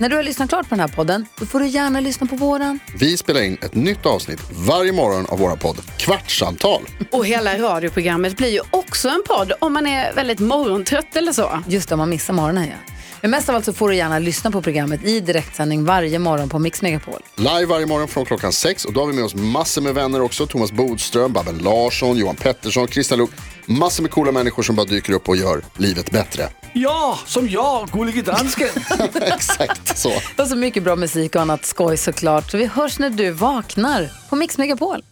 när 0.00 0.08
du 0.08 0.16
har 0.16 0.22
lyssnat 0.22 0.48
klart 0.48 0.68
på 0.68 0.74
den 0.74 0.80
här 0.80 0.88
podden, 0.88 1.26
då 1.38 1.46
får 1.46 1.60
du 1.60 1.66
gärna 1.66 2.00
lyssna 2.00 2.26
på 2.26 2.36
våran. 2.36 2.78
Vi 2.98 3.16
spelar 3.16 3.42
in 3.42 3.58
ett 3.62 3.74
nytt 3.74 4.06
avsnitt 4.06 4.40
varje 4.68 4.92
morgon 4.92 5.26
av 5.28 5.38
våra 5.38 5.56
podd 5.56 5.76
Kvartsamtal. 5.98 6.82
Och 7.12 7.26
hela 7.26 7.58
radioprogrammet 7.58 8.36
blir 8.36 8.48
ju 8.48 8.60
också 8.70 9.08
en 9.08 9.22
podd 9.26 9.52
om 9.58 9.72
man 9.72 9.86
är 9.86 10.14
väldigt 10.14 10.38
morgontrött 10.38 11.16
eller 11.16 11.32
så. 11.32 11.62
Just 11.68 11.88
det, 11.88 11.94
om 11.94 11.98
man 11.98 12.10
missar 12.10 12.34
morgonen 12.34 12.64
ja. 12.64 12.94
Men 13.22 13.30
mest 13.30 13.48
av 13.48 13.54
allt 13.54 13.64
så 13.64 13.72
får 13.72 13.88
du 13.88 13.96
gärna 13.96 14.18
lyssna 14.18 14.50
på 14.50 14.62
programmet 14.62 15.04
i 15.04 15.20
direktsändning 15.20 15.84
varje 15.84 16.18
morgon 16.18 16.48
på 16.48 16.58
Mix 16.58 16.82
Megapol. 16.82 17.20
Live 17.36 17.66
varje 17.66 17.86
morgon 17.86 18.08
från 18.08 18.24
klockan 18.24 18.52
sex 18.52 18.84
och 18.84 18.92
då 18.92 19.00
har 19.00 19.06
vi 19.06 19.12
med 19.12 19.24
oss 19.24 19.34
massor 19.34 19.82
med 19.82 19.94
vänner 19.94 20.20
också. 20.20 20.46
Thomas 20.46 20.72
Bodström, 20.72 21.32
Babben 21.32 21.58
Larsson, 21.58 22.16
Johan 22.16 22.36
Pettersson, 22.36 22.88
Christian 22.88 23.18
Luuk. 23.18 23.30
Massor 23.66 24.02
med 24.02 24.10
coola 24.12 24.32
människor 24.32 24.62
som 24.62 24.76
bara 24.76 24.86
dyker 24.86 25.12
upp 25.12 25.28
och 25.28 25.36
gör 25.36 25.62
livet 25.76 26.10
bättre. 26.10 26.48
Ja, 26.72 27.18
som 27.26 27.48
jag, 27.48 27.88
gullige 27.88 28.22
dansken. 28.22 28.68
Exakt 29.14 29.98
så. 29.98 30.12
Och 30.38 30.48
så 30.48 30.56
mycket 30.56 30.82
bra 30.82 30.96
musik 30.96 31.34
och 31.34 31.42
annat 31.42 31.66
skoj 31.66 31.96
såklart. 31.96 32.50
Så 32.50 32.56
vi 32.56 32.66
hörs 32.66 32.98
när 32.98 33.10
du 33.10 33.30
vaknar 33.30 34.10
på 34.30 34.36
Mix 34.36 34.58
Megapol. 34.58 35.04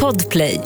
Podplay. 0.00 0.60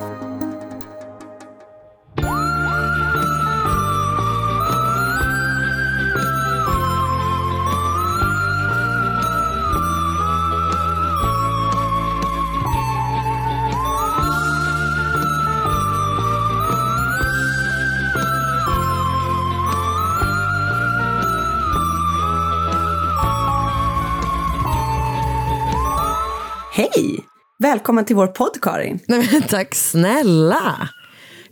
Hej! 26.76 27.24
Välkommen 27.58 28.04
till 28.04 28.16
vår 28.16 28.26
podd, 28.26 28.60
Karin. 28.62 28.98
Nej, 29.08 29.28
men 29.32 29.42
tack 29.42 29.74
snälla. 29.74 30.88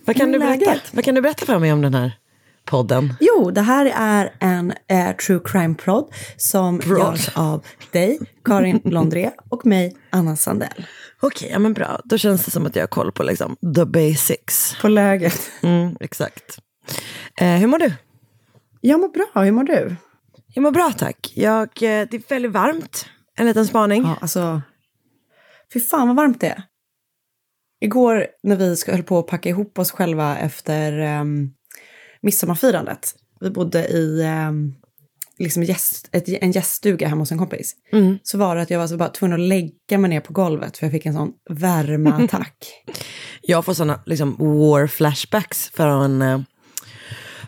Vad 0.05 0.17
kan, 0.17 0.33
du 0.33 0.39
berätta, 0.39 0.75
vad 0.93 1.05
kan 1.05 1.15
du 1.15 1.21
berätta 1.21 1.47
för 1.47 1.59
mig 1.59 1.73
om 1.73 1.83
den 1.83 1.95
här 1.95 2.13
podden? 2.65 3.15
Jo, 3.21 3.51
det 3.51 3.61
här 3.61 3.93
är 3.95 4.33
en 4.41 4.73
eh, 4.89 5.17
true 5.17 5.41
crime-podd 5.45 6.13
som 6.37 6.79
Prod. 6.79 6.99
görs 6.99 7.29
av 7.37 7.65
dig, 7.91 8.19
Karin 8.45 8.81
Londré, 8.85 9.31
och 9.51 9.67
mig, 9.67 9.97
Anna 10.11 10.37
Sandell. 10.37 10.87
Okej, 11.21 11.51
ja, 11.53 11.59
men 11.59 11.73
bra. 11.73 12.01
Då 12.05 12.19
känns 12.19 12.45
det 12.45 12.51
som 12.51 12.67
att 12.67 12.77
jag 12.77 12.83
har 12.83 12.89
koll 12.89 13.13
på 13.13 13.23
liksom, 13.23 13.57
the 13.77 13.85
basics. 13.85 14.77
På 14.81 14.89
läget. 14.89 15.51
Mm, 15.63 15.97
exakt. 16.01 16.59
Eh, 17.41 17.47
hur 17.47 17.67
mår 17.67 17.79
du? 17.79 17.93
Jag 18.81 19.01
mår 19.01 19.09
bra, 19.09 19.43
hur 19.43 19.53
mår 19.53 19.65
du? 19.65 19.97
Jag 20.55 20.63
mår 20.63 20.71
bra 20.71 20.93
tack. 20.99 21.33
Jag, 21.35 21.63
eh, 21.63 21.69
det 22.11 22.15
är 22.15 22.29
väldigt 22.29 22.53
varmt. 22.53 23.07
En 23.37 23.47
liten 23.47 23.67
spaning. 23.67 24.03
Ja, 24.03 24.17
alltså... 24.21 24.63
Fy 25.73 25.81
fan 25.81 26.07
vad 26.09 26.17
varmt 26.17 26.41
det 26.41 26.49
är. 26.49 26.63
Igår 27.81 28.27
när 28.43 28.57
vi 28.57 28.77
höll 28.87 29.03
på 29.03 29.19
att 29.19 29.27
packa 29.27 29.49
ihop 29.49 29.79
oss 29.79 29.91
själva 29.91 30.39
efter 30.39 31.01
um, 31.21 31.55
midsommarfirandet. 32.21 33.15
Vi 33.41 33.51
bodde 33.51 33.89
i 33.89 34.23
um, 34.49 34.75
liksom 35.39 35.63
gäst, 35.63 36.09
ett, 36.13 36.29
en 36.29 36.53
gäststuga 36.53 37.09
hemma 37.09 37.23
hos 37.23 37.33
en 37.33 37.39
kompis. 37.39 37.77
Mm. 37.93 38.19
Så 38.23 38.39
var 38.39 38.57
det 38.57 38.63
att 38.63 38.71
jag 38.71 38.79
var 38.79 38.87
så 38.87 38.97
bara 38.97 39.09
tvungen 39.09 39.35
att 39.35 39.49
lägga 39.49 39.99
mig 39.99 40.11
ner 40.11 40.21
på 40.21 40.33
golvet 40.33 40.79
för 40.79 40.87
jag 40.87 40.93
fick 40.93 41.07
en 41.07 41.15
sån 41.15 41.33
värmeattack. 41.51 42.85
Jag 43.45 43.65
får 43.65 43.75
sådana 43.75 44.01
liksom, 44.07 44.37
war 44.39 44.87
flashbacks 44.87 45.71
från 45.75 46.23
eh, 46.23 46.41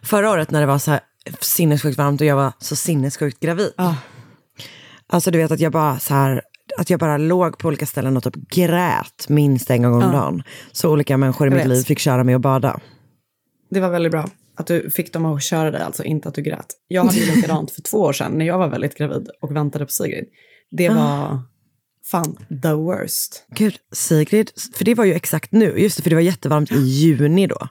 förra 0.02 0.30
året 0.30 0.50
när 0.50 0.60
det 0.60 0.66
var 0.66 0.78
så 0.78 0.90
här 0.90 1.00
sinnessjukt 1.40 1.98
varmt 1.98 2.20
och 2.20 2.26
jag 2.26 2.36
var 2.36 2.52
så 2.58 2.76
sinnessjukt 2.76 3.40
gravid. 3.40 3.72
Ah. 3.76 3.94
Alltså 5.06 5.30
du 5.30 5.38
vet 5.38 5.50
att 5.50 5.60
jag 5.60 5.72
bara 5.72 5.98
så 5.98 6.14
här, 6.14 6.42
att 6.78 6.90
jag 6.90 7.00
bara 7.00 7.16
låg 7.18 7.58
på 7.58 7.68
olika 7.68 7.86
ställen 7.86 8.16
och 8.16 8.22
typ 8.22 8.34
grät 8.50 9.28
minst 9.28 9.70
en 9.70 9.82
gång 9.82 9.94
om 9.94 10.00
Ja. 10.00 10.06
dagen. 10.08 10.42
Så 10.72 10.90
olika 10.92 11.16
människor 11.16 11.46
i 11.46 11.50
Jag 11.50 11.56
mitt 11.56 11.66
vet. 11.66 11.76
liv 11.76 11.82
fick 11.82 11.98
köra 11.98 12.24
mig 12.24 12.34
och 12.34 12.40
bada. 12.40 12.80
Det 13.70 13.80
var 13.80 13.90
väldigt 13.90 14.12
bra 14.12 14.28
att 14.56 14.66
du 14.66 14.90
fick 14.90 15.12
dem 15.12 15.24
att 15.26 15.42
köra 15.42 15.70
dig, 15.70 15.82
alltså 15.82 16.04
inte 16.04 16.28
att 16.28 16.34
du 16.34 16.42
grät. 16.42 16.66
Jag 16.88 17.04
hade 17.04 17.16
ju 17.16 17.34
likadant 17.34 17.70
för 17.70 17.82
två 17.82 17.98
år 17.98 18.12
sedan 18.12 18.32
när 18.32 18.44
jag 18.44 18.58
var 18.58 18.68
väldigt 18.68 18.98
gravid 18.98 19.28
och 19.40 19.56
väntade 19.56 19.84
på 19.84 19.90
Sigrid. 19.92 20.24
Det 20.70 20.88
var 20.88 21.42
fan 22.10 22.36
the 22.62 22.72
worst. 22.72 23.46
Gud, 23.56 23.76
Sigrid, 23.92 24.50
för 24.74 24.84
det 24.84 24.94
var 24.94 25.04
ju 25.04 25.14
exakt 25.14 25.52
nu, 25.52 25.78
just 25.78 25.96
det, 25.96 26.02
för 26.02 26.10
det 26.10 26.16
var 26.16 26.22
jättevarmt 26.22 26.72
i 26.72 26.76
juni 26.80 27.46
då. 27.46 27.68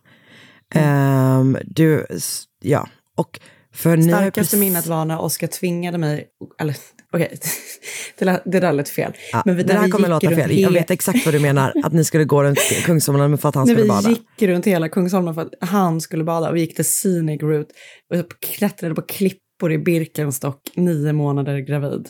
Ehm, 0.75 1.57
du, 1.65 2.05
s- 2.09 2.43
ja, 2.61 2.87
och 3.17 3.39
för 3.73 3.97
Starkaste 4.01 4.31
precis- 4.41 4.59
minnet 4.59 4.87
var 4.87 5.05
när 5.05 5.21
Oskar 5.21 5.47
tvingade 5.47 5.97
mig, 5.97 6.27
eller 6.59 6.75
okej, 7.13 7.37
det, 8.17 8.25
lät- 8.25 8.41
det 8.45 8.59
där 8.59 8.73
lät 8.73 8.89
fel. 8.89 9.13
Ja, 9.31 9.41
Men 9.45 9.55
vi, 9.55 9.63
det 9.63 9.79
vi 9.85 9.91
kommer 9.91 10.09
låta 10.09 10.29
fel. 10.29 10.59
Jag 10.59 10.71
vet 10.71 10.91
exakt 10.91 11.25
vad 11.25 11.33
du 11.33 11.39
menar, 11.39 11.73
att 11.83 11.93
ni 11.93 12.03
skulle 12.03 12.23
gå 12.23 12.43
runt 12.43 12.59
Kungsholmen 12.85 13.37
för 13.37 13.49
att 13.49 13.55
han 13.55 13.67
När 13.67 13.73
skulle 13.73 13.83
vi 13.83 13.89
bada. 13.89 14.09
gick 14.09 14.41
runt 14.41 14.65
hela 14.67 14.89
Kungsholmen 14.89 15.33
för 15.33 15.41
att 15.41 15.53
han 15.69 16.01
skulle 16.01 16.23
bada 16.23 16.49
och 16.49 16.55
vi 16.55 16.59
gick 16.59 16.75
till 16.75 16.85
scenic 16.85 17.41
route 17.41 17.73
och 18.13 18.39
klättrade 18.41 18.95
på 18.95 19.01
klippor 19.01 19.71
i 19.71 19.77
Birkenstock, 19.77 20.61
nio 20.75 21.13
månader 21.13 21.59
gravid. 21.59 22.09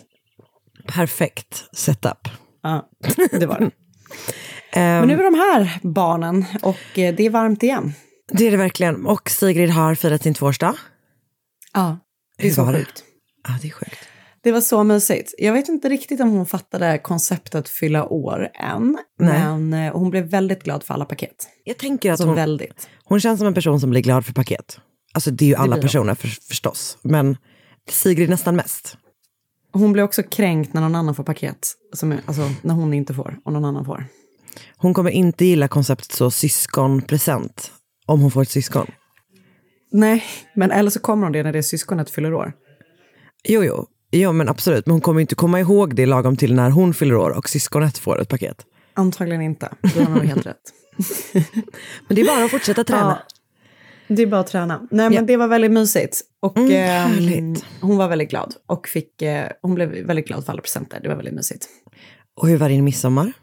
Perfekt 0.88 1.64
setup. 1.74 2.28
Ja, 2.64 2.90
det 3.32 3.46
var 3.46 3.60
det. 3.60 3.72
Ehm, 4.76 5.00
Men 5.00 5.08
nu 5.08 5.14
är 5.14 5.24
de 5.24 5.34
här 5.36 5.80
barnen 5.84 6.46
och 6.62 7.00
eh, 7.00 7.16
det 7.16 7.26
är 7.26 7.30
varmt 7.30 7.64
igen. 7.64 7.94
Det 8.32 8.48
är 8.48 8.52
det 8.52 8.58
verkligen. 8.58 9.06
Och 9.06 9.30
Sigrid 9.30 9.70
har 9.70 9.96
firat 9.96 10.24
sin 10.24 10.34
tvåårsdag. 10.34 10.76
Ja, 11.74 12.00
det 12.38 12.44
är 12.44 12.48
Hur 12.48 12.56
så 12.56 12.66
det? 12.72 12.78
sjukt. 12.78 13.04
Ja, 13.48 13.54
det 13.62 13.68
är 13.68 13.72
sjukt. 13.72 14.00
Det 14.44 14.52
var 14.52 14.62
så 14.62 14.84
mysigt. 14.84 15.34
Jag 15.38 15.54
vet 15.54 15.70
inte 15.70 15.90
riktigt 15.90 16.22
om 16.22 16.30
hon 16.30 16.46
fattade 16.46 16.98
konceptet 16.98 17.70
fylla 17.70 18.06
år 18.06 18.50
än, 18.54 18.98
Nej. 19.20 19.40
men 19.40 19.74
eh, 19.74 19.94
hon 19.94 20.10
blev 20.10 20.26
väldigt 20.26 20.64
glad 20.64 20.84
för 20.84 20.94
alla 20.94 21.06
paket. 21.06 21.48
Jag 21.64 21.78
tänker 21.78 22.12
att 22.12 22.20
hon, 22.20 22.36
väldigt. 22.36 22.90
hon 23.04 23.20
känns 23.20 23.40
som 23.40 23.48
en 23.48 23.54
person 23.54 23.80
som 23.80 23.90
blir 23.90 24.02
glad 24.02 24.26
för 24.26 24.34
paket. 24.34 24.80
Alltså 25.14 25.32
det 25.32 25.46
är 25.46 25.50
ju 25.50 25.56
alla 25.56 25.78
personer 25.78 26.16
för, 26.16 26.28
förstås. 26.28 26.98
Men 27.02 27.38
Sigrid 27.90 28.30
nästan 28.30 28.56
mest. 28.56 28.98
Hon 29.74 29.94
blir 29.94 30.04
också 30.04 30.24
kränkt 30.24 30.74
när 30.74 30.82
någon 30.82 30.96
annan 30.96 31.16
får 31.16 31.24
paket, 31.24 31.74
som 31.94 32.12
är, 32.12 32.20
alltså 32.26 32.50
när 32.62 32.74
hon 32.74 32.94
inte 32.94 33.14
får 33.14 33.40
och 33.46 33.54
någon 33.54 33.66
annan 33.66 33.86
får. 33.86 34.06
Hon 34.78 34.94
kommer 34.94 35.12
inte 35.12 35.46
gilla 35.46 35.68
konceptet 35.68 36.12
så 36.12 36.32
syskonpresent. 36.32 37.72
Om 38.06 38.22
hon 38.22 38.32
får 38.32 38.42
ett 38.42 38.50
syskon. 38.50 38.88
Nej, 39.92 40.24
men 40.56 40.72
eller 40.72 40.90
så 40.90 41.00
kommer 41.00 41.24
hon 41.24 41.32
det 41.32 41.44
när 41.44 41.54
det 41.54 41.64
syskonet 41.64 42.10
fyller 42.10 42.34
år. 42.34 42.54
Jo, 43.44 43.64
jo. 43.64 43.88
Jo, 44.16 44.32
men 44.32 44.50
absolut. 44.50 44.86
Men 44.86 44.92
hon 44.92 45.02
kommer 45.02 45.22
inte 45.22 45.36
komma 45.36 45.60
ihåg 45.60 45.96
det 45.96 46.06
lagom 46.06 46.36
till 46.38 46.54
när 46.56 46.70
hon 46.70 46.94
fyller 46.94 47.16
år 47.16 47.30
och 47.30 47.50
syskonet 47.50 47.98
får 47.98 48.22
ett 48.22 48.30
paket. 48.30 48.58
Antagligen 48.94 49.42
inte. 49.42 49.70
Du 49.96 50.04
har 50.04 50.10
nog 50.10 50.24
helt 50.26 50.46
rätt. 50.46 50.62
Men 52.08 52.16
det 52.16 52.22
är 52.22 52.26
bara 52.26 52.46
att 52.46 52.52
fortsätta 52.52 52.84
träna. 52.84 53.20
Det 54.08 54.22
är 54.24 54.28
bara 54.28 54.42
att 54.42 54.48
träna. 54.48 54.88
Nej, 54.92 55.06
men 55.10 55.14
Ja. 55.14 55.22
det 55.22 55.38
var 55.38 55.48
väldigt 55.48 55.72
mysigt. 55.72 56.22
Och 56.40 56.58
Mm, 56.58 56.72
härligt. 56.72 57.66
hon 57.82 57.98
var 57.98 58.08
väldigt 58.08 58.30
glad. 58.30 58.56
Och 58.68 58.88
fick, 58.88 59.22
eh, 59.22 59.48
hon 59.62 59.76
blev 59.76 59.90
väldigt 59.90 60.28
glad 60.28 60.46
för 60.46 60.52
alla 60.52 60.62
presenter. 60.62 61.00
Det 61.04 61.08
var 61.10 61.16
väldigt 61.16 61.34
mysigt. 61.34 61.68
Och 62.36 62.48
hur 62.48 62.58
var 62.58 62.70
din 62.70 62.84
midsommar? 62.84 63.34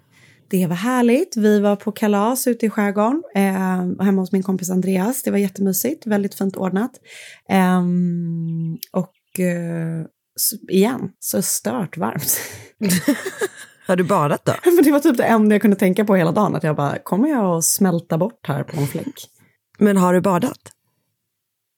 Det 0.50 0.66
var 0.66 0.76
härligt. 0.76 1.36
Vi 1.36 1.60
var 1.60 1.76
på 1.76 1.92
kalas 1.92 2.46
ute 2.46 2.66
i 2.66 2.70
skärgården, 2.70 3.22
eh, 3.34 3.42
hemma 4.04 4.20
hos 4.22 4.32
min 4.32 4.42
kompis 4.42 4.70
Andreas. 4.70 5.22
Det 5.22 5.30
var 5.30 5.38
jättemysigt, 5.38 6.06
väldigt 6.06 6.34
fint 6.34 6.56
ordnat. 6.56 6.90
Ehm, 7.48 8.78
och 8.92 9.40
eh, 9.40 10.04
igen, 10.68 11.12
så 11.18 11.42
stört 11.42 11.96
varmt. 11.96 12.40
Har 13.86 13.96
du 13.96 14.04
badat 14.04 14.44
då? 14.44 14.52
Men 14.74 14.84
det 14.84 14.90
var 14.92 15.00
typ 15.00 15.16
det 15.16 15.24
enda 15.24 15.54
jag 15.54 15.62
kunde 15.62 15.76
tänka 15.76 16.04
på 16.04 16.16
hela 16.16 16.32
dagen, 16.32 16.54
att 16.54 16.62
jag 16.62 16.76
bara, 16.76 16.98
kommer 16.98 17.28
jag 17.28 17.44
att 17.58 17.64
smälta 17.64 18.18
bort 18.18 18.46
här 18.48 18.62
på 18.64 18.80
en 18.80 18.86
fläck? 18.86 19.30
Men 19.78 19.96
har 19.96 20.14
du 20.14 20.20
badat? 20.20 20.72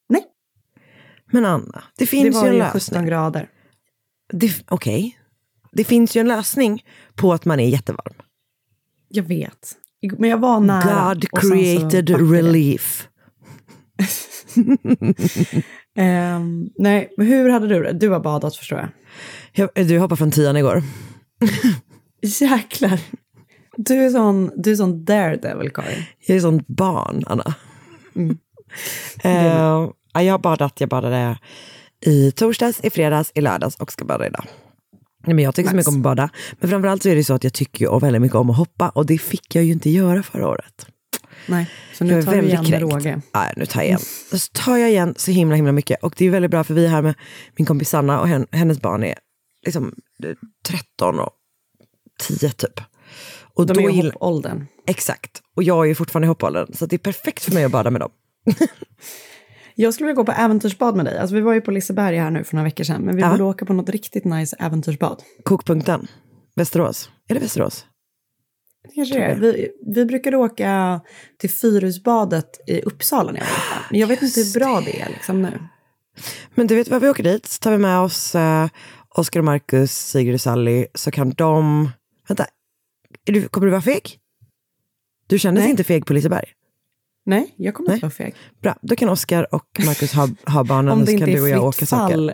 Nej. 0.09 0.23
Men 1.31 1.45
Anna, 1.45 1.63
det 1.71 1.81
Det 1.97 2.05
finns 2.05 2.35
var 2.35 2.43
ju 2.43 2.47
en 2.49 2.53
ju 2.53 2.59
lösning. 2.59 2.99
17 2.99 3.05
grader. 3.05 3.49
Det- 4.33 4.63
Okej. 4.67 5.19
Det 5.71 5.83
finns 5.83 6.15
ju 6.15 6.19
en 6.21 6.27
lösning 6.27 6.85
på 7.15 7.33
att 7.33 7.45
man 7.45 7.59
är 7.59 7.69
jättevarm. 7.69 8.13
Jag 9.09 9.23
vet. 9.23 9.75
Men 10.17 10.29
jag 10.29 10.37
var 10.37 10.59
nära. 10.59 11.13
God 11.15 11.29
created 11.41 12.09
relief. 12.31 13.07
Ehm, 15.95 16.69
nej, 16.77 17.13
men 17.17 17.27
hur 17.27 17.49
hade 17.49 17.67
du 17.67 17.83
det? 17.83 17.93
Du 17.93 18.09
har 18.09 18.19
badat 18.19 18.55
förstår 18.55 18.79
jag. 18.79 18.89
Jag, 19.75 19.87
du 19.87 19.99
hoppade 19.99 20.17
från 20.17 20.31
tian 20.31 20.57
igår. 20.57 20.83
Jäklar. 22.21 22.99
Du 23.77 24.05
är 24.05 24.09
sån, 24.09 24.51
du 24.55 24.71
är 24.71 24.75
sån 24.75 25.05
daredevil, 25.05 25.69
Karin. 25.69 26.03
Jag 26.27 26.37
är 26.37 26.41
sånt 26.41 26.67
barn, 26.67 27.23
Anna. 27.27 27.55
Mm. 28.15 28.37
Eh, 29.23 29.47
ja, 30.13 30.21
jag 30.21 30.33
har 30.33 30.39
badat, 30.39 30.81
jag 30.81 30.89
badade 30.89 31.37
i 32.05 32.31
torsdags, 32.31 32.79
i 32.83 32.89
fredags, 32.89 33.31
i 33.35 33.41
lördags 33.41 33.75
och 33.75 33.91
ska 33.91 34.05
bada 34.05 34.27
idag. 34.27 34.45
Nej, 35.25 35.35
men 35.35 35.43
jag 35.45 35.55
tycker 35.55 35.69
så 35.69 35.75
mycket 35.75 35.87
om 35.87 35.95
att 35.95 36.01
bada. 36.01 36.29
Men 36.59 36.69
framförallt 36.69 37.03
så 37.03 37.09
är 37.09 37.15
det 37.15 37.23
så 37.23 37.33
att 37.33 37.43
jag 37.43 37.53
tycker 37.53 37.85
ju 37.85 37.99
väldigt 37.99 38.21
mycket 38.21 38.35
om 38.35 38.49
att 38.49 38.57
hoppa 38.57 38.89
och 38.89 39.05
det 39.05 39.17
fick 39.17 39.55
jag 39.55 39.63
ju 39.63 39.71
inte 39.71 39.89
göra 39.89 40.23
förra 40.23 40.47
året. 40.47 40.87
Nej, 41.47 41.69
så 41.93 42.03
nu 42.03 42.23
tar 42.23 42.31
du 42.35 42.41
igen 42.41 42.65
kränkt. 42.65 42.81
råge. 42.93 43.21
Nej, 43.33 43.53
nu 43.57 43.65
tar 43.65 43.79
jag 43.81 43.87
igen. 43.87 43.99
Så 44.31 44.37
tar 44.53 44.77
jag 44.77 44.89
igen 44.89 45.13
så 45.17 45.31
himla 45.31 45.55
himla 45.55 45.71
mycket. 45.71 46.03
Och 46.03 46.13
det 46.17 46.25
är 46.25 46.29
väldigt 46.29 46.51
bra 46.51 46.63
för 46.63 46.73
vi 46.73 46.85
är 46.85 46.89
här 46.89 47.01
med 47.01 47.13
min 47.57 47.65
kompis 47.65 47.89
Sanna 47.89 48.21
och 48.21 48.27
hen, 48.27 48.47
hennes 48.51 48.81
barn 48.81 49.03
är 49.03 49.15
liksom 49.65 49.93
eh, 50.23 50.29
13 50.67 51.19
och 51.19 51.29
10 52.27 52.49
typ. 52.49 52.79
Och 53.55 53.65
De 53.65 53.73
då 53.73 53.79
är 53.81 53.89
i 53.93 54.01
hoppåldern. 54.01 54.65
Exakt. 54.87 55.41
Och 55.55 55.63
jag 55.63 55.79
är 55.83 55.87
ju 55.87 55.95
fortfarande 55.95 56.25
i 56.25 56.27
hoppåldern. 56.27 56.73
Så 56.73 56.85
det 56.85 56.95
är 56.95 56.97
perfekt 56.97 57.43
för 57.43 57.51
mig 57.53 57.63
att 57.63 57.71
bada 57.71 57.89
med 57.91 58.01
dem. 58.01 58.11
Jag 59.75 59.93
skulle 59.93 60.07
vilja 60.07 60.15
gå 60.15 60.25
på 60.25 60.31
äventyrsbad 60.31 60.95
med 60.95 61.05
dig. 61.05 61.17
Alltså, 61.17 61.35
vi 61.35 61.41
var 61.41 61.53
ju 61.53 61.61
på 61.61 61.71
Liseberg 61.71 62.17
här 62.17 62.31
nu 62.31 62.43
för 62.43 62.55
några 62.55 62.63
veckor 62.63 62.83
sedan, 62.83 63.01
men 63.01 63.15
vi 63.15 63.21
Ja. 63.21 63.31
borde 63.31 63.43
åka 63.43 63.65
på 63.65 63.73
något 63.73 63.89
riktigt 63.89 64.25
nice 64.25 64.55
äventyrsbad. 64.59 65.23
Kokpunkten. 65.43 66.07
Västerås. 66.55 67.09
Är 67.27 67.33
det 67.33 67.39
Västerås? 67.41 67.85
Det 68.83 68.95
kanske 68.95 69.15
det 69.15 69.25
är. 69.25 69.35
Vi, 69.35 69.71
vi 69.85 70.05
brukade 70.05 70.37
åka 70.37 71.01
till 71.39 71.49
Fyrhusbadet 71.49 72.69
i 72.69 72.81
Uppsala 72.81 73.31
när 73.31 73.39
jag 73.39 73.45
var 73.45 73.53
liten. 73.53 73.83
Men 73.89 73.99
jag 73.99 74.07
vet 74.07 74.21
inte 74.21 74.39
hur 74.39 74.59
bra 74.59 74.81
det 74.85 75.01
är 75.01 75.09
liksom 75.09 75.41
nu. 75.41 75.59
Men 76.55 76.67
du 76.67 76.75
vet 76.75 76.87
vad, 76.87 77.01
vi 77.01 77.09
åker 77.09 77.23
dit 77.23 77.45
så 77.45 77.59
tar 77.59 77.71
vi 77.71 77.77
med 77.77 77.99
oss 77.99 78.35
eh, 78.35 78.67
Oskar 79.09 79.39
och 79.39 79.45
Marcus, 79.45 79.91
Sigrid 79.91 80.33
och 80.33 80.41
Sally, 80.41 80.85
så 80.93 81.11
kan 81.11 81.29
de... 81.29 81.89
Vänta, 82.27 82.45
du, 83.23 83.47
kommer 83.47 83.67
du 83.67 83.71
vara 83.71 83.81
feg? 83.81 84.19
Du 85.27 85.39
kändes 85.39 85.61
Nej. 85.61 85.71
inte 85.71 85.83
feg 85.83 86.05
på 86.05 86.13
Liseberg? 86.13 86.45
Nej, 87.25 87.53
jag 87.57 87.73
kommer 87.73 87.89
Nej. 87.89 87.95
inte 87.95 88.05
vara 88.05 88.11
feg. 88.11 88.35
Bra, 88.61 88.75
då 88.81 88.95
kan 88.95 89.09
Oskar 89.09 89.55
och 89.55 89.79
Marcus 89.85 90.13
ha, 90.13 90.29
ha 90.45 90.63
barnen 90.63 91.05
så 91.07 91.17
kan 91.17 91.29
du 91.29 91.41
och 91.41 91.49
jag 91.49 91.63
åka 91.63 91.77
fritt 91.77 91.89
saker. 91.89 92.15
fall. 92.15 92.31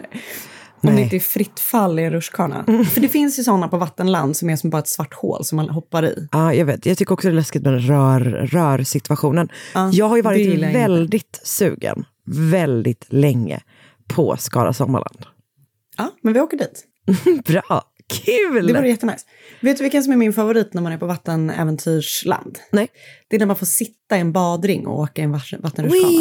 Om 0.81 0.89
Nej. 0.89 0.95
det 0.95 1.01
inte 1.01 1.15
är 1.15 1.19
fritt 1.19 1.59
fall 1.59 1.99
i 1.99 2.03
en 2.03 2.11
rutschkana. 2.11 2.65
För 2.93 3.01
det 3.01 3.07
finns 3.09 3.39
ju 3.39 3.43
sådana 3.43 3.67
på 3.67 3.77
vattenland 3.77 4.37
som 4.37 4.49
är 4.49 4.55
som 4.55 4.69
bara 4.69 4.79
ett 4.79 4.87
svart 4.87 5.13
hål 5.13 5.45
som 5.45 5.55
man 5.55 5.69
hoppar 5.69 6.05
i. 6.05 6.27
Ja, 6.31 6.53
jag 6.53 6.65
vet. 6.65 6.85
Jag 6.85 6.97
tycker 6.97 7.13
också 7.13 7.27
det 7.27 7.31
är 7.31 7.35
läskigt 7.35 7.63
med 7.63 7.87
rör, 7.87 8.19
rörsituationen. 8.51 9.49
Ja, 9.73 9.89
jag 9.93 10.09
har 10.09 10.15
ju 10.15 10.21
varit 10.21 10.59
väldigt 10.75 11.39
sugen, 11.43 12.05
väldigt 12.25 13.05
länge, 13.09 13.59
på 14.07 14.37
Skara 14.39 14.73
Sommarland. 14.73 15.25
Ja, 15.97 16.11
men 16.21 16.33
vi 16.33 16.39
åker 16.39 16.57
dit. 16.57 16.85
Bra, 17.45 17.81
kul! 18.23 18.67
Det 18.67 18.73
vore 18.73 18.89
jättenice. 18.89 19.25
Vet 19.61 19.77
du 19.77 19.83
vilken 19.83 20.03
som 20.03 20.13
är 20.13 20.17
min 20.17 20.33
favorit 20.33 20.73
när 20.73 20.81
man 20.81 20.91
är 20.91 20.97
på 20.97 21.05
vattenäventyrsland? 21.05 22.59
Nej. 22.71 22.87
Det 23.27 23.35
är 23.35 23.39
när 23.39 23.45
man 23.45 23.55
får 23.55 23.65
sitta 23.65 24.17
i 24.17 24.19
en 24.19 24.31
badring 24.31 24.87
och 24.87 24.99
åka 24.99 25.21
i 25.21 25.25
en 25.25 25.31
vatten- 25.31 25.61
vattenrutschkana. 25.61 26.19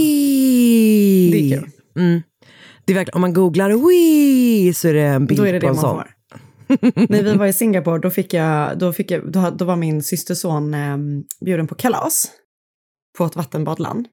Det 1.32 1.52
är 1.52 1.60
kul. 1.60 1.70
Mm. 1.96 2.22
Det 2.88 2.92
är 2.92 2.94
verkligen, 2.94 3.14
om 3.14 3.20
man 3.20 3.32
googlar 3.32 3.88
Wii 3.88 4.74
så 4.74 4.88
är 4.88 4.94
det 4.94 5.02
en 5.02 5.26
bild 5.26 5.40
Då 5.40 5.46
är 5.46 5.52
det 5.52 5.60
på 5.60 5.66
det 5.66 5.70
en 5.70 5.74
man 5.76 5.82
sån. 5.82 5.96
får. 5.96 7.12
När 7.12 7.22
vi 7.22 7.34
var 7.34 7.46
i 7.46 7.52
Singapore, 7.52 7.98
då, 7.98 8.10
fick 8.10 8.34
jag, 8.34 8.78
då, 8.78 8.92
fick 8.92 9.10
jag, 9.10 9.32
då, 9.32 9.50
då 9.50 9.64
var 9.64 9.76
min 9.76 10.02
systerson 10.02 10.74
eh, 10.74 10.96
bjuden 11.44 11.66
på 11.66 11.74
kalas 11.74 12.30
på 13.18 13.24
ett 13.24 13.36
vattenbadland. 13.36 14.06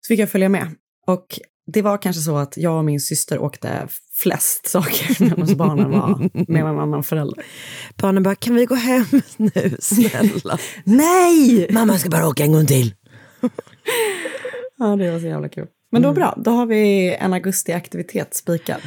Så 0.00 0.08
fick 0.08 0.20
jag 0.20 0.30
följa 0.30 0.48
med. 0.48 0.74
Och 1.06 1.26
det 1.72 1.82
var 1.82 1.98
kanske 1.98 2.22
så 2.22 2.36
att 2.36 2.56
jag 2.56 2.78
och 2.78 2.84
min 2.84 3.00
syster 3.00 3.38
åkte 3.38 3.88
flest 4.22 4.66
saker 4.70 5.24
medan 5.24 5.56
barnen 5.56 5.90
var 5.90 6.30
med 6.52 6.60
en 6.60 6.78
annan 6.78 7.02
förälder. 7.02 7.44
Barnen 7.96 8.22
bara, 8.22 8.34
kan 8.34 8.54
vi 8.54 8.64
gå 8.64 8.74
hem 8.74 9.06
nu 9.36 9.76
snälla? 9.80 10.58
Nej! 10.84 11.68
Mamma 11.70 11.98
ska 11.98 12.10
bara 12.10 12.28
åka 12.28 12.44
en 12.44 12.52
gång 12.52 12.66
till. 12.66 12.94
Ja, 14.78 14.96
det 14.96 15.10
var 15.10 15.20
så 15.20 15.26
jävla 15.26 15.48
kul. 15.48 15.66
Men 15.94 16.02
då 16.02 16.12
bra, 16.12 16.34
då 16.36 16.50
har 16.50 16.66
vi 16.66 17.14
en 17.14 17.32
augustiaktivitet 17.32 18.34
spikad. 18.34 18.80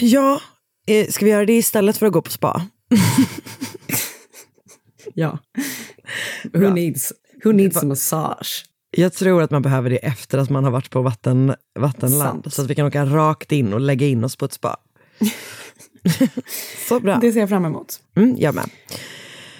Ja, 0.00 0.40
eh, 0.86 1.06
ska 1.06 1.24
vi 1.24 1.30
göra 1.30 1.46
det 1.46 1.52
istället 1.52 1.96
för 1.96 2.06
att 2.06 2.12
gå 2.12 2.22
på 2.22 2.30
spa? 2.30 2.62
Ja. 5.14 5.38
Who 6.52 6.70
needs, 6.70 7.12
who 7.44 7.52
needs 7.52 7.76
a 7.76 7.86
massage? 7.86 8.64
Jag 8.90 9.12
tror 9.12 9.42
att 9.42 9.50
man 9.50 9.62
behöver 9.62 9.90
det 9.90 9.96
efter 9.96 10.38
att 10.38 10.50
man 10.50 10.64
har 10.64 10.70
varit 10.70 10.90
på 10.90 11.02
vatten, 11.02 11.54
vattenland. 11.78 12.44
Sant. 12.44 12.54
Så 12.54 12.62
att 12.62 12.70
vi 12.70 12.74
kan 12.74 12.86
åka 12.86 13.04
rakt 13.04 13.52
in 13.52 13.72
och 13.72 13.80
lägga 13.80 14.06
in 14.06 14.24
oss 14.24 14.36
på 14.36 14.44
ett 14.44 14.52
spa. 14.52 14.76
Så 16.88 17.00
bra. 17.00 17.18
Det 17.20 17.32
ser 17.32 17.40
jag 17.40 17.48
fram 17.48 17.64
emot. 17.64 18.00
Mm, 18.16 18.36
jag 18.38 18.54
med. 18.54 18.70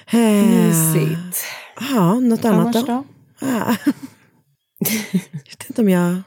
Eh, 0.06 0.46
Mysigt. 0.46 1.44
Ja, 1.80 2.20
något 2.20 2.44
annat 2.44 2.76
Annars 2.76 2.86
då? 2.86 2.92
då? 2.92 3.04
Ja. 3.46 3.76
Jag 5.10 5.40
vet 5.48 5.64
inte 5.68 5.82
om 5.82 5.88
jag... 5.88 6.22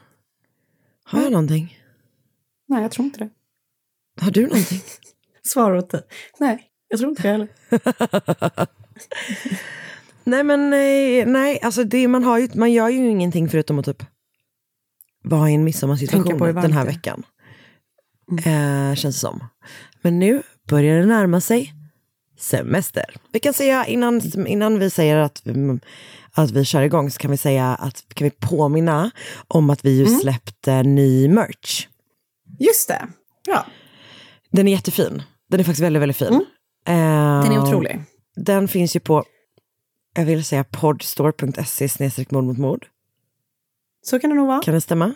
Har 1.08 1.22
jag 1.22 1.32
någonting? 1.32 1.78
Nej, 2.68 2.82
jag 2.82 2.90
tror 2.90 3.04
inte 3.04 3.18
det. 3.18 3.30
Har 4.20 4.30
du 4.30 4.42
någonting? 4.42 4.80
Svar 5.42 5.72
åt 5.72 5.90
dig. 5.90 6.02
Nej, 6.38 6.70
jag 6.88 6.98
tror 6.98 7.10
inte 7.10 7.22
det 7.22 7.28
heller. 7.28 7.48
nej 10.24 10.44
men 10.44 10.70
nej, 10.70 11.26
nej 11.26 11.60
alltså 11.62 11.84
det, 11.84 12.08
man, 12.08 12.24
har 12.24 12.38
ju, 12.38 12.48
man 12.54 12.72
gör 12.72 12.88
ju 12.88 13.10
ingenting 13.10 13.48
förutom 13.48 13.78
att 13.78 13.84
typ 13.84 14.02
vara 15.24 15.50
i 15.50 15.54
en 15.54 15.64
midsommarsituation 15.64 16.54
den 16.54 16.72
här 16.72 16.84
veckan. 16.84 17.22
Eh, 18.30 18.94
känns 18.94 19.16
det 19.16 19.20
som. 19.20 19.44
Men 20.02 20.18
nu 20.18 20.42
börjar 20.68 21.00
det 21.00 21.06
närma 21.06 21.40
sig 21.40 21.74
semester. 22.38 23.04
Vi 23.32 23.40
kan 23.40 23.52
säga 23.52 23.86
innan, 23.86 24.46
innan 24.46 24.78
vi 24.78 24.90
säger 24.90 25.16
att 25.16 25.42
vi, 25.44 25.78
att 26.36 26.50
vi 26.50 26.64
kör 26.64 26.82
igång 26.82 27.10
så 27.10 27.18
kan 27.18 27.30
vi 27.30 27.36
säga 27.36 27.74
att 27.74 28.04
kan 28.14 28.24
vi 28.24 28.30
påminna 28.30 29.10
om 29.48 29.70
att 29.70 29.84
vi 29.84 29.90
ju 29.98 30.06
Mm. 30.06 30.18
släppte 30.20 30.82
ny 30.82 31.28
merch. 31.28 31.86
Just 32.58 32.88
det. 32.88 33.08
Bra. 33.44 33.66
Den 34.50 34.68
är 34.68 34.72
jättefin. 34.72 35.22
Den 35.48 35.60
är 35.60 35.64
faktiskt 35.64 35.82
väldigt, 35.82 36.02
väldigt 36.02 36.16
fin. 36.16 36.28
Mm. 36.28 36.44
Den 37.44 37.52
är 37.52 37.62
otrolig. 37.62 38.02
Den 38.36 38.68
finns 38.68 38.96
ju 38.96 39.00
på, 39.00 39.24
jag 40.14 40.24
vill 40.24 40.44
säga 40.44 40.64
podstore.se 40.64 41.88
snedstreck 41.88 42.30
mord 42.30 42.44
mot 42.44 42.58
mord. 42.58 42.86
Så 44.02 44.18
kan 44.18 44.30
det 44.30 44.36
nog 44.36 44.46
vara. 44.46 44.62
Kan 44.62 44.74
det 44.74 44.80
stämma? 44.80 45.14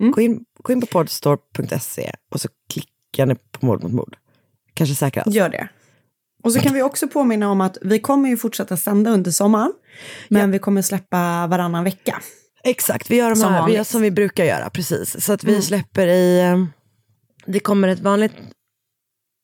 Mm. 0.00 0.12
Gå, 0.12 0.20
in, 0.20 0.44
gå 0.62 0.72
in 0.72 0.80
på 0.80 0.86
podstore.se 0.86 2.12
och 2.30 2.40
så 2.40 2.48
klickar 2.70 3.26
ni 3.26 3.34
på 3.34 3.66
mord 3.66 3.82
mot 3.82 3.92
mord. 3.92 4.16
Kanske 4.74 4.94
säkrast. 4.94 5.34
Gör 5.34 5.48
det. 5.48 5.68
Och 6.48 6.52
så 6.52 6.60
kan 6.60 6.74
vi 6.74 6.82
också 6.82 7.08
påminna 7.08 7.50
om 7.50 7.60
att 7.60 7.78
vi 7.82 8.00
kommer 8.00 8.28
ju 8.28 8.36
fortsätta 8.36 8.76
sända 8.76 9.10
under 9.10 9.30
sommaren. 9.30 9.72
Men 10.28 10.50
vi 10.50 10.58
kommer 10.58 10.82
släppa 10.82 11.46
varannan 11.46 11.84
vecka. 11.84 12.22
Exakt, 12.64 13.10
vi 13.10 13.16
gör 13.16 13.28
de 13.30 13.36
Som 13.36 13.52
här, 13.52 13.66
vi 13.66 13.72
gör 13.74 13.84
som 13.84 14.02
vi 14.02 14.10
brukar 14.10 14.44
göra. 14.44 14.70
Precis. 14.70 15.24
Så 15.24 15.32
att 15.32 15.44
vi 15.44 15.50
Mm. 15.50 15.62
släpper 15.62 16.06
i, 16.06 16.40
eh, 16.40 16.64
det 17.46 17.60
kommer 17.60 17.88
ett 17.88 18.00
vanligt, 18.00 18.32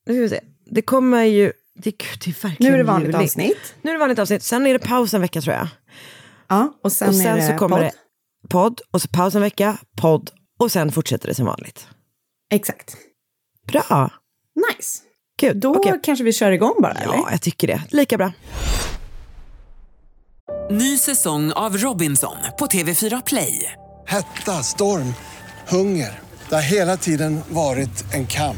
nu 0.07 0.15
ska 0.15 0.21
vi 0.21 0.29
se. 0.29 0.41
Det 0.71 0.83
kommer 0.83 1.23
ju, 1.25 1.53
det, 1.75 1.91
gud, 1.91 1.99
det 2.25 2.31
är 2.31 2.43
verkligen 2.49 2.73
Nu 2.73 2.75
är 2.75 2.79
det 2.79 2.85
vanligt 2.85 3.13
juli. 3.13 3.25
avsnitt. 3.25 3.75
Nu 3.83 3.91
är 3.91 3.95
det 3.95 4.01
vanligt 4.01 4.19
avsnitt, 4.19 4.43
sen 4.43 4.67
är 4.67 4.73
det 4.73 4.79
paus 4.79 5.15
en 5.15 5.21
vecka 5.21 5.41
tror 5.41 5.55
jag. 5.57 5.69
Ja, 6.49 6.79
och 6.83 6.93
sen, 6.93 7.09
och 7.09 7.15
sen 7.15 7.27
är 7.27 7.37
det 7.37 7.47
så 7.47 7.59
kommer 7.59 7.77
podd. 7.77 7.85
det 8.43 8.49
podd, 8.49 8.81
och 8.91 9.03
så 9.03 9.09
paus 9.09 9.35
en 9.35 9.41
vecka, 9.41 9.79
podd, 10.01 10.31
och 10.59 10.73
sen 10.73 10.93
fortsätter 10.93 11.29
det 11.29 11.35
som 11.35 11.47
vanligt. 11.47 11.89
Exakt. 12.53 12.97
Bra, 13.73 14.11
Nice. 14.77 14.99
Kul. 15.39 15.61
Då 15.61 15.71
Okej. 15.77 16.01
kanske 16.03 16.25
vi 16.25 16.33
kör 16.33 16.53
igång 16.53 16.75
bara, 16.83 16.93
eller? 16.93 17.15
Ja, 17.15 17.29
jag 17.31 17.41
tycker 17.41 17.67
det. 17.67 17.83
Lika 17.91 18.17
bra. 18.17 18.33
Ny 20.71 20.99
säsong 20.99 21.53
av 21.53 21.77
Robinson 21.77 22.37
på 22.59 22.67
TV4 22.67 23.23
Play. 23.27 23.73
Hetta, 24.07 24.53
storm, 24.63 25.15
hunger. 25.69 26.19
Det 26.49 26.55
har 26.55 26.63
hela 26.63 26.97
tiden 26.97 27.41
varit 27.49 28.15
en 28.15 28.27
kamp. 28.27 28.57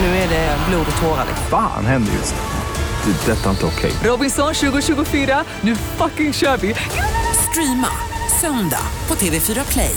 Nu 0.00 0.06
är 0.06 0.28
det 0.28 0.56
blod 0.68 0.86
och 0.96 1.02
tårar. 1.02 1.26
Fan 1.50 1.86
händer 1.86 2.12
just 2.12 2.34
det. 2.34 3.10
Det 3.26 3.32
är 3.32 3.36
detta 3.36 3.50
inte 3.50 3.66
okej. 3.66 3.92
Robinson 4.04 4.54
2024, 4.54 5.44
nu 5.60 5.76
fucking 5.76 6.32
kör 6.32 6.56
vi! 6.56 6.74
Streama 7.50 7.88
söndag 8.40 8.82
på 9.06 9.14
TV4 9.14 9.72
Play. 9.72 9.96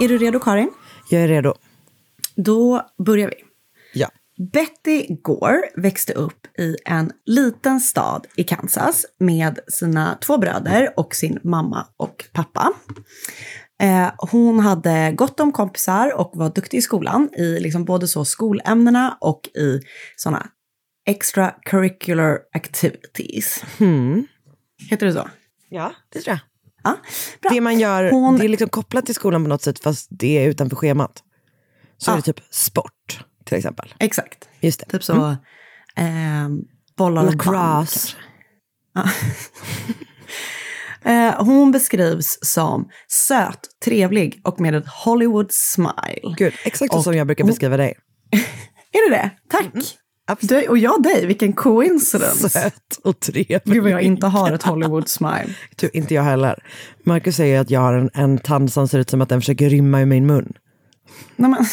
Är 0.00 0.08
du 0.08 0.18
redo 0.18 0.40
Karin? 0.40 0.70
Jag 1.10 1.22
är 1.22 1.28
redo. 1.28 1.54
Då 2.36 2.82
börjar 3.06 3.28
vi. 3.28 3.34
Ja. 3.94 4.08
Betty 4.52 5.06
Gore 5.22 5.62
växte 5.76 6.12
upp 6.12 6.46
i 6.58 6.76
en 6.84 7.12
liten 7.26 7.80
stad 7.80 8.26
i 8.36 8.44
Kansas 8.44 9.06
med 9.18 9.58
sina 9.68 10.18
två 10.20 10.38
bröder 10.38 10.92
och 10.96 11.14
sin 11.14 11.38
mamma 11.44 11.86
och 11.96 12.24
pappa. 12.32 12.72
Eh, 13.82 14.12
hon 14.18 14.60
hade 14.60 15.12
gott 15.12 15.40
om 15.40 15.52
kompisar 15.52 16.14
och 16.20 16.30
var 16.34 16.50
duktig 16.50 16.78
i 16.78 16.82
skolan 16.82 17.28
i 17.36 17.60
liksom 17.60 17.84
både 17.84 18.08
så 18.08 18.24
skolämnena 18.24 19.18
och 19.20 19.40
i 19.54 19.80
sådana 20.16 20.46
extracurricular 21.06 22.38
activities. 22.56 23.64
Hmm. 23.78 24.26
Heter 24.90 25.06
det 25.06 25.12
så? 25.12 25.28
Ja, 25.68 25.92
det 26.12 26.20
tror 26.20 26.32
jag. 26.32 26.49
Ja, 26.82 26.96
Det 27.50 27.60
man 27.60 27.78
gör, 27.78 28.10
Hon- 28.10 28.38
det 28.38 28.44
är 28.44 28.48
liksom 28.48 28.68
kopplat 28.68 29.06
till 29.06 29.14
skolan 29.14 29.44
på 29.44 29.48
något 29.48 29.62
sätt 29.62 29.78
fast 29.82 30.06
det 30.10 30.38
är 30.44 30.48
utanför 30.48 30.76
schemat. 30.76 31.22
Så 31.98 32.10
är 32.12 32.16
det 32.16 32.22
typ 32.22 32.40
sport 32.50 33.24
till 33.44 33.58
exempel. 33.58 33.94
Exakt. 33.98 34.48
Just 34.60 34.80
det. 34.80 34.86
Typ 34.86 35.04
så, 35.04 35.36
Mm. 35.96 36.56
eh, 36.56 36.64
bollar 36.96 37.24
och 37.26 37.32
Lacrosse. 37.34 38.16
Ja. 38.94 39.04
eh, 41.10 41.44
hon 41.44 41.72
beskrivs 41.72 42.38
som 42.42 42.88
söt, 43.08 43.60
trevlig 43.84 44.40
och 44.44 44.60
med 44.60 44.74
ett 44.74 44.88
Hollywood 45.04 45.52
smile. 45.52 46.34
Gud, 46.36 46.54
exakt 46.64 46.94
Och 46.94 47.02
som 47.04 47.14
jag 47.14 47.26
brukar 47.26 47.44
beskriva 47.44 47.76
dig. 47.76 47.94
Är 48.92 49.10
det 49.10 49.16
det? 49.16 49.30
Tack! 49.50 49.96
Du, 50.40 50.68
och 50.68 50.78
jag 50.78 51.02
dig, 51.02 51.26
vilken 51.26 51.52
coincidence. 51.52 52.48
Söt 52.48 52.98
och 53.02 53.20
trevlig. 53.20 53.60
Gud 53.64 53.82
vad 53.82 53.92
jag 53.92 54.02
inte 54.02 54.26
har 54.26 54.52
ett 54.52 54.62
Hollywood 54.62 55.08
smile. 55.08 55.54
Du, 55.76 55.90
inte 55.92 56.14
jag 56.14 56.22
heller. 56.22 56.62
Marcus 57.04 57.36
säger 57.36 57.60
att 57.60 57.70
jag 57.70 57.80
har 57.80 57.94
en, 57.94 58.10
en 58.14 58.38
tand 58.38 58.72
som 58.72 58.88
ser 58.88 58.98
ut 58.98 59.10
som 59.10 59.20
att 59.20 59.28
den 59.28 59.40
försöker 59.40 59.70
rymma 59.70 60.00
ur 60.00 60.06
min 60.06 60.26
mun. 60.26 60.52
Nej, 61.36 61.50
men, 61.50 61.66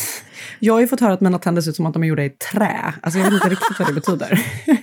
jag 0.60 0.74
har 0.74 0.80
ju 0.80 0.88
fått 0.88 1.00
höra 1.00 1.14
att 1.14 1.22
mina 1.22 1.40
tänder 1.40 1.62
ser 1.62 1.70
ut 1.70 1.76
som 1.76 1.86
att 1.86 1.94
de 1.94 2.04
är 2.04 2.08
gjorda 2.08 2.24
i 2.24 2.30
trä. 2.30 2.94
Alltså 3.02 3.20
jag 3.20 3.26
vet 3.26 3.34
inte 3.34 3.50
riktigt 3.50 3.80
vad 3.80 3.88
det 3.88 3.94
betyder. 3.94 4.42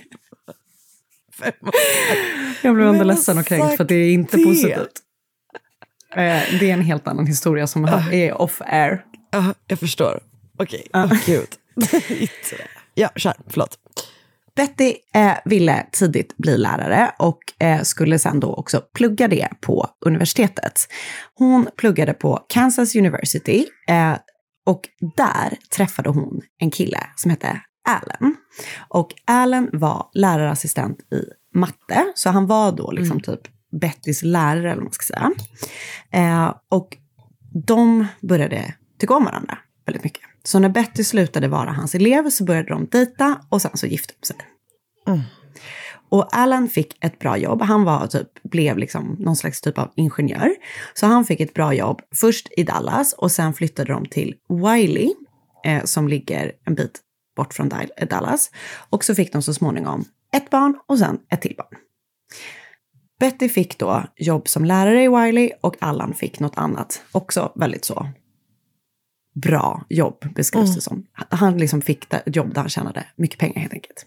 jag 2.61 2.75
blev 2.75 2.87
ändå 2.87 3.03
ledsen 3.03 3.37
och 3.37 3.45
kränkt 3.45 3.77
för 3.77 3.83
att 3.83 3.89
det 3.89 3.95
är 3.95 4.11
inte 4.11 4.37
det? 4.37 4.43
positivt. 4.43 5.01
Eh, 6.15 6.41
Det 6.59 6.69
är 6.69 6.73
en 6.73 6.81
helt 6.81 7.07
annan 7.07 7.27
historia 7.27 7.67
som 7.67 7.85
är 8.11 8.41
off 8.41 8.61
air. 8.65 9.05
Ja, 9.31 9.53
jag 9.67 9.79
förstår. 9.79 10.19
Okej, 10.57 10.87
okay. 10.93 11.17
gud. 11.25 11.47
ja, 12.95 13.09
kör. 13.15 13.33
Förlåt. 13.47 13.79
Betty 14.55 14.93
eh, 15.13 15.33
ville 15.45 15.85
tidigt 15.91 16.37
bli 16.37 16.57
lärare 16.57 17.11
och 17.19 17.39
eh, 17.59 17.81
skulle 17.81 18.19
sen 18.19 18.39
då 18.39 18.53
också 18.53 18.81
plugga 18.93 19.27
det 19.27 19.49
på 19.61 19.87
universitetet. 20.05 20.87
Hon 21.33 21.67
pluggade 21.77 22.13
på 22.13 22.45
Kansas 22.49 22.95
University 22.95 23.65
eh, 23.87 24.13
och 24.65 24.81
där 25.15 25.57
träffade 25.75 26.09
hon 26.09 26.41
en 26.57 26.71
kille 26.71 26.99
som 27.15 27.31
hette 27.31 27.61
Allen. 27.87 28.35
Och 28.87 29.13
Allen 29.25 29.69
var 29.73 30.09
lärarassistent 30.13 30.99
i 30.99 31.21
matte, 31.53 32.05
så 32.15 32.29
han 32.29 32.47
var 32.47 32.71
då 32.71 32.91
liksom 32.91 33.21
typ 33.21 33.41
Bettys 33.81 34.23
lärare 34.23 34.59
eller 34.59 34.75
vad 34.75 34.83
man 34.83 34.93
ska 34.93 35.13
säga. 35.13 35.31
Eh, 36.11 36.55
och 36.69 36.97
de 37.65 38.07
började 38.21 38.73
tycka 38.99 39.13
om 39.13 39.25
varandra 39.25 39.57
väldigt 39.85 40.03
mycket. 40.03 40.34
Så 40.45 40.59
när 40.59 40.69
Betty 40.69 41.03
slutade 41.03 41.47
vara 41.47 41.71
hans 41.71 41.95
elev 41.95 42.29
så 42.29 42.43
började 42.43 42.69
de 42.69 42.85
dejta 42.85 43.41
och 43.49 43.61
sen 43.61 43.71
så 43.73 43.87
gifte 43.87 44.13
de 44.19 44.25
sig. 44.25 44.37
Och 46.09 46.27
Alan 46.37 46.69
fick 46.69 46.97
ett 47.05 47.19
bra 47.19 47.37
jobb. 47.37 47.61
Han 47.61 47.83
var 47.83 48.07
typ, 48.07 48.43
blev 48.43 48.77
liksom 48.77 49.15
någon 49.19 49.35
slags 49.35 49.61
typ 49.61 49.77
av 49.77 49.91
ingenjör. 49.95 50.55
Så 50.93 51.05
han 51.05 51.25
fick 51.25 51.39
ett 51.39 51.53
bra 51.53 51.73
jobb 51.73 52.01
först 52.15 52.47
i 52.57 52.63
Dallas 52.63 53.13
och 53.13 53.31
sen 53.31 53.53
flyttade 53.53 53.93
de 53.93 54.05
till 54.05 54.35
Wiley 54.49 55.13
eh, 55.65 55.83
som 55.83 56.07
ligger 56.07 56.51
en 56.65 56.75
bit 56.75 57.01
bort 57.37 57.53
från 57.53 57.69
Dal- 57.71 58.05
Dallas. 58.09 58.51
Och 58.89 59.03
så 59.03 59.15
fick 59.15 59.33
de 59.33 59.41
så 59.41 59.53
småningom 59.53 60.05
ett 60.33 60.49
barn 60.49 60.79
och 60.85 60.99
sen 60.99 61.19
ett 61.29 61.41
till 61.41 61.55
barn. 61.57 61.79
Betty 63.19 63.49
fick 63.49 63.77
då 63.77 64.03
jobb 64.15 64.47
som 64.47 64.65
lärare 64.65 65.03
i 65.03 65.07
Wiley 65.07 65.51
och 65.61 65.75
Allan 65.79 66.13
fick 66.13 66.39
något 66.39 66.57
annat, 66.57 67.01
också 67.11 67.51
väldigt 67.55 67.85
så 67.85 68.07
bra 69.35 69.85
jobb 69.89 70.33
beskrivs 70.35 70.75
det 70.75 70.81
som. 70.81 71.05
Han 71.13 71.57
liksom 71.57 71.81
fick 71.81 72.13
ett 72.13 72.35
jobb 72.35 72.53
där 72.53 72.61
han 72.61 72.69
tjänade 72.69 73.05
mycket 73.15 73.39
pengar 73.39 73.59
helt 73.59 73.73
enkelt. 73.73 74.05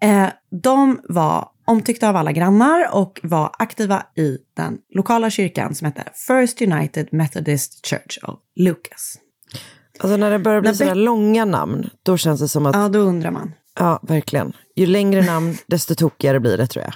Eh, 0.00 0.28
de 0.62 1.00
var 1.08 1.48
omtyckta 1.64 2.08
av 2.08 2.16
alla 2.16 2.32
grannar 2.32 2.94
och 2.94 3.20
var 3.22 3.50
aktiva 3.58 4.06
i 4.16 4.38
den 4.54 4.78
lokala 4.94 5.30
kyrkan 5.30 5.74
som 5.74 5.84
hette 5.84 6.04
First 6.14 6.62
United 6.62 7.08
Methodist 7.12 7.86
Church 7.86 8.18
of 8.22 8.38
Lucas. 8.56 9.18
Alltså 9.98 10.16
när 10.16 10.30
det 10.30 10.38
börjar 10.38 10.60
bli 10.60 10.74
sådär 10.74 10.94
långa 10.94 11.44
namn, 11.44 11.90
då 12.02 12.16
känns 12.16 12.40
det 12.40 12.48
som 12.48 12.66
att... 12.66 12.76
Ja, 12.76 12.88
då 12.88 12.98
undrar 12.98 13.30
man. 13.30 13.52
Ja, 13.78 14.00
verkligen. 14.02 14.52
Ju 14.76 14.86
längre 14.86 15.22
namn, 15.22 15.56
desto 15.66 15.94
tokigare 15.94 16.40
blir 16.40 16.56
det 16.56 16.66
tror 16.66 16.84
jag. 16.84 16.94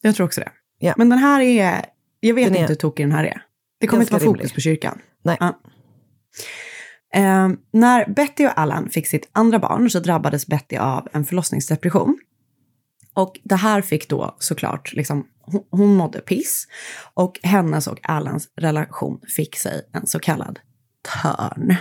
Jag 0.00 0.14
tror 0.14 0.26
också 0.26 0.40
det. 0.40 0.50
Ja. 0.78 0.94
Men 0.96 1.08
den 1.08 1.18
här 1.18 1.40
är, 1.40 1.84
jag 2.20 2.34
vet 2.34 2.50
är 2.50 2.56
inte 2.56 2.72
hur 2.72 2.74
tokig 2.74 3.06
den 3.06 3.12
här 3.12 3.24
är. 3.24 3.42
Det 3.80 3.86
kommer 3.86 4.02
inte 4.02 4.12
vara 4.12 4.24
fokus 4.24 4.40
rimlig. 4.40 4.54
på 4.54 4.60
kyrkan. 4.60 4.98
Nej. 5.22 5.36
Ja. 5.40 5.60
Eh, 7.14 7.48
när 7.72 8.12
Betty 8.14 8.46
och 8.46 8.58
Allan 8.58 8.90
fick 8.90 9.06
sitt 9.06 9.28
andra 9.32 9.58
barn 9.58 9.90
så 9.90 10.00
drabbades 10.00 10.46
Betty 10.46 10.76
av 10.76 11.08
en 11.12 11.24
förlossningsdepression. 11.24 12.18
Och 13.14 13.40
det 13.44 13.56
här 13.56 13.82
fick 13.82 14.08
då 14.08 14.36
såklart, 14.38 14.92
liksom, 14.92 15.26
hon, 15.40 15.62
hon 15.70 15.96
mådde 15.96 16.20
piss. 16.20 16.66
Och 17.14 17.40
hennes 17.42 17.86
och 17.86 17.98
Allans 18.02 18.48
relation 18.56 19.20
fick 19.36 19.56
sig 19.56 19.88
en 19.92 20.06
så 20.06 20.18
kallad 20.18 20.58
törn. 21.22 21.76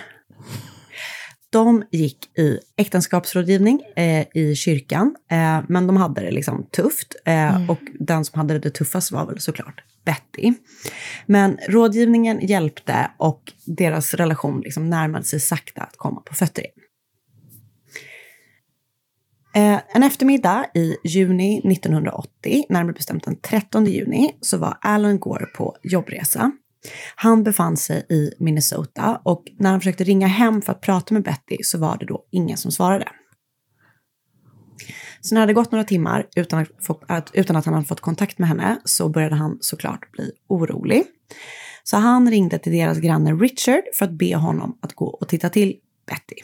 De 1.49 1.83
gick 1.91 2.37
i 2.37 2.59
äktenskapsrådgivning 2.77 3.81
eh, 3.95 4.27
i 4.33 4.55
kyrkan, 4.55 5.15
eh, 5.31 5.59
men 5.67 5.87
de 5.87 5.97
hade 5.97 6.21
det 6.21 6.31
liksom 6.31 6.67
tufft. 6.71 7.15
Eh, 7.25 7.69
Och 7.69 7.79
den 7.99 8.25
som 8.25 8.39
hade 8.39 8.59
det 8.59 8.69
tuffast 8.69 9.11
var 9.11 9.25
väl 9.25 9.39
såklart 9.39 9.83
Betty. 10.05 10.53
Men 11.25 11.57
rådgivningen 11.67 12.39
hjälpte 12.47 13.11
och 13.17 13.53
deras 13.65 14.13
relation 14.13 14.61
liksom 14.61 14.89
närmade 14.89 15.25
sig 15.25 15.39
sakta 15.39 15.81
att 15.81 15.97
komma 15.97 16.21
på 16.21 16.35
fötter 16.35 16.61
igen. 16.61 16.73
Eh, 19.55 19.81
en 19.95 20.03
eftermiddag 20.03 20.65
i 20.73 20.95
juni 21.03 21.61
1980, 21.71 22.63
närmare 22.69 22.93
bestämt 22.93 23.23
den 23.23 23.35
13 23.35 23.85
juni, 23.85 24.35
så 24.41 24.57
var 24.57 24.77
Alan 24.81 25.19
Gore 25.19 25.45
på 25.45 25.77
jobbresa. 25.83 26.51
Han 27.15 27.43
befann 27.43 27.77
sig 27.77 28.05
i 28.09 28.31
Minnesota 28.39 29.21
och 29.23 29.43
när 29.59 29.69
han 29.69 29.79
försökte 29.79 30.03
ringa 30.03 30.27
hem 30.27 30.61
för 30.61 30.71
att 30.71 30.81
prata 30.81 31.13
med 31.13 31.23
Betty 31.23 31.57
så 31.63 31.77
var 31.77 31.97
det 31.97 32.05
då 32.05 32.25
ingen 32.31 32.57
som 32.57 32.71
svarade. 32.71 33.07
Så 35.23 35.35
när 35.35 35.39
det 35.39 35.43
hade 35.43 35.53
gått 35.53 35.71
några 35.71 35.83
timmar 35.83 36.27
utan 36.35 36.59
att, 36.59 36.67
få, 36.81 36.99
att, 37.07 37.31
utan 37.33 37.55
att 37.55 37.65
han 37.65 37.73
hade 37.73 37.85
fått 37.85 38.01
kontakt 38.01 38.37
med 38.37 38.49
henne 38.49 38.79
så 38.85 39.09
började 39.09 39.35
han 39.35 39.57
såklart 39.61 40.11
bli 40.11 40.31
orolig. 40.47 41.03
Så 41.83 41.97
han 41.97 42.31
ringde 42.31 42.59
till 42.59 42.71
deras 42.71 42.97
granne 42.97 43.33
Richard 43.33 43.83
för 43.97 44.05
att 44.05 44.11
be 44.11 44.35
honom 44.35 44.77
att 44.81 44.93
gå 44.93 45.05
och 45.05 45.27
titta 45.27 45.49
till 45.49 45.75
Betty. 46.07 46.35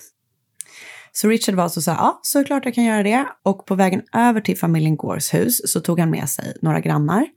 Så 1.12 1.28
Richard 1.28 1.56
var 1.56 1.64
alltså 1.64 1.82
så 1.82 1.86
sa, 1.86 1.92
ja, 1.92 2.20
såklart 2.24 2.66
jag 2.66 2.74
kan 2.74 2.84
göra 2.84 3.04
det. 3.04 3.26
Och 3.44 3.66
på 3.66 3.76
vägen 3.76 4.02
över 4.14 4.42
till 4.42 4.58
familjen 4.58 4.98
Gores 4.98 5.34
hus 5.34 5.62
så 5.66 5.80
tog 5.80 6.00
han 6.00 6.10
med 6.10 6.30
sig 6.30 6.58
några 6.62 6.80
grannar. 6.80 7.28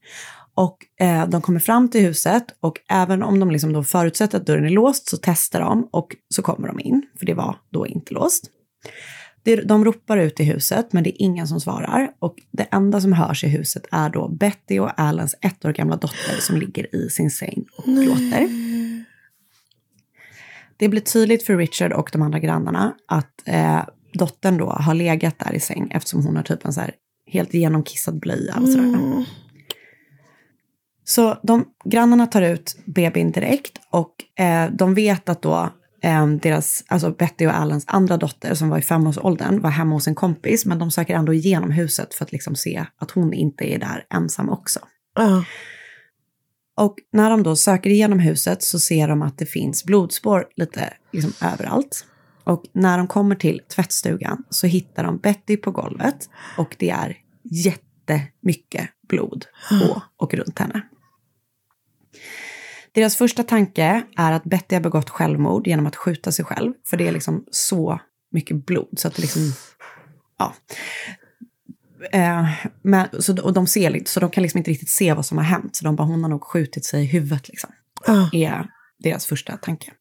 Och 0.55 0.77
eh, 1.01 1.29
de 1.29 1.43
kommer 1.43 1.61
fram 1.61 1.91
till 1.91 2.01
huset 2.01 2.45
och 2.61 2.81
även 2.89 3.23
om 3.23 3.41
de 3.41 3.51
liksom 3.51 3.73
då 3.73 3.85
förutsätter 3.85 4.39
att 4.39 4.47
dörren 4.47 4.65
är 4.65 4.71
låst 4.71 5.09
så 5.09 5.17
testar 5.23 5.61
de 5.61 5.89
och 5.93 6.17
så 6.35 6.43
kommer 6.43 6.69
de 6.69 6.81
in, 6.81 7.03
för 7.19 7.27
det 7.27 7.35
var 7.35 7.57
då 7.71 7.87
inte 7.87 8.15
låst. 8.15 8.51
Det, 9.45 9.57
de 9.57 9.85
ropar 9.85 10.17
ut 10.17 10.41
i 10.41 10.45
huset 10.45 10.93
men 10.93 11.05
det 11.05 11.11
är 11.11 11.23
ingen 11.23 11.47
som 11.49 11.61
svarar 11.61 12.13
och 12.19 12.35
det 12.51 12.63
enda 12.71 13.01
som 13.01 13.13
hörs 13.13 13.45
i 13.45 13.49
huset 13.49 13.87
är 13.91 14.11
då 14.11 14.29
Betty 14.29 14.79
och 14.79 15.01
Alans 15.01 15.35
ett 15.41 15.65
år 15.65 15.73
gamla 15.73 15.97
dotter 15.97 16.41
som 16.41 16.57
ligger 16.57 16.97
i 16.97 17.11
sin 17.11 17.31
säng 17.31 17.65
och 17.77 17.85
gråter. 17.85 18.49
Det 20.77 20.89
blir 20.89 21.01
tydligt 21.01 21.43
för 21.43 21.57
Richard 21.57 21.93
och 21.93 22.11
de 22.13 22.23
andra 22.23 22.39
grannarna 22.39 22.95
att 23.09 23.43
eh, 23.45 23.85
dottern 24.13 24.59
då 24.59 24.71
har 24.71 24.95
legat 24.95 25.39
där 25.39 25.55
i 25.55 25.61
säng 25.61 25.91
eftersom 25.95 26.27
hon 26.27 26.37
har 26.37 26.43
typ 26.43 26.65
en 26.65 26.73
så 26.73 26.81
här 26.81 26.95
helt 27.27 27.55
genomkissad 27.55 28.21
blöja 28.21 28.57
och 28.61 28.69
sådär. 28.69 29.25
Så 31.05 31.39
de, 31.43 31.65
grannarna 31.85 32.27
tar 32.27 32.43
ut 32.43 32.77
bebin 32.85 33.33
direkt 33.33 33.81
och 33.91 34.41
eh, 34.45 34.71
de 34.73 34.95
vet 34.95 35.29
att 35.29 35.43
då 35.43 35.71
deras, 36.43 36.85
alltså 36.89 37.11
Betty 37.11 37.47
och 37.47 37.57
Allans 37.57 37.85
andra 37.89 38.17
dotter 38.17 38.55
som 38.55 38.69
var 38.69 38.79
i 38.79 38.83
femårsåldern 38.83 39.61
var 39.61 39.71
hemma 39.71 39.95
hos 39.95 40.09
en 40.09 40.15
kompis 40.15 40.67
men 40.67 40.79
de 40.79 40.91
söker 40.91 41.15
ändå 41.15 41.35
igenom 41.35 41.71
huset 41.71 42.15
för 42.15 42.25
att 42.25 42.33
liksom 42.33 42.55
se 42.55 42.87
att 42.99 43.11
hon 43.11 43.33
inte 43.33 43.75
är 43.75 43.79
där 43.79 44.07
ensam 44.15 44.49
också. 44.49 44.81
Ja. 45.15 45.45
Och 46.77 46.97
när 47.13 47.31
de 47.31 47.43
då 47.43 47.57
söker 47.57 47.91
igenom 47.91 48.19
huset 48.19 48.63
så 48.63 48.79
ser 48.79 49.09
de 49.09 49.23
att 49.23 49.39
det 49.39 49.47
finns 49.47 49.85
blodspår 49.85 50.47
lite 50.57 50.93
liksom 51.13 51.33
överallt. 51.53 52.07
Och 52.45 52.65
när 52.73 52.99
de 52.99 53.07
kommer 53.07 53.35
till 53.35 53.61
tvättstugan 53.75 54.45
så 54.51 54.67
hittar 54.67 55.05
de 55.05 55.19
Betty 55.19 55.57
på 55.57 55.71
golvet 55.71 56.31
och 56.59 56.77
det 56.79 56.91
är 56.91 57.17
jättemycket 57.43 58.89
blod 59.09 59.45
på 59.71 60.03
och 60.17 60.35
runt 60.35 60.59
henne. 60.59 60.83
Deras 62.93 63.17
första 63.17 63.43
tanke 63.43 64.03
är 64.17 64.33
att 64.33 64.45
Betty 64.45 64.75
har 64.75 64.81
begått 64.81 65.11
självmord 65.11 65.67
genom 65.67 65.87
att 65.87 65.97
skjuta 65.97 66.33
sig 66.33 66.45
själv. 66.45 66.73
För 66.87 66.97
det 66.97 67.09
är 67.09 67.13
liksom 67.13 67.45
så 67.51 68.01
mycket 68.33 68.67
blod 68.67 68.95
så 68.97 69.09
att 69.09 69.15
det 69.15 69.23
liksom, 69.23 69.43
ja. 70.39 70.55
Eh, 72.13 72.49
men, 72.83 73.09
så, 73.19 73.43
och 73.43 73.53
de 73.53 73.67
ser, 73.67 74.03
så 74.07 74.21
de 74.21 74.31
kan 74.31 74.43
liksom 74.43 74.59
inte 74.59 74.71
riktigt 74.71 74.91
se 74.91 75.15
vad 75.15 75.27
som 75.27 75.39
har 75.39 75.45
hänt. 75.45 75.77
Så 75.77 75.85
de 75.85 75.97
bara, 75.97 76.05
hon 76.05 76.23
har 76.23 76.31
nog 76.31 76.45
skjutit 76.45 76.85
sig 76.85 77.03
i 77.03 77.07
huvudet 77.07 77.49
liksom. 77.49 77.71
Är 78.33 78.67
deras 78.99 79.27
första 79.27 79.57
tanke. 79.57 79.93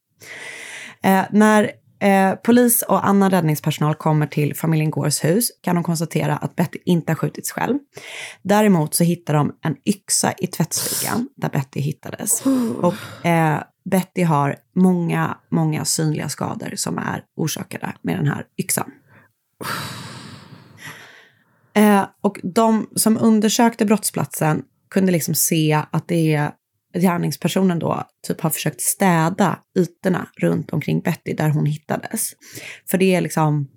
Eh, 1.04 1.24
när 1.32 1.72
eh, 2.02 2.36
polis 2.36 2.82
och 2.82 3.08
annan 3.08 3.30
räddningspersonal 3.30 3.96
kommer 3.96 4.28
till 4.28 4.56
familjen 4.56 4.92
Gores 4.92 5.24
hus 5.24 5.52
kan 5.62 5.76
de 5.76 5.84
konstatera 5.84 6.38
att 6.38 6.56
Betty 6.56 6.80
inte 6.86 7.12
har 7.12 7.16
skjutits 7.16 7.52
själv. 7.52 7.78
Däremot 8.42 8.94
så 8.94 9.04
hittar 9.04 9.34
de 9.34 9.52
en 9.62 9.76
yxa 9.86 10.34
i 10.38 10.48
tvättstugan 10.48 11.30
där 11.36 11.50
Betty 11.50 11.80
hittades. 11.80 12.44
Och 12.82 13.26
eh, 13.26 13.64
Betty 13.86 14.24
har 14.24 14.56
många, 14.76 15.38
många 15.52 15.86
synliga 15.86 16.30
skador 16.30 16.74
som 16.76 16.98
är 16.98 17.24
orsakade 17.36 17.94
med 18.02 18.18
den 18.18 18.28
här 18.28 18.46
yxan. 18.58 18.92
Eh, 21.74 22.06
och 22.22 22.40
de 22.44 22.90
som 22.96 23.18
undersökte 23.22 23.86
brottsplatsen 23.86 24.64
kunde 24.90 25.12
liksom 25.12 25.34
se 25.34 25.84
att 25.92 26.08
det 26.08 26.34
är 26.36 26.52
gärningspersonen 26.94 27.80
då 27.80 28.04
typ 28.28 28.42
har 28.42 28.50
försökt 28.50 28.82
städa 28.82 29.60
ytorna 29.80 30.28
runt 30.38 30.74
omkring 30.74 31.00
Betty 31.02 31.34
där 31.34 31.50
hon 31.50 31.66
hittades. 31.66 32.32
För 32.90 32.98
det 32.98 33.16
är 33.16 33.22
liksom, 33.22 33.68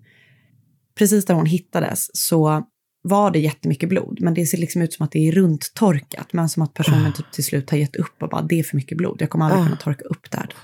precis 0.99 1.25
där 1.25 1.35
hon 1.35 1.47
hittades 1.47 2.11
så 2.13 2.67
var 3.03 3.31
det 3.31 3.39
jättemycket 3.39 3.89
blod, 3.89 4.19
men 4.21 4.35
det 4.35 4.47
ser 4.47 4.59
liksom 4.59 4.83
ut 4.83 4.93
som 4.93 5.05
att 5.05 5.13
det 5.13 5.29
är 5.29 5.33
runttorkat, 5.33 6.33
men 6.33 6.49
som 6.49 6.63
att 6.63 6.75
personen 6.75 7.13
typ 7.13 7.33
till 7.33 7.45
slut 7.45 7.71
har 7.71 7.79
gett 7.79 7.97
upp 7.97 8.23
och 8.23 8.29
bara, 8.29 8.43
det 8.43 8.59
är 8.59 8.63
för 8.63 8.77
mycket 8.77 8.99
blod, 8.99 9.17
jag 9.21 9.31
kommer 9.31 9.45
aldrig 9.45 9.63
Ah. 9.63 9.65
kunna 9.65 9.77
torka 9.77 10.05
upp 10.05 10.31
det 10.31 10.37
här. 10.37 10.55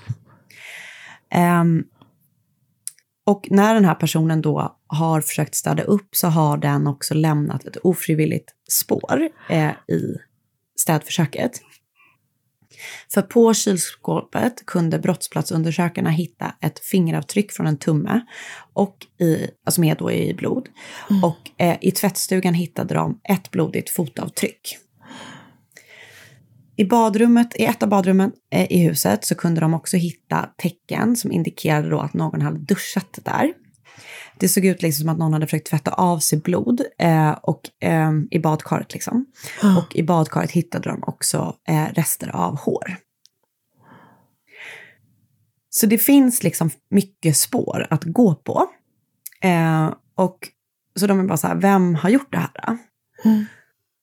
Ehm, 1.31 1.83
och 3.25 3.47
när 3.51 3.73
den 3.73 3.85
här 3.85 3.95
personen 3.95 4.41
då 4.41 4.77
har 4.87 5.21
försökt 5.21 5.55
städa 5.55 5.83
upp 5.83 6.15
så 6.15 6.27
har 6.27 6.57
den 6.57 6.87
också 6.87 7.13
lämnat 7.13 7.65
ett 7.65 7.77
ofrivilligt 7.77 8.49
spår 8.69 9.29
eh, 9.49 9.71
i 9.87 10.15
städförsöket. 10.79 11.61
För 13.13 13.21
på 13.21 13.53
kylskåpet 13.53 14.65
kunde 14.65 14.99
brottsplatsundersökarna 14.99 16.09
hitta 16.09 16.55
ett 16.61 16.79
fingeravtryck 16.79 17.51
från 17.51 17.67
en 17.67 17.77
tumme, 17.77 18.21
och 18.73 18.97
i, 19.19 19.47
alltså 19.65 19.81
med 19.81 19.97
då 19.97 20.11
i 20.11 20.33
blod. 20.33 20.69
Och 21.23 21.61
eh, 21.65 21.77
i 21.81 21.91
tvättstugan 21.91 22.53
hittade 22.53 22.93
de 22.93 23.19
ett 23.23 23.51
blodigt 23.51 23.89
fotavtryck. 23.89 24.77
I 26.75 26.85
badrummet, 26.85 27.55
i 27.55 27.65
ett 27.65 27.83
av 27.83 27.89
badrummen 27.89 28.31
eh, 28.51 28.71
i 28.71 28.77
huset 28.77 29.25
så 29.25 29.35
kunde 29.35 29.61
de 29.61 29.73
också 29.73 29.97
hitta 29.97 30.49
tecken 30.57 31.15
som 31.15 31.31
indikerade 31.31 31.89
då 31.89 31.99
att 31.99 32.13
någon 32.13 32.41
hade 32.41 32.59
duschat 32.59 33.19
där. 33.23 33.53
Det 34.39 34.49
såg 34.49 34.65
ut 34.65 34.81
liksom 34.81 35.01
som 35.03 35.09
att 35.09 35.17
någon 35.17 35.33
hade 35.33 35.47
försökt 35.47 35.67
tvätta 35.67 35.91
av 35.91 36.19
sig 36.19 36.39
blod 36.39 36.81
eh, 36.99 37.31
och, 37.31 37.61
eh, 37.79 38.11
i 38.31 38.39
badkaret. 38.39 38.93
Liksom. 38.93 39.25
Och 39.77 39.95
i 39.95 40.03
badkaret 40.03 40.51
hittade 40.51 40.89
de 40.89 41.03
också 41.03 41.55
eh, 41.67 41.85
rester 41.93 42.35
av 42.35 42.59
hår. 42.59 42.97
Så 45.69 45.85
det 45.85 45.97
finns 45.97 46.43
liksom 46.43 46.69
mycket 46.89 47.37
spår 47.37 47.87
att 47.89 48.03
gå 48.03 48.35
på. 48.35 48.67
Eh, 49.41 49.93
och 50.15 50.37
så 50.99 51.07
de 51.07 51.19
är 51.19 51.23
bara 51.23 51.37
så 51.37 51.47
här, 51.47 51.55
vem 51.55 51.95
har 51.95 52.09
gjort 52.09 52.31
det 52.31 52.37
här? 52.37 52.49
Då? 52.53 52.77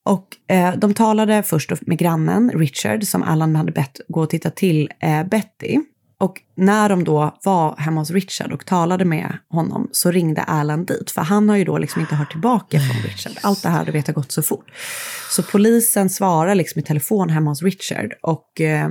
Och 0.05 0.53
eh, 0.55 0.77
de 0.77 0.95
talade 0.95 1.43
först 1.43 1.73
med 1.81 1.99
grannen 1.99 2.51
Richard 2.51 3.05
som 3.05 3.23
Allan 3.23 3.57
hade 3.57 3.73
bett 3.73 4.01
gå 4.09 4.21
och 4.21 4.31
titta 4.31 4.51
till 4.51 4.91
eh, 5.01 5.25
Betty. 5.25 5.79
Och 6.21 6.41
när 6.57 6.89
de 6.89 7.05
då 7.05 7.39
var 7.45 7.77
hemma 7.77 8.01
hos 8.01 8.11
Richard 8.11 8.53
och 8.53 8.67
talade 8.67 9.05
med 9.05 9.39
honom 9.49 9.89
så 9.93 10.11
ringde 10.11 10.43
Alan 10.43 10.85
dit. 10.85 11.11
För 11.11 11.23
han 11.23 11.49
har 11.49 11.57
ju 11.57 11.65
då 11.65 11.79
liksom 11.79 12.01
inte 12.01 12.15
hört 12.15 12.31
tillbaka 12.31 12.81
från 12.81 13.03
Richard. 13.03 13.33
Allt 13.43 13.63
det 13.63 13.69
här 13.69 13.85
du 13.85 13.93
vet 13.93 14.07
har 14.07 14.15
gått 14.15 14.33
så 14.33 14.43
fort. 14.43 14.67
Så 15.31 15.43
polisen 15.43 16.11
svarar 16.11 16.55
liksom 16.55 16.81
i 16.81 16.83
telefon 16.83 17.31
hemma 17.31 17.51
hos 17.51 17.63
Richard. 17.63 18.13
Och 18.23 18.61
eh, 18.61 18.89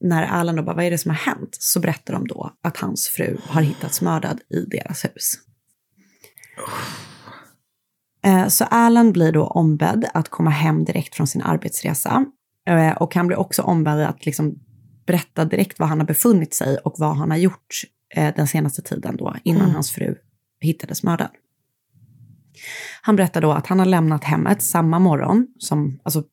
när 0.00 0.22
Alan 0.26 0.56
då 0.56 0.62
bara, 0.62 0.76
vad 0.76 0.84
är 0.84 0.90
det 0.90 0.98
som 0.98 1.10
har 1.10 1.16
hänt? 1.16 1.56
Så 1.60 1.80
berättar 1.80 2.14
de 2.14 2.26
då 2.26 2.52
att 2.64 2.76
hans 2.76 3.08
fru 3.08 3.36
har 3.46 3.62
hittats 3.62 4.00
mördad 4.02 4.40
i 4.50 4.60
deras 4.60 5.04
hus. 5.04 5.34
Eh, 8.24 8.48
Så 8.48 8.64
Alan 8.64 9.12
blir 9.12 9.32
då 9.32 9.46
ombedd 9.46 10.04
att 10.14 10.28
komma 10.28 10.50
hem 10.50 10.84
direkt 10.84 11.14
från 11.14 11.26
sin 11.26 11.42
arbetsresa. 11.42 12.24
Eh, 12.68 12.92
Och 12.92 13.14
han 13.14 13.26
blir 13.26 13.38
också 13.38 13.62
ombedd 13.62 14.00
att 14.00 14.26
liksom 14.26 14.54
berätta 15.06 15.44
direkt 15.44 15.78
var 15.78 15.86
han 15.86 15.98
har 16.00 16.06
befunnit 16.06 16.54
sig 16.54 16.76
och 16.76 16.94
vad 16.98 17.16
han 17.16 17.30
har 17.30 17.38
gjort 17.38 17.82
eh, 18.14 18.34
den 18.36 18.46
senaste 18.46 18.82
tiden 18.82 19.16
då, 19.16 19.36
innan 19.44 19.62
Mm. 19.62 19.74
hans 19.74 19.90
fru 19.90 20.14
hittades 20.60 21.02
mördad. 21.02 21.28
Han 23.02 23.16
berättar 23.16 23.40
då 23.40 23.52
att 23.52 23.66
han 23.66 23.78
har 23.78 23.86
lämnat 23.86 24.24
hemmet 24.24 24.62
samma 24.62 24.98
morgon, 24.98 25.46
som, 25.58 26.00
alltså 26.02 26.24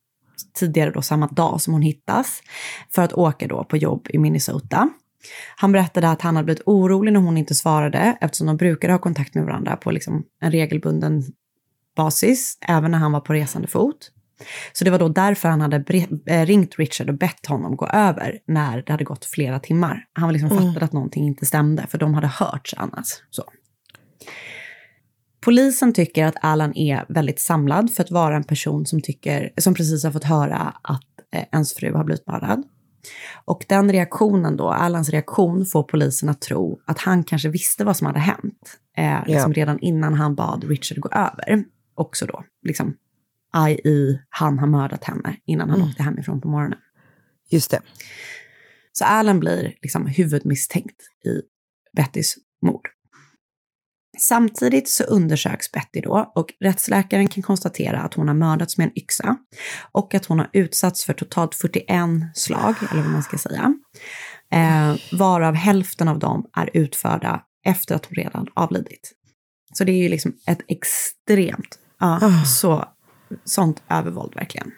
tidigare 0.58 0.90
då 0.90 1.02
samma 1.02 1.26
dag 1.26 1.60
som 1.60 1.72
hon 1.72 1.82
hittas, 1.82 2.42
för 2.90 3.02
att 3.02 3.12
åka 3.12 3.46
då 3.46 3.64
på 3.64 3.76
jobb 3.76 4.06
i 4.10 4.18
Minnesota. 4.18 4.88
Han 5.56 5.72
berättade 5.72 6.10
att 6.10 6.22
han 6.22 6.36
hade 6.36 6.44
blivit 6.44 6.62
orolig 6.66 7.12
när 7.12 7.20
hon 7.20 7.36
inte 7.36 7.54
svarade, 7.54 8.18
eftersom 8.20 8.46
de 8.46 8.56
brukade 8.56 8.92
ha 8.92 8.98
kontakt 8.98 9.34
med 9.34 9.44
varandra 9.44 9.76
på 9.76 9.90
liksom 9.90 10.24
en 10.40 10.50
regelbunden 10.52 11.22
basis, 11.96 12.58
även 12.68 12.90
när 12.90 12.98
han 12.98 13.12
var 13.12 13.20
på 13.20 13.32
resande 13.32 13.68
fot. 13.68 14.10
Så 14.72 14.84
det 14.84 14.90
var 14.90 14.98
då 14.98 15.08
därför 15.08 15.48
han 15.48 15.60
hade 15.60 15.84
eh, 16.26 16.46
ringt 16.46 16.78
Richard 16.78 17.08
och 17.08 17.18
bett 17.18 17.46
honom 17.46 17.76
gå 17.76 17.86
över 17.86 18.38
när 18.46 18.82
det 18.86 18.92
hade 18.92 19.04
gått 19.04 19.24
flera 19.24 19.60
timmar. 19.60 20.04
Han 20.12 20.28
var 20.28 20.32
liksom 20.32 20.52
Mm. 20.52 20.64
fattade 20.64 20.84
att 20.84 20.92
någonting 20.92 21.26
inte 21.26 21.46
stämde, 21.46 21.86
för 21.86 21.98
de 21.98 22.14
hade 22.14 22.26
hörts 22.26 22.74
annars. 22.76 23.06
Så. 23.30 23.42
Polisen 25.40 25.92
tycker 25.92 26.26
att 26.26 26.34
Alan 26.42 26.76
är 26.76 27.04
väldigt 27.08 27.40
samlad 27.40 27.94
för 27.94 28.02
att 28.02 28.10
vara 28.10 28.36
en 28.36 28.44
person 28.44 28.86
som, 28.86 29.00
tycker, 29.00 29.50
som 29.56 29.74
precis 29.74 30.04
har 30.04 30.10
fått 30.10 30.24
höra 30.24 30.74
att 30.82 31.02
eh, 31.34 31.44
ens 31.52 31.74
fru 31.74 31.92
har 31.94 32.04
blivit 32.04 32.26
mördad. 32.26 32.62
Och 33.44 33.64
den 33.68 33.92
reaktionen 33.92 34.56
då, 34.56 34.68
Alans 34.68 35.08
reaktion, 35.08 35.66
får 35.66 35.82
polisen 35.82 36.28
att 36.28 36.40
tro 36.40 36.80
att 36.84 36.98
han 36.98 37.24
kanske 37.24 37.48
visste 37.48 37.84
vad 37.84 37.96
som 37.96 38.06
hade 38.06 38.18
hänt. 38.18 38.78
Eh, 38.96 39.18
liksom 39.26 39.52
redan 39.52 39.78
innan 39.78 40.14
han 40.14 40.34
bad 40.34 40.64
Richard 40.64 40.98
gå 41.00 41.08
över. 41.08 41.64
Också 41.94 42.26
då, 42.26 42.44
liksom, 42.62 42.94
i 43.68 44.18
han 44.28 44.58
har 44.58 44.66
mördat 44.66 45.04
henne 45.04 45.36
innan 45.46 45.70
han 45.70 45.78
Mm. 45.78 45.90
åkte 45.90 46.02
hemifrån 46.02 46.40
på 46.40 46.48
morgonen. 46.48 46.78
Just 47.50 47.70
det. 47.70 47.80
Så 48.92 49.04
Alan 49.04 49.40
blir 49.40 49.74
liksom 49.82 50.06
huvudmisstänkt 50.06 51.02
i 51.24 51.40
Bettys 51.96 52.34
mord. 52.62 52.88
Samtidigt 54.18 54.88
så 54.88 55.04
undersöks 55.04 55.72
Betty 55.72 56.00
då 56.00 56.32
och 56.34 56.46
rättsläkaren 56.60 57.28
kan 57.28 57.42
konstatera 57.42 58.00
att 58.00 58.14
hon 58.14 58.28
har 58.28 58.34
mördats 58.34 58.78
med 58.78 58.84
en 58.84 58.98
yxa 58.98 59.36
och 59.92 60.14
att 60.14 60.26
hon 60.26 60.38
har 60.38 60.50
utsatts 60.52 61.04
för 61.04 61.12
totalt 61.12 61.54
41 61.54 61.86
slag, 62.34 62.74
eller 62.90 63.02
vad 63.02 63.10
man 63.12 63.22
ska 63.22 63.38
säga. 63.38 63.74
Eh, 64.52 64.96
varav 65.18 65.54
hälften 65.54 66.08
av 66.08 66.18
dem 66.18 66.46
är 66.56 66.70
utförda 66.74 67.42
efter 67.64 67.94
att 67.94 68.06
hon 68.06 68.14
redan 68.14 68.46
avlidit. 68.54 69.12
Så 69.74 69.84
det 69.84 69.92
är 69.92 70.02
ju 70.02 70.08
liksom 70.08 70.36
ett 70.46 70.60
extremt, 70.68 71.78
ja, 71.98 72.20
så, 72.46 72.84
sånt 73.44 73.82
övervåld 73.88 74.34
verkligen. 74.34 74.72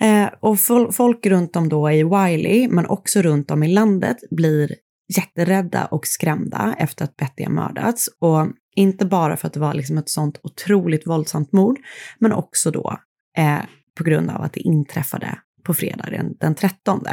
Eh, 0.00 0.28
och 0.40 0.56
fol- 0.56 0.92
folk 0.92 1.26
runt 1.26 1.56
om 1.56 1.68
då 1.68 1.90
i 1.90 2.02
Wiley, 2.04 2.68
men 2.68 2.86
också 2.86 3.22
runt 3.22 3.50
om 3.50 3.62
i 3.62 3.68
landet, 3.68 4.16
blir 4.30 4.74
jätterädda 5.16 5.84
och 5.84 6.06
skrämda 6.06 6.74
efter 6.78 7.04
att 7.04 7.16
Betty 7.16 7.44
har 7.44 7.52
mördats. 7.52 8.08
Och 8.18 8.46
inte 8.76 9.06
bara 9.06 9.36
för 9.36 9.46
att 9.46 9.52
det 9.52 9.60
var 9.60 9.74
liksom 9.74 9.98
ett 9.98 10.08
sånt 10.08 10.40
otroligt 10.42 11.06
våldsamt 11.06 11.52
mord, 11.52 11.78
men 12.18 12.32
också 12.32 12.70
då 12.70 12.98
eh, 13.38 13.60
på 13.98 14.04
grund 14.04 14.30
av 14.30 14.42
att 14.42 14.52
det 14.52 14.60
inträffade 14.60 15.38
på 15.62 15.74
fredagen 15.74 16.36
den, 16.40 16.54
13. 16.54 17.04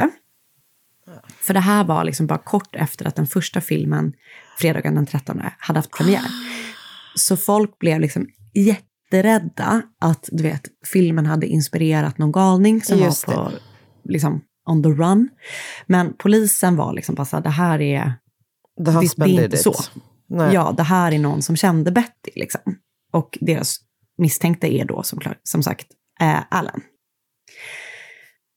För 1.40 1.54
det 1.54 1.60
här 1.60 1.84
var 1.84 2.04
liksom 2.04 2.26
bara 2.26 2.38
kort 2.38 2.76
efter 2.76 3.06
att 3.06 3.16
den 3.16 3.26
första 3.26 3.60
filmen, 3.60 4.12
fredagen 4.58 4.94
den 4.94 5.06
13, 5.06 5.42
hade 5.58 5.78
haft 5.78 5.90
premiär. 5.90 6.26
Så 7.16 7.36
folk 7.36 7.78
blev 7.78 8.00
liksom 8.00 8.26
jätterädda 9.14 9.82
att 10.00 10.28
du 10.32 10.42
vet, 10.42 10.62
filmen 10.86 11.26
hade 11.26 11.46
inspirerat 11.46 12.18
någon 12.18 12.32
galning 12.32 12.82
som 12.82 12.98
Just 12.98 13.26
var 13.26 13.34
på, 13.34 13.50
liksom, 14.04 14.40
on 14.70 14.82
the 14.82 14.88
run. 14.88 15.28
Men 15.86 16.14
polisen 16.18 16.76
var 16.76 16.92
liksom 16.92 17.14
bara 17.14 17.24
så 17.24 17.36
här, 17.36 17.42
det 17.42 17.50
här 17.50 17.80
är... 17.80 18.14
The 18.84 18.90
husband 18.90 19.30
det 19.30 19.42
är 19.42 19.44
inte 19.44 19.56
så. 19.56 19.74
Nej. 20.28 20.54
Ja, 20.54 20.74
det 20.76 20.82
här 20.82 21.12
är 21.12 21.18
någon 21.18 21.42
som 21.42 21.56
kände 21.56 21.90
Betty 21.90 22.30
liksom. 22.34 22.60
Och 23.12 23.38
deras 23.40 23.76
misstänkta 24.18 24.66
är 24.66 24.84
då 24.84 25.02
som, 25.02 25.20
som 25.42 25.62
sagt 25.62 25.86
eh, 26.20 26.42
Alan. 26.50 26.80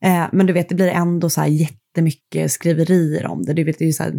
Eh, 0.05 0.27
men 0.31 0.45
du 0.45 0.53
vet, 0.53 0.69
det 0.69 0.75
blir 0.75 0.87
ändå 0.87 1.29
så 1.29 1.41
här 1.41 1.47
jättemycket 1.47 2.51
skriverier 2.51 3.27
om 3.27 3.45
det. 3.45 3.53
Du 3.53 3.63
vet, 3.63 3.79
det 3.79 3.83
är 3.83 3.87
ju 3.87 3.93
så 3.93 4.03
här 4.03 4.13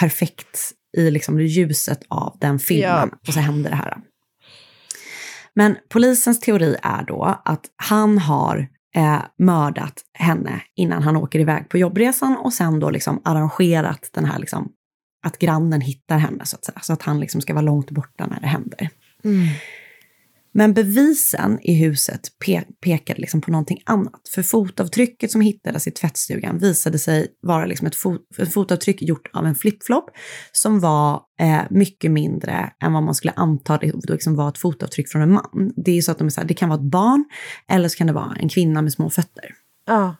perfekt 0.00 0.58
i 0.96 1.10
liksom 1.10 1.40
ljuset 1.40 2.00
av 2.08 2.36
den 2.40 2.58
filmen. 2.58 3.08
Ja. 3.12 3.18
Och 3.28 3.34
så 3.34 3.40
händer 3.40 3.70
det 3.70 3.76
här. 3.76 3.96
Men 5.54 5.76
polisens 5.88 6.40
teori 6.40 6.76
är 6.82 7.02
då 7.02 7.40
att 7.44 7.66
han 7.76 8.18
har 8.18 8.68
eh, 8.96 9.20
mördat 9.38 10.00
henne 10.18 10.62
innan 10.76 11.02
han 11.02 11.16
åker 11.16 11.38
iväg 11.38 11.68
på 11.68 11.78
jobbresan 11.78 12.36
och 12.36 12.52
sen 12.52 12.80
då 12.80 12.90
liksom 12.90 13.20
arrangerat 13.24 14.10
den 14.12 14.24
här 14.24 14.38
liksom, 14.38 14.72
att 15.26 15.38
grannen 15.38 15.80
hittar 15.80 16.18
henne 16.18 16.46
så 16.46 16.56
att 16.56 16.64
säga. 16.64 16.80
Så 16.82 16.92
att 16.92 17.02
han 17.02 17.20
liksom 17.20 17.40
ska 17.40 17.54
vara 17.54 17.62
långt 17.62 17.90
borta 17.90 18.26
när 18.26 18.40
det 18.40 18.46
händer. 18.46 18.88
Mm. 19.24 19.46
Men 20.54 20.74
bevisen 20.74 21.58
i 21.62 21.74
huset 21.74 22.20
pe 22.46 22.62
pekade 22.80 23.20
liksom 23.20 23.40
på 23.40 23.50
någonting 23.50 23.82
annat. 23.86 24.28
För 24.34 24.42
fotavtrycket 24.42 25.30
som 25.30 25.40
hittades 25.40 25.86
i 25.86 25.90
tvättstugan 25.90 26.58
visade 26.58 26.98
sig 26.98 27.26
vara 27.42 27.66
liksom 27.66 27.86
ett, 27.86 27.96
fot 27.96 28.20
ett 28.38 28.52
fotavtryck 28.52 29.02
gjort 29.02 29.30
av 29.32 29.46
en 29.46 29.54
flipflop 29.54 30.10
som 30.52 30.80
var 30.80 31.20
eh, 31.40 31.62
mycket 31.70 32.10
mindre 32.10 32.72
än 32.82 32.92
vad 32.92 33.02
man 33.02 33.14
skulle 33.14 33.32
anta 33.36 33.78
det 33.78 34.10
liksom 34.10 34.36
var 34.36 34.48
ett 34.48 34.58
fotavtryck 34.58 35.08
från 35.08 35.22
en 35.22 35.32
man. 35.32 35.72
Det 35.76 35.98
är 35.98 36.02
så 36.02 36.12
att 36.12 36.18
de 36.18 36.26
är 36.26 36.30
så 36.30 36.40
här, 36.40 36.48
det 36.48 36.54
kan 36.54 36.68
vara 36.68 36.80
ett 36.80 36.90
barn 36.90 37.24
eller 37.68 37.88
så 37.88 37.96
kan 37.96 38.06
det 38.06 38.12
vara 38.12 38.36
en 38.40 38.48
kvinna 38.48 38.82
med 38.82 38.92
små 38.92 39.10
fötter. 39.10 39.54
Ja. 39.86 40.16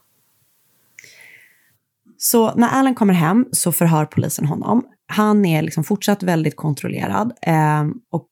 Så 2.19 2.55
när 2.55 2.69
Alan 2.69 2.95
kommer 2.95 3.15
hem 3.15 3.47
så 3.53 3.73
förhör 3.73 4.05
polisen 4.07 4.47
honom. 4.47 4.85
Han 5.07 5.45
är 5.45 5.63
liksom 5.63 5.85
fortsatt 5.85 6.23
väldigt 6.23 6.57
kontrollerad 6.57 7.33
eh, 7.43 7.85
och 8.11 8.29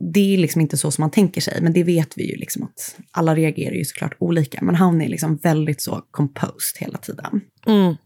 det 0.00 0.34
är 0.34 0.38
liksom 0.38 0.60
inte 0.60 0.76
så 0.76 0.90
som 0.90 1.02
man 1.02 1.10
tänker 1.10 1.40
sig, 1.40 1.62
men 1.62 1.72
det 1.72 1.84
vet 1.84 2.18
vi 2.18 2.30
ju 2.30 2.36
liksom 2.36 2.62
att 2.62 2.96
alla 3.10 3.34
reagerar 3.34 3.74
ju 3.74 3.84
såklart 3.84 4.16
olika, 4.20 4.62
men 4.62 4.74
han 4.74 5.00
är 5.00 5.08
liksom 5.08 5.36
väldigt 5.36 5.82
så 5.82 6.02
composed 6.10 6.78
hela 6.80 6.98
tiden. 6.98 7.40
Mm. 7.66 7.96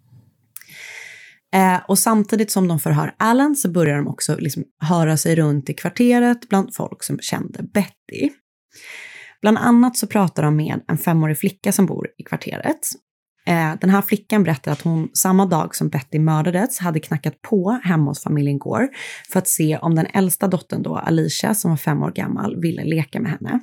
Eh, 1.54 1.80
och 1.88 1.98
samtidigt 1.98 2.50
som 2.50 2.68
de 2.68 2.80
förhör 2.80 3.14
Alan 3.18 3.56
så 3.56 3.70
börjar 3.70 3.96
de 3.96 4.08
också 4.08 4.36
liksom 4.36 4.64
höra 4.80 5.16
sig 5.16 5.36
runt 5.36 5.70
i 5.70 5.74
kvarteret 5.74 6.48
bland 6.48 6.74
folk 6.74 7.02
som 7.02 7.18
kände 7.18 7.62
Betty. 7.62 8.30
Bland 9.40 9.58
annat 9.58 9.96
så 9.96 10.06
pratar 10.06 10.42
de 10.42 10.56
med 10.56 10.80
en 10.88 10.98
femårig 10.98 11.38
flicka 11.38 11.72
som 11.72 11.86
bor 11.86 12.08
i 12.18 12.22
kvarteret. 12.22 12.80
Eh, 13.46 13.74
den 13.80 13.90
här 13.90 14.02
flickan 14.02 14.42
berättar 14.42 14.72
att 14.72 14.82
hon 14.82 15.08
samma 15.12 15.46
dag 15.46 15.74
som 15.74 15.88
Betty 15.88 16.18
mördades 16.18 16.78
hade 16.78 17.00
knackat 17.00 17.42
på 17.42 17.80
hemma 17.84 18.10
hos 18.10 18.22
familjen 18.22 18.58
Gore 18.58 18.88
för 19.32 19.38
att 19.38 19.48
se 19.48 19.78
om 19.78 19.94
den 19.94 20.06
äldsta 20.06 20.48
dottern 20.48 20.82
då, 20.82 20.96
Alicia, 20.96 21.54
som 21.54 21.70
var 21.70 21.78
fem 21.78 22.02
år 22.02 22.10
gammal, 22.10 22.60
ville 22.60 22.84
leka 22.84 23.20
med 23.20 23.30
henne. 23.30 23.60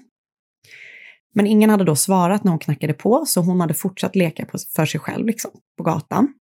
Men 1.33 1.47
ingen 1.47 1.69
hade 1.69 1.83
då 1.83 1.95
svarat 1.95 2.43
när 2.43 2.51
hon 2.51 2.59
knackade 2.59 2.93
på, 2.93 3.23
så 3.25 3.41
hon 3.41 3.61
hade 3.61 3.73
fortsatt 3.73 4.15
leka 4.15 4.45
på, 4.45 4.57
för 4.75 4.85
sig 4.85 4.99
själv 4.99 5.25
liksom, 5.25 5.51
på 5.77 5.83
gatan. 5.83 6.33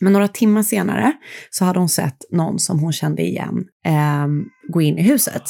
Men 0.00 0.12
några 0.12 0.28
timmar 0.28 0.62
senare 0.62 1.12
så 1.50 1.64
hade 1.64 1.78
hon 1.78 1.88
sett 1.88 2.16
någon 2.30 2.58
som 2.58 2.78
hon 2.78 2.92
kände 2.92 3.22
igen 3.22 3.64
eh, 3.86 4.26
gå 4.68 4.82
in 4.82 4.98
i 4.98 5.02
huset. 5.02 5.42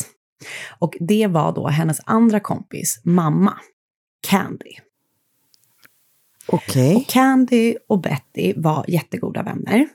Och 0.79 0.97
det 1.01 1.27
var 1.27 1.55
då 1.55 1.69
hennes 1.69 2.01
andra 2.05 2.41
kompis, 2.41 3.01
mamma, 3.05 3.59
Candy. 4.29 4.86
Okej. 6.49 6.97
Och 6.97 7.07
Candy 7.07 7.77
och 7.89 8.01
Betty 8.01 8.53
var 8.57 8.85
jättegoda 8.89 9.43
vänner. 9.43 9.89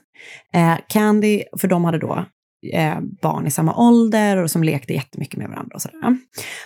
Eh, 0.54 0.74
Candy, 0.88 1.42
för 1.60 1.68
de 1.68 1.84
hade 1.84 1.98
då 1.98 2.24
eh, 2.72 3.00
barn 3.22 3.46
i 3.46 3.50
samma 3.50 3.74
ålder 3.76 4.36
och 4.42 4.50
som 4.50 4.62
lekte 4.62 4.92
jättemycket 4.92 5.38
med 5.38 5.48
varandra 5.48 5.74
och 5.74 5.82
sådär. 5.82 6.16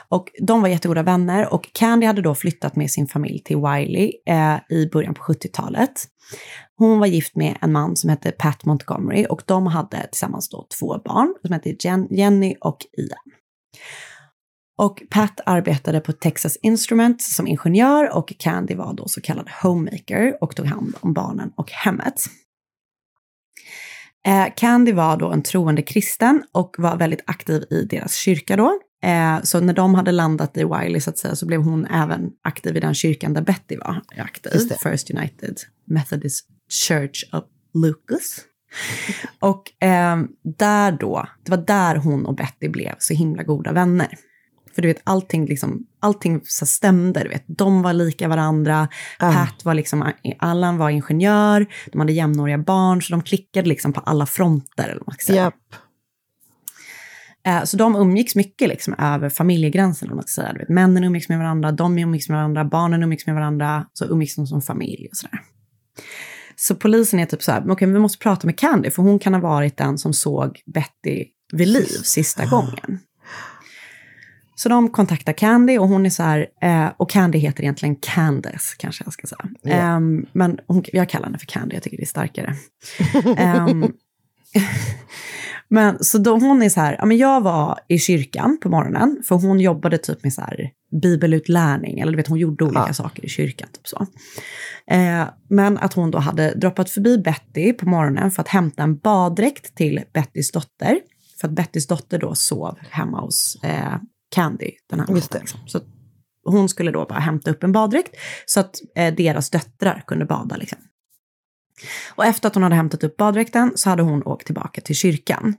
Och 0.09 0.29
de 0.43 0.63
var 0.63 0.69
jättegoda 0.69 1.03
vänner 1.03 1.55
och 1.55 1.71
Candy 1.73 2.07
hade 2.07 2.23
då 2.23 2.35
flyttat 2.35 2.77
med 2.77 2.91
sin 2.91 3.07
familj 3.07 3.43
till 3.45 3.57
Wiley 3.57 4.13
eh, 4.27 4.57
i 4.71 4.89
början 4.93 5.15
på 5.15 5.23
70-talet. 5.23 5.93
Hon 6.79 6.99
var 6.99 7.07
gift 7.07 7.37
med 7.37 7.57
en 7.61 7.73
man 7.73 7.97
som 7.97 8.11
hette 8.11 8.31
Pat 8.33 8.65
Montgomery 8.65 9.27
och 9.31 9.43
de 9.47 9.67
hade 9.67 10.07
tillsammans 10.07 10.49
då 10.49 10.67
två 10.81 10.99
barn 11.05 11.35
som 11.43 11.53
hette 11.53 11.71
Jen- 11.71 12.09
Jenny 12.11 12.55
och 12.61 12.79
Ian. 12.99 13.39
Och 14.79 15.03
Pat 15.11 15.41
arbetade 15.47 16.01
på 16.01 16.13
Texas 16.13 16.59
Instruments 16.63 17.37
som 17.37 17.47
ingenjör 17.47 18.17
och 18.17 18.33
Candy 18.39 18.75
var 18.75 18.95
då 18.95 19.09
så 19.09 19.21
kallad 19.21 19.49
homemaker 19.63 20.39
och 20.41 20.57
tog 20.57 20.67
hand 20.67 20.95
om 21.01 21.13
barnen 21.13 21.53
och 21.55 21.71
hemmet. 21.71 22.25
Eh, 24.27 24.47
Candy 24.57 24.93
var 24.93 25.17
då 25.17 25.31
en 25.31 25.43
troende 25.43 25.83
kristen 25.83 26.43
och 26.53 26.77
var 26.79 26.97
väldigt 26.97 27.23
aktiv 27.27 27.65
i 27.71 27.85
deras 27.85 28.15
kyrka 28.15 28.57
då. 28.57 28.81
Eh, 29.03 29.43
så 29.43 29.61
när 29.61 29.75
de 29.75 29.95
hade 29.95 30.13
landat 30.13 30.57
i 30.57 30.65
Wiley 30.65 31.01
så 31.01 31.11
att 31.11 31.19
säga 31.19 31.37
så 31.37 31.47
blev 31.47 31.63
hon 31.63 31.87
även 31.87 32.31
aktiv 32.43 32.77
i 32.77 32.81
den 32.81 32.95
kyrkan 32.95 33.35
där 33.35 33.43
Betty 33.43 33.77
var 33.77 34.03
aktiv. 34.17 34.51
First 34.83 35.11
United 35.11 35.57
Methodist 35.87 36.47
Church 36.89 37.25
of 37.33 37.45
Lucas. 37.75 38.41
Och 39.41 39.85
eh, 39.85 40.17
där 40.59 40.93
då, 40.93 41.27
det 41.45 41.51
var 41.51 41.65
där 41.67 41.97
hon 41.97 42.27
och 42.27 42.35
Betty 42.35 42.69
blev 42.69 42.95
så 42.99 43.15
himla 43.15 43.43
goda 43.43 43.73
vänner. 43.73 44.19
För 44.77 44.83
du 44.83 44.89
vet, 44.89 45.01
allting, 45.05 45.47
liksom, 45.47 45.87
allting 46.01 46.41
så 46.45 46.67
stämde. 46.67 47.23
Du 47.23 47.29
vet. 47.29 47.45
De 47.47 47.83
var 47.83 47.93
lika 47.93 48.29
varandra. 48.29 48.89
Pat 49.19 49.65
var 49.65 49.75
liksom, 49.75 50.13
Allan 50.39 50.77
var 50.79 50.91
ingenjör. 50.91 51.67
De 51.93 51.99
hade 51.99 52.13
jämnåriga 52.13 52.59
barn, 52.59 53.03
så 53.03 53.13
de 53.13 53.23
klickade 53.23 53.69
liksom 53.69 53.93
på 53.93 54.01
alla 54.01 54.27
fronter. 54.27 54.85
Eller 54.89 55.03
man. 55.07 55.37
Japp. 55.37 55.55
Eh, 57.47 57.65
Så 57.65 57.77
de 57.77 57.97
umgicks 57.97 58.35
mycket 58.35 58.69
liksom 58.69 58.95
över 58.99 59.29
familjegränsen. 59.29 60.09
Man 60.09 60.23
ska 60.23 60.43
säga. 60.43 60.53
Du 60.53 60.59
vet, 60.59 60.69
männen 60.69 61.05
umgicks 61.05 61.29
med 61.29 61.39
varandra, 61.39 61.73
de 61.73 61.99
umgicks 61.99 62.29
med 62.29 62.37
varandra, 62.39 62.65
barnen 62.65 63.03
umgicks 63.03 63.27
med 63.27 63.35
varandra. 63.35 63.87
Så 63.93 64.05
umgicks 64.05 64.35
de 64.37 64.47
som 64.47 64.63
familj 64.63 65.09
och 65.11 65.17
sådär. 65.17 65.41
Så 66.57 66.75
polisen 66.75 67.19
är 67.21 67.27
typ 67.27 67.43
så 67.43 67.53
här, 67.53 67.61
"Men 67.61 67.71
okej, 67.71 67.87
men 67.87 67.95
vi 67.95 68.01
måste 68.01 68.19
prata 68.19 68.47
med 68.47 68.59
Candy, 68.59 68.91
för 68.91 69.03
hon 69.03 69.19
kan 69.19 69.35
ha 69.35 69.41
varit 69.41 69.77
den 69.77 69.99
som 69.99 70.13
såg 70.13 70.61
Betty 70.75 71.25
vid 71.53 71.69
liv 71.69 71.99
sista 72.05 72.47
gången. 72.51 72.99
Så 74.59 74.69
de 74.69 74.91
kontaktar 74.91 75.33
Candy 75.33 75.79
och 75.79 75.89
hon 75.89 76.07
är 76.07 76.11
så 76.11 76.23
här, 76.23 76.47
eh, 76.63 76.89
och 76.97 77.11
Candy 77.11 77.39
heter 77.39 77.63
egentligen 77.63 77.97
Candace 77.97 78.77
kanske 78.79 79.05
jag 79.05 79.13
ska 79.13 79.27
säga. 79.27 79.49
Ja. 79.63 79.71
Ehm, 79.71 80.27
men 80.33 80.59
hon, 80.67 80.85
jag 80.93 81.09
kallar 81.09 81.27
henne 81.27 81.39
för 81.39 81.47
Candy, 81.47 81.75
jag 81.77 81.83
tycker 81.83 81.97
det 81.97 82.03
är 82.03 82.07
starkare. 82.07 82.55
Ehm, 83.37 83.93
men 85.69 86.05
så 86.05 86.19
då 86.19 86.39
hon 86.39 86.63
är 86.63 86.69
så 86.69 86.81
här, 86.81 86.97
ja 86.99 87.07
men 87.07 87.17
jag 87.17 87.41
var 87.41 87.79
i 87.89 87.99
kyrkan 87.99 88.59
på 88.63 88.69
morgonen, 88.69 89.23
för 89.29 89.35
hon 89.35 89.61
jobbade 89.61 89.99
typ 89.99 90.23
med 90.23 90.33
så 90.33 90.41
här 90.41 90.71
bibelutlärning, 91.03 92.01
eller 92.01 92.13
du 92.13 92.17
vet 92.17 92.29
hon 92.29 92.39
gjorde 92.39 92.65
olika 92.65 92.95
saker 92.95 93.25
i 93.25 93.29
kyrkan. 93.29 93.69
Typ 93.73 93.87
så. 93.87 94.07
Eh, 94.91 95.25
men 95.49 95.79
att 95.79 95.93
hon 95.93 96.11
då 96.11 96.19
hade 96.19 96.55
droppat 96.55 96.91
förbi 96.91 97.19
Betty 97.19 97.73
på 97.73 97.89
morgonen 97.89 98.31
för 98.31 98.43
att 98.43 98.49
hämta 98.49 98.83
en 98.83 98.97
baddräkt 98.97 99.75
till 99.75 100.01
Bettys 100.13 100.53
dotter. 100.53 100.99
För 101.41 101.49
att 101.49 101.55
Bettys 101.55 101.87
dotter 101.87 102.19
då 102.19 102.35
sov 102.35 102.79
hemma 102.91 103.21
hos 103.21 103.59
eh, 103.63 103.97
Candy 104.35 104.71
den 104.91 105.01
här 105.01 105.07
natten. 105.07 105.41
Liksom. 105.41 105.61
Så 105.67 105.81
hon 106.45 106.69
skulle 106.69 106.91
då 106.91 107.07
bara 107.07 107.19
hämta 107.19 107.51
upp 107.51 107.65
en 107.65 107.73
baddräkt 107.73 108.17
så 108.47 108.61
att 108.61 108.77
eh, 108.97 109.15
deras 109.15 109.51
döttrar 109.51 110.03
kunde 110.07 110.25
bada. 110.25 110.57
Liksom. 110.57 110.79
Och 112.15 112.25
efter 112.25 112.49
att 112.49 112.55
hon 112.55 112.63
hade 112.63 112.75
hämtat 112.75 113.05
upp 113.05 113.17
baddräkten 113.17 113.73
så 113.75 113.91
hade 113.91 114.03
hon 114.03 114.23
åkt 114.23 114.47
tillbaka 114.47 114.81
till 114.81 114.97
kyrkan. 114.97 115.57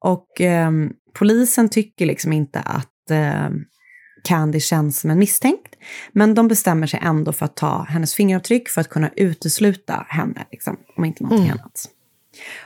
Och 0.00 0.40
ehm, 0.40 0.92
polisen 1.12 1.68
tycker 1.68 2.06
liksom 2.06 2.32
inte 2.32 2.60
att 2.60 3.10
eh, 3.10 3.48
Candy 4.24 4.60
känns 4.60 5.00
som 5.00 5.10
en 5.10 5.18
misstänkt. 5.18 5.74
Men 6.12 6.34
de 6.34 6.48
bestämmer 6.48 6.86
sig 6.86 7.00
ändå 7.02 7.32
för 7.32 7.44
att 7.44 7.56
ta 7.56 7.82
hennes 7.88 8.14
fingeravtryck 8.14 8.68
för 8.68 8.80
att 8.80 8.88
kunna 8.88 9.10
utesluta 9.16 10.06
henne, 10.08 10.46
liksom, 10.52 10.76
om 10.96 11.04
inte 11.04 11.22
någonting 11.22 11.46
Mm. 11.46 11.58
annat. 11.60 11.88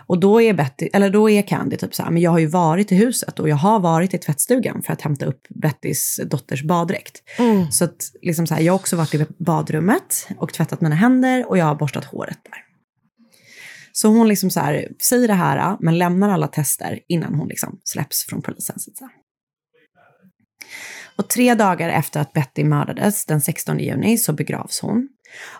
Och 0.06 0.18
då 0.20 0.42
är, 0.42 0.52
Betty, 0.52 0.88
eller 0.92 1.10
då 1.10 1.30
är 1.30 1.42
Candy 1.42 1.76
typ 1.76 1.94
så 1.94 2.02
här, 2.02 2.10
men 2.10 2.22
jag 2.22 2.30
har 2.30 2.38
ju 2.38 2.46
varit 2.46 2.92
i 2.92 2.94
huset 2.94 3.40
och 3.40 3.48
jag 3.48 3.56
har 3.56 3.80
varit 3.80 4.14
i 4.14 4.18
tvättstugan 4.18 4.82
för 4.82 4.92
att 4.92 5.00
hämta 5.00 5.26
upp 5.26 5.46
Bettys 5.48 6.20
dotters 6.26 6.62
baddräkt. 6.62 7.22
Mm. 7.38 7.70
Så 7.70 7.84
att 7.84 8.12
liksom 8.22 8.46
så 8.46 8.54
här, 8.54 8.62
jag 8.62 8.72
har 8.72 8.78
också 8.78 8.96
varit 8.96 9.14
i 9.14 9.26
badrummet 9.38 10.28
och 10.36 10.52
tvättat 10.52 10.80
mina 10.80 10.94
händer 10.94 11.48
och 11.48 11.58
jag 11.58 11.64
har 11.64 11.74
borstat 11.74 12.04
håret 12.04 12.38
där. 12.44 12.64
Så 13.92 14.08
hon 14.08 14.28
liksom 14.28 14.50
så 14.50 14.60
här, 14.60 14.88
säger 15.08 15.28
det 15.28 15.34
här, 15.34 15.76
men 15.80 15.98
lämnar 15.98 16.28
alla 16.28 16.46
tester 16.46 17.00
innan 17.08 17.34
hon 17.34 17.48
liksom 17.48 17.80
släpps 17.84 18.26
från 18.26 18.42
polisen. 18.42 18.78
Så 18.78 18.90
att 18.90 18.96
säga. 18.96 19.10
Och 21.18 21.28
tre 21.28 21.54
dagar 21.54 21.88
efter 21.88 22.20
att 22.20 22.32
Betty 22.32 22.64
mördades, 22.64 23.26
den 23.26 23.40
16 23.40 23.78
juni, 23.78 24.18
så 24.18 24.32
begravs 24.32 24.80
hon. 24.80 25.08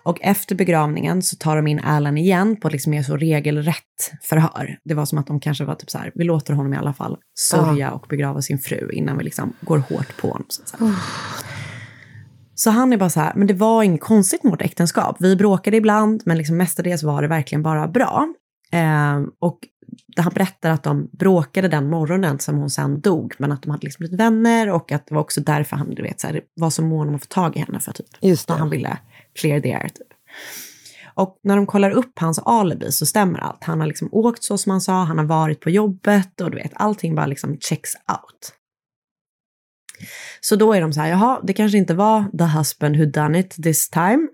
Och 0.03 0.19
efter 0.21 0.55
begravningen 0.55 1.23
så 1.23 1.37
tar 1.37 1.57
de 1.57 1.67
in 1.67 1.81
Alan 1.81 2.19
igen 2.19 2.57
på 2.57 2.69
ett 2.69 2.73
liksom 2.73 2.91
mer 2.91 3.03
så 3.03 3.17
regelrätt 3.17 4.13
förhör. 4.23 4.79
Det 4.85 4.95
var 4.95 5.05
som 5.05 5.19
att 5.19 5.27
de 5.27 5.41
kanske 5.41 5.65
var 5.65 5.75
typ 5.75 5.91
så 5.91 5.99
här, 5.99 6.13
vi 6.15 6.25
låter 6.25 6.55
honom 6.55 6.75
i 6.75 6.77
alla 6.77 6.95
fall 6.95 7.17
sörja 7.39 7.91
och 7.91 8.07
begrava 8.09 8.43
sin 8.43 8.59
fru 8.59 8.91
innan 8.93 9.19
vi 9.19 9.25
liksom 9.25 9.53
går 9.61 9.79
hårt 9.79 10.17
på 10.21 10.29
honom. 10.29 10.47
Så, 10.49 10.63
säga. 10.67 10.95
så 12.55 12.71
han 12.71 12.93
är 12.93 12.97
bara 12.97 13.11
så 13.11 13.21
här, 13.21 13.33
men 13.35 13.47
det 13.47 13.55
var 13.55 13.83
inget 13.83 14.01
konstigt 14.01 14.43
med 14.43 14.51
vårt 14.51 14.63
äktenskap. 14.63 15.17
Vi 15.21 15.37
bråkade 15.37 15.77
ibland, 15.77 16.23
men 16.27 16.39
liksom 16.39 16.57
mestadels 16.57 17.03
var 17.03 17.23
det 17.23 17.29
verkligen 17.29 17.63
bara 17.63 17.89
bra. 17.89 18.35
Eh, 18.73 19.21
och 19.41 19.59
han 20.17 20.33
berättar 20.35 20.71
att 20.71 20.83
de 20.83 21.09
bråkade 21.13 21.69
den 21.69 21.91
morgonen 21.91 22.39
som 22.39 22.57
hon 22.57 22.71
sen 22.71 23.01
dog, 23.01 23.35
men 23.39 23.53
att 23.53 23.63
de 23.63 23.71
hade 23.71 23.85
liksom 23.87 24.03
blivit 24.03 24.21
vänner 24.21 24.71
och 24.71 24.93
att 24.93 25.07
det 25.07 25.15
var 25.15 25.23
också 25.23 25.41
därför 25.41 25.77
han 25.77 25.95
du 25.95 26.03
vet, 26.03 26.21
så 26.21 26.27
här, 26.27 26.41
var 26.55 26.71
så 26.71 26.83
mån 26.83 27.09
om 27.09 27.15
att 27.15 27.21
få 27.21 27.27
tag 27.27 27.57
i 27.57 27.59
henne 27.59 27.81
för 27.81 27.93
typ, 27.93 28.07
Just 28.21 28.49
det. 28.49 28.55
han 28.55 28.71
ville 28.71 28.99
clear 29.35 29.61
the 29.61 29.73
air 29.75 29.89
typ. 29.89 30.09
Och 31.15 31.39
när 31.43 31.57
de 31.57 31.67
kollar 31.67 31.91
upp 31.91 32.19
hans 32.19 32.39
alibi 32.39 32.93
så 32.93 33.07
stämmer 33.07 33.39
allt. 33.39 33.65
Han 33.65 33.81
har 33.81 33.87
liksom 33.87 34.09
åkt 34.13 34.43
så 34.43 34.59
som 34.59 34.71
han 34.71 34.81
sa, 34.81 35.05
han 35.05 35.19
har 35.19 35.25
varit 35.25 35.61
på 35.61 35.71
jobbet 35.71 36.41
och 36.41 36.51
du 36.51 36.57
vet, 36.57 36.73
allting 36.75 37.15
bara 37.15 37.27
liksom 37.27 37.57
checks 37.61 37.95
out. 37.95 38.53
Så 40.41 40.57
då 40.57 40.73
är 40.73 40.81
de 40.81 40.93
så 40.93 41.01
här, 41.01 41.09
jaha, 41.09 41.41
det 41.43 41.53
kanske 41.53 41.79
inte 41.79 41.95
var 41.95 42.39
the 42.39 42.45
husband 42.45 42.97
who 42.97 43.05
done 43.05 43.39
it 43.39 43.51
this 43.63 43.91
time. 43.91 44.29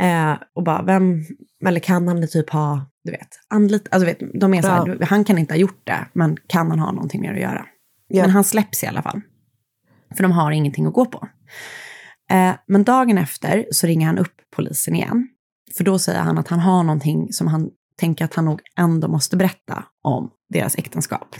Eh, 0.00 0.38
och 0.54 0.62
bara, 0.62 0.82
vem, 0.82 1.24
eller 1.66 1.80
kan 1.80 2.08
han 2.08 2.28
typ 2.28 2.50
ha, 2.50 2.90
du 3.04 3.10
vet, 3.10 3.28
anlit, 3.48 3.88
alltså 3.90 4.06
vet, 4.06 4.18
de 4.40 4.54
är 4.54 4.62
så 4.62 4.68
här, 4.68 4.96
Ja. 5.00 5.06
han 5.06 5.24
kan 5.24 5.38
inte 5.38 5.54
ha 5.54 5.58
gjort 5.58 5.80
det, 5.84 6.06
men 6.12 6.36
kan 6.46 6.70
han 6.70 6.78
ha 6.78 6.92
någonting 6.92 7.20
mer 7.20 7.32
att 7.32 7.40
göra? 7.40 7.66
Ja. 8.08 8.22
Men 8.22 8.30
han 8.30 8.44
släpps 8.44 8.82
i 8.84 8.86
alla 8.86 9.02
fall. 9.02 9.20
För 10.16 10.22
de 10.22 10.32
har 10.32 10.50
ingenting 10.50 10.86
att 10.86 10.92
gå 10.92 11.06
på. 11.06 11.28
Eh, 12.30 12.54
men 12.66 12.84
dagen 12.84 13.18
efter 13.18 13.66
så 13.70 13.86
ringer 13.86 14.06
han 14.06 14.18
upp 14.18 14.34
polisen 14.56 14.94
igen. 14.94 15.28
För 15.76 15.84
då 15.84 15.98
säger 15.98 16.20
han 16.20 16.38
att 16.38 16.48
han 16.48 16.60
har 16.60 16.82
någonting 16.82 17.32
som 17.32 17.46
han 17.46 17.70
tänker 18.00 18.24
att 18.24 18.34
han 18.34 18.44
nog 18.44 18.60
ändå 18.78 19.08
måste 19.08 19.36
berätta 19.36 19.84
om 20.02 20.30
deras 20.48 20.78
äktenskap. 20.78 21.36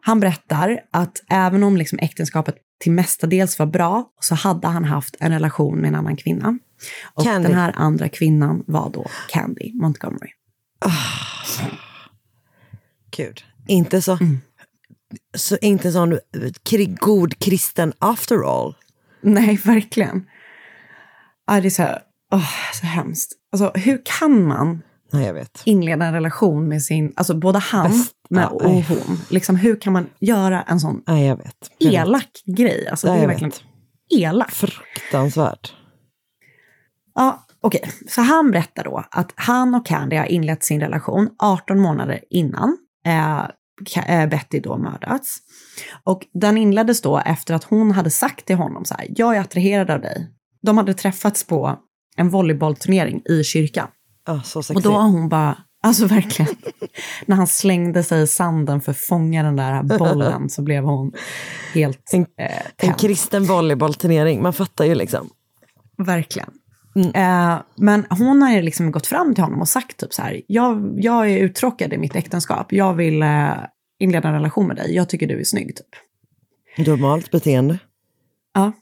Han 0.00 0.20
berättar 0.20 0.80
att 0.92 1.22
även 1.30 1.62
om 1.62 1.76
liksom 1.76 1.98
äktenskapet 2.02 2.56
till 2.80 2.92
mestadels 2.92 3.58
var 3.58 3.66
bra 3.66 4.04
så 4.20 4.34
hade 4.34 4.68
han 4.68 4.84
haft 4.84 5.16
en 5.20 5.32
relation 5.32 5.78
med 5.78 5.88
en 5.88 5.94
annan 5.94 6.16
kvinna. 6.16 6.58
Och 7.14 7.24
Candy. 7.24 7.48
den 7.48 7.58
här 7.58 7.72
andra 7.76 8.08
kvinnan 8.08 8.64
var 8.66 8.90
då 8.90 9.06
Candy 9.28 9.72
Montgomery. 9.74 10.30
Gud. 13.16 13.40
Inte 13.66 14.02
så, 14.02 14.12
Mm. 14.12 14.40
så 15.36 15.56
inte 15.56 15.92
sån 15.92 16.18
god 17.00 17.38
kristen 17.38 17.92
after 17.98 18.36
all. 18.64 18.74
Nej, 19.20 19.56
verkligen. 19.64 20.26
Ja, 21.46 21.60
det 21.60 21.68
är 21.68 21.70
så, 21.70 21.82
här, 21.82 22.02
åh, 22.32 22.48
så 22.80 22.86
hemskt. 22.86 23.32
Alltså, 23.52 23.72
hur 23.74 24.02
kan 24.04 24.44
man 24.46 24.82
Nej, 25.12 25.46
inleda 25.64 26.04
en 26.06 26.12
relation 26.14 26.68
med 26.68 26.82
sin, 26.82 27.12
alltså 27.16 27.34
både 27.34 27.58
han 27.58 28.04
med, 28.30 28.48
och 28.48 28.62
nej. 28.64 28.86
hon. 28.88 29.18
Liksom, 29.30 29.56
hur 29.56 29.80
kan 29.80 29.92
man 29.92 30.06
göra 30.20 30.62
en 30.62 30.80
sån 30.80 31.02
Nej, 31.06 31.36
elak 31.80 32.42
grej? 32.46 32.88
Alltså, 32.88 33.06
Ja, 33.06 33.12
det 33.14 33.20
är 33.20 33.26
verkligen 33.26 33.50
vet. 33.50 33.62
elakt. 34.20 34.54
Fruktansvärt. 34.54 35.74
Ja, 37.14 37.46
okej. 37.60 37.90
Så 38.08 38.20
han 38.20 38.50
berättar 38.50 38.84
då 38.84 39.04
att 39.10 39.32
han 39.34 39.74
och 39.74 39.86
Candy 39.86 40.16
har 40.16 40.24
inlett 40.26 40.64
sin 40.64 40.80
relation 40.80 41.30
18 41.38 41.80
månader 41.80 42.20
innan 42.30 42.76
eh, 43.06 43.44
eh, 44.06 44.28
Betty 44.28 44.60
då 44.60 44.76
mördats. 44.76 45.38
Och 46.04 46.26
den 46.34 46.58
inleddes 46.58 47.00
då 47.00 47.18
efter 47.18 47.54
att 47.54 47.64
hon 47.64 47.90
hade 47.90 48.10
sagt 48.10 48.46
till 48.46 48.56
honom 48.56 48.84
så 48.84 48.94
här, 48.94 49.06
jag 49.16 49.36
är 49.36 49.40
attraherad 49.40 49.90
av 49.90 50.00
dig. 50.00 50.30
De 50.62 50.78
hade 50.78 50.94
träffats 50.94 51.44
på 51.46 51.78
en 52.16 52.30
volleybollturnering 52.30 53.22
i 53.24 53.44
kyrkan. 53.44 53.88
Ah, 54.26 54.40
så 54.42 54.62
sexy. 54.62 54.76
Och 54.76 54.82
då 54.82 54.92
har 54.92 55.08
hon 55.08 55.28
bara, 55.28 55.56
alltså 55.82 56.06
verkligen, 56.06 56.54
när 57.26 57.36
han 57.36 57.46
slängde 57.46 58.02
sig 58.02 58.22
i 58.22 58.26
sanden 58.26 58.80
för 58.80 58.90
att 58.92 58.98
fånga 58.98 59.42
den 59.42 59.56
där 59.56 59.82
bollen 59.82 60.50
så 60.50 60.62
blev 60.62 60.84
hon 60.84 61.12
helt 61.74 62.10
En, 62.12 62.20
eh, 62.20 62.56
en 62.56 62.62
tänd. 62.76 62.98
kristen 62.98 63.44
volleybollturnering, 63.44 64.42
man 64.42 64.52
fattar 64.52 64.84
ju 64.84 64.94
liksom. 64.94 65.30
Verkligen. 65.98 66.50
Eh, 66.96 67.62
men 67.76 68.06
hon 68.10 68.42
har 68.42 68.62
liksom 68.62 68.92
gått 68.92 69.06
fram 69.06 69.34
till 69.34 69.44
honom 69.44 69.60
och 69.60 69.68
sagt 69.68 69.96
typ 69.96 70.14
så 70.14 70.22
här, 70.22 70.42
jag, 70.46 70.98
jag 70.98 71.30
är 71.30 71.38
uttråkad 71.38 71.92
i 71.92 71.98
mitt 71.98 72.16
äktenskap, 72.16 72.72
jag 72.72 72.94
vill 72.94 73.22
eh, 73.22 73.52
inleda 73.98 74.28
en 74.28 74.34
relation 74.34 74.66
med 74.66 74.76
dig, 74.76 74.94
jag 74.94 75.08
tycker 75.08 75.26
du 75.26 75.40
är 75.40 75.44
snygg 75.44 75.76
typ. 75.76 76.86
Normalt 76.86 77.30
beteende. 77.30 77.78
Ja, 78.54 78.72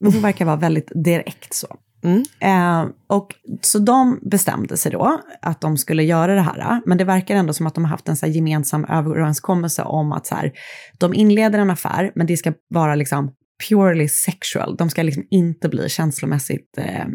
men 0.00 0.12
hon 0.12 0.22
verkar 0.22 0.44
vara 0.44 0.56
väldigt 0.56 0.92
direkt 0.94 1.54
så. 1.54 1.76
Mm. 2.02 2.24
Eh, 2.40 2.90
och 3.06 3.34
så 3.60 3.78
de 3.78 4.18
bestämde 4.22 4.76
sig 4.76 4.92
då 4.92 5.20
att 5.42 5.60
de 5.60 5.76
skulle 5.76 6.02
göra 6.02 6.34
det 6.34 6.40
här, 6.40 6.80
men 6.86 6.98
det 6.98 7.04
verkar 7.04 7.36
ändå 7.36 7.52
som 7.52 7.66
att 7.66 7.74
de 7.74 7.84
har 7.84 7.90
haft 7.90 8.08
en 8.08 8.16
så 8.16 8.26
gemensam 8.26 8.84
överenskommelse 8.84 9.82
om 9.82 10.12
att 10.12 10.26
så 10.26 10.34
här, 10.34 10.52
de 10.98 11.14
inleder 11.14 11.58
en 11.58 11.70
affär, 11.70 12.12
men 12.14 12.26
det 12.26 12.36
ska 12.36 12.52
vara 12.68 12.94
liksom 12.94 13.34
purely 13.68 14.08
sexual. 14.08 14.76
De 14.76 14.90
ska 14.90 15.02
liksom 15.02 15.26
inte 15.30 15.68
bli 15.68 15.88
känslomässigt 15.88 16.78
eh, 16.78 17.06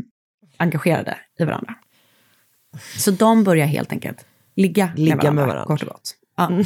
engagerade 0.58 1.18
i 1.40 1.44
varandra. 1.44 1.76
Så 2.98 3.12
de 3.12 3.44
börjar 3.44 3.66
helt 3.66 3.92
enkelt 3.92 4.26
ligga, 4.56 4.92
Ligga 4.96 5.16
med, 5.16 5.24
varandra, 5.24 5.32
med 5.32 5.48
varandra. 5.48 5.66
kort 5.66 5.82
och 5.82 5.88
gott. 5.88 6.16
Ja. 6.38 6.52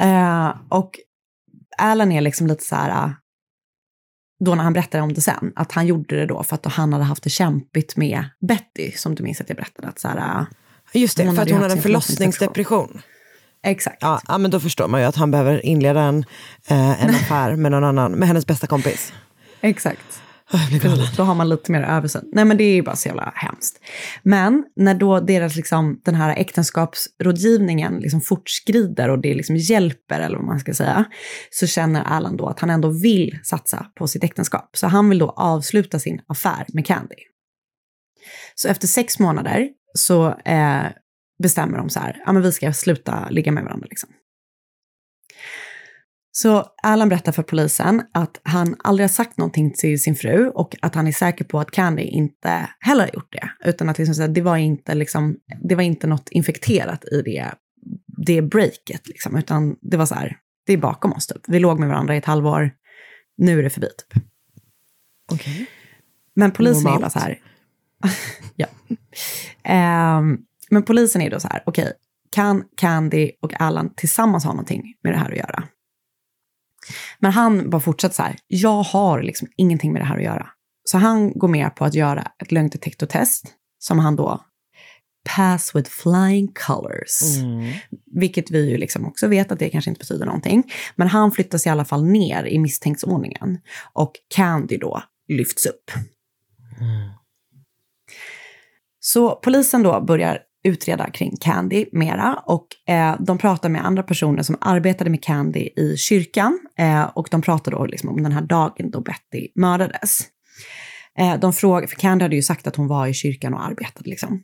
Eh, 0.00 0.54
och 0.68 0.90
Alan 1.78 2.12
är 2.12 2.20
liksom 2.20 2.46
lite 2.46 2.64
så 2.64 2.76
här, 2.76 3.04
eh, 3.04 3.10
då 4.44 4.54
när 4.54 4.64
han 4.64 4.72
berättar 4.72 5.00
om 5.00 5.12
det 5.12 5.20
sen, 5.20 5.52
att 5.56 5.72
han 5.72 5.86
gjorde 5.86 6.16
det 6.16 6.26
då 6.26 6.42
för 6.42 6.54
att 6.54 6.66
han 6.66 6.92
hade 6.92 7.04
haft 7.04 7.22
det 7.22 7.30
kämpigt 7.30 7.96
med 7.96 8.24
Betty, 8.48 8.92
som 8.92 9.14
du 9.14 9.22
minns 9.22 9.40
att 9.40 9.48
jag 9.48 9.56
berättade. 9.56 9.88
Att 9.88 9.98
så 9.98 10.08
här, 10.08 10.16
eh, 10.40 10.46
Just 10.92 11.16
det, 11.16 11.34
för 11.34 11.42
att 11.42 11.50
hon 11.50 11.60
hade 11.62 11.74
en 11.74 11.82
förlossningsdepression. 11.82 13.02
Exakt. 13.62 13.96
Ja, 14.00 14.20
ja, 14.28 14.38
men 14.38 14.50
då 14.50 14.60
förstår 14.60 14.88
man 14.88 15.00
ju 15.00 15.06
att 15.06 15.16
han 15.16 15.30
behöver 15.30 15.66
inleda 15.66 16.00
en, 16.00 16.24
eh, 16.66 17.04
en 17.04 17.10
affär 17.14 17.56
med 17.56 17.70
någon 17.72 17.84
annan, 17.84 18.12
med 18.12 18.28
hennes 18.28 18.46
bästa 18.46 18.66
kompis. 18.66 19.12
Exakt. 19.60 20.22
Jag 20.52 20.68
blir 20.68 20.80
galen. 20.80 20.98
Precis, 20.98 21.16
då 21.16 21.22
har 21.22 21.34
man 21.34 21.48
lite 21.48 21.72
mer 21.72 21.82
översyn. 21.82 22.30
Nej 22.32 22.44
men 22.44 22.56
det 22.56 22.64
är 22.64 22.74
ju 22.74 22.82
bara 22.82 22.96
så 22.96 23.08
jävla 23.08 23.32
hemskt. 23.36 23.80
Men 24.22 24.64
när 24.76 24.94
då 24.94 25.20
deras 25.20 25.56
liksom, 25.56 26.00
den 26.04 26.14
här 26.14 26.36
äktenskapsrådgivningen 26.36 27.98
liksom 28.00 28.20
fortskrider 28.20 29.08
och 29.08 29.18
det 29.18 29.34
liksom 29.34 29.56
hjälper, 29.56 30.20
eller 30.20 30.36
vad 30.36 30.46
man 30.46 30.60
ska 30.60 30.74
säga, 30.74 31.04
så 31.50 31.66
känner 31.66 32.02
Alan 32.02 32.36
då 32.36 32.46
att 32.46 32.60
han 32.60 32.70
ändå 32.70 32.88
vill 32.88 33.38
satsa 33.42 33.86
på 33.94 34.08
sitt 34.08 34.24
äktenskap. 34.24 34.76
Så 34.76 34.86
han 34.86 35.08
vill 35.08 35.18
då 35.18 35.30
avsluta 35.30 35.98
sin 35.98 36.20
affär 36.26 36.66
med 36.68 36.86
Candy. 36.86 37.16
Så 38.54 38.68
efter 38.68 38.86
sex 38.86 39.18
månader 39.18 39.68
så 39.94 40.28
eh, 40.44 40.82
bestämmer 41.42 41.78
de 41.78 41.90
så 41.90 42.00
här, 42.00 42.22
ja 42.26 42.32
men 42.32 42.42
vi 42.42 42.52
ska 42.52 42.72
sluta 42.72 43.28
ligga 43.30 43.52
med 43.52 43.64
varandra 43.64 43.86
liksom. 43.90 44.10
Så 46.32 46.66
Alan 46.82 47.08
berättar 47.08 47.32
för 47.32 47.42
polisen 47.42 48.02
att 48.14 48.40
han 48.42 48.76
aldrig 48.78 49.04
har 49.04 49.08
sagt 49.08 49.38
någonting 49.38 49.72
till 49.72 50.02
sin 50.02 50.14
fru 50.14 50.48
och 50.48 50.76
att 50.82 50.94
han 50.94 51.06
är 51.06 51.12
säker 51.12 51.44
på 51.44 51.60
att 51.60 51.70
Candy 51.70 52.02
inte 52.02 52.68
heller 52.80 53.02
har 53.02 53.10
gjort 53.14 53.32
det. 53.32 53.68
Utan 53.68 53.88
att 53.88 53.98
liksom, 53.98 54.34
det, 54.34 54.40
var 54.40 54.56
inte, 54.56 54.94
liksom, 54.94 55.36
det 55.62 55.74
var 55.74 55.82
inte 55.82 56.06
något 56.06 56.28
infekterat 56.30 57.04
i 57.04 57.22
det, 57.22 57.50
det 58.26 58.42
breaket. 58.42 59.08
Liksom, 59.08 59.36
utan 59.36 59.76
det 59.80 59.96
var 59.96 60.06
så 60.06 60.14
här, 60.14 60.36
det 60.66 60.72
är 60.72 60.76
bakom 60.76 61.12
oss 61.12 61.26
typ. 61.26 61.42
Vi 61.48 61.58
låg 61.58 61.78
med 61.78 61.88
varandra 61.88 62.14
i 62.14 62.18
ett 62.18 62.24
halvår, 62.24 62.70
nu 63.36 63.58
är 63.58 63.62
det 63.62 63.70
förbi 63.70 63.88
typ. 63.88 64.22
Okej. 65.32 65.66
Men 66.34 66.50
polisen 66.50 66.86
är 66.86 66.90
Normalt. 66.90 67.00
bara 67.02 67.10
så 67.10 67.18
här, 67.18 67.38
ja. 68.56 68.66
Ehm, 69.64 70.38
men 70.70 70.82
polisen 70.82 71.22
är 71.22 71.30
då 71.30 71.40
så 71.40 71.48
här, 71.48 71.62
okej, 71.66 71.92
kan 72.30 72.64
Candy 72.76 73.30
och 73.42 73.60
Alan 73.60 73.94
tillsammans 73.96 74.44
ha 74.44 74.52
någonting 74.52 74.94
med 75.02 75.12
det 75.12 75.16
här 75.16 75.30
att 75.30 75.38
göra? 75.38 75.64
Men 77.18 77.32
han 77.32 77.70
bara 77.70 77.80
fortsätter 77.80 78.14
så 78.14 78.22
här, 78.22 78.36
jag 78.46 78.82
har 78.82 79.22
liksom 79.22 79.48
ingenting 79.56 79.92
med 79.92 80.02
det 80.02 80.06
här 80.06 80.16
att 80.16 80.24
göra. 80.24 80.46
Så 80.84 80.98
han 80.98 81.38
går 81.38 81.48
med 81.48 81.76
på 81.76 81.84
att 81.84 81.94
göra 81.94 82.32
ett 82.38 82.52
lögndetektortest 82.52 83.46
som 83.78 83.98
han 83.98 84.16
då 84.16 84.44
pass 85.36 85.74
with 85.74 85.90
flying 85.90 86.52
colors. 86.66 87.38
Mm. 87.38 87.72
Vilket 88.20 88.50
vi 88.50 88.70
ju 88.70 88.76
liksom 88.76 89.06
också 89.06 89.28
vet 89.28 89.52
att 89.52 89.58
det 89.58 89.68
kanske 89.68 89.90
inte 89.90 89.98
betyder 89.98 90.26
någonting. 90.26 90.72
Men 90.96 91.08
han 91.08 91.32
flyttas 91.32 91.66
i 91.66 91.70
alla 91.70 91.84
fall 91.84 92.04
ner 92.04 92.44
i 92.44 92.58
misstänktsordningen. 92.58 93.58
Och 93.92 94.12
Candy 94.34 94.76
då 94.76 95.02
lyfts 95.28 95.66
upp. 95.66 95.90
Så 99.00 99.30
polisen 99.36 99.82
då 99.82 100.00
börjar 100.00 100.38
utreda 100.64 101.10
kring 101.10 101.36
Candy 101.36 101.86
mera 101.92 102.42
och 102.46 102.66
eh, 102.86 103.16
de 103.20 103.38
pratar 103.38 103.68
med 103.68 103.86
andra 103.86 104.02
personer 104.02 104.42
som 104.42 104.56
arbetade 104.60 105.10
med 105.10 105.22
Candy 105.22 105.68
i 105.76 105.96
kyrkan 105.96 106.58
eh, 106.78 107.02
och 107.02 107.28
de 107.30 107.42
pratar 107.42 107.72
då 107.72 107.86
liksom 107.86 108.08
om 108.08 108.22
den 108.22 108.32
här 108.32 108.42
dagen 108.42 108.90
då 108.90 109.00
Betty 109.00 109.48
mördades. 109.54 110.20
Eh, 111.18 111.38
de 111.38 111.52
frågar, 111.52 111.86
för 111.86 111.96
Candy 111.96 112.22
hade 112.22 112.36
ju 112.36 112.42
sagt 112.42 112.66
att 112.66 112.76
hon 112.76 112.88
var 112.88 113.06
i 113.06 113.14
kyrkan 113.14 113.54
och 113.54 113.64
arbetade 113.64 114.10
liksom. 114.10 114.42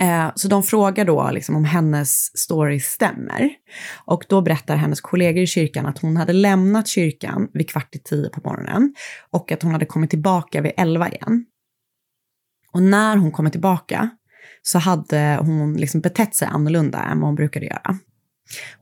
Eh, 0.00 0.30
så 0.34 0.48
de 0.48 0.62
frågar 0.62 1.04
då 1.04 1.30
liksom 1.30 1.56
om 1.56 1.64
hennes 1.64 2.38
story 2.38 2.80
stämmer. 2.80 3.50
Och 4.04 4.24
då 4.28 4.42
berättar 4.42 4.76
hennes 4.76 5.00
kollegor 5.00 5.42
i 5.42 5.46
kyrkan 5.46 5.86
att 5.86 5.98
hon 5.98 6.16
hade 6.16 6.32
lämnat 6.32 6.88
kyrkan 6.88 7.48
vid 7.52 7.70
kvart 7.70 7.94
i 7.94 7.98
tio 7.98 8.28
på 8.28 8.40
morgonen 8.48 8.94
och 9.30 9.52
att 9.52 9.62
hon 9.62 9.72
hade 9.72 9.86
kommit 9.86 10.10
tillbaka 10.10 10.60
vid 10.60 10.72
elva 10.76 11.08
igen. 11.08 11.44
Och 12.72 12.82
när 12.82 13.16
hon 13.16 13.32
kommer 13.32 13.50
tillbaka 13.50 14.10
så 14.68 14.78
hade 14.78 15.38
hon 15.40 15.76
liksom 15.76 16.00
betett 16.00 16.34
sig 16.34 16.48
annorlunda 16.48 16.98
än 17.02 17.20
vad 17.20 17.28
hon 17.28 17.34
brukade 17.34 17.66
göra. 17.66 17.98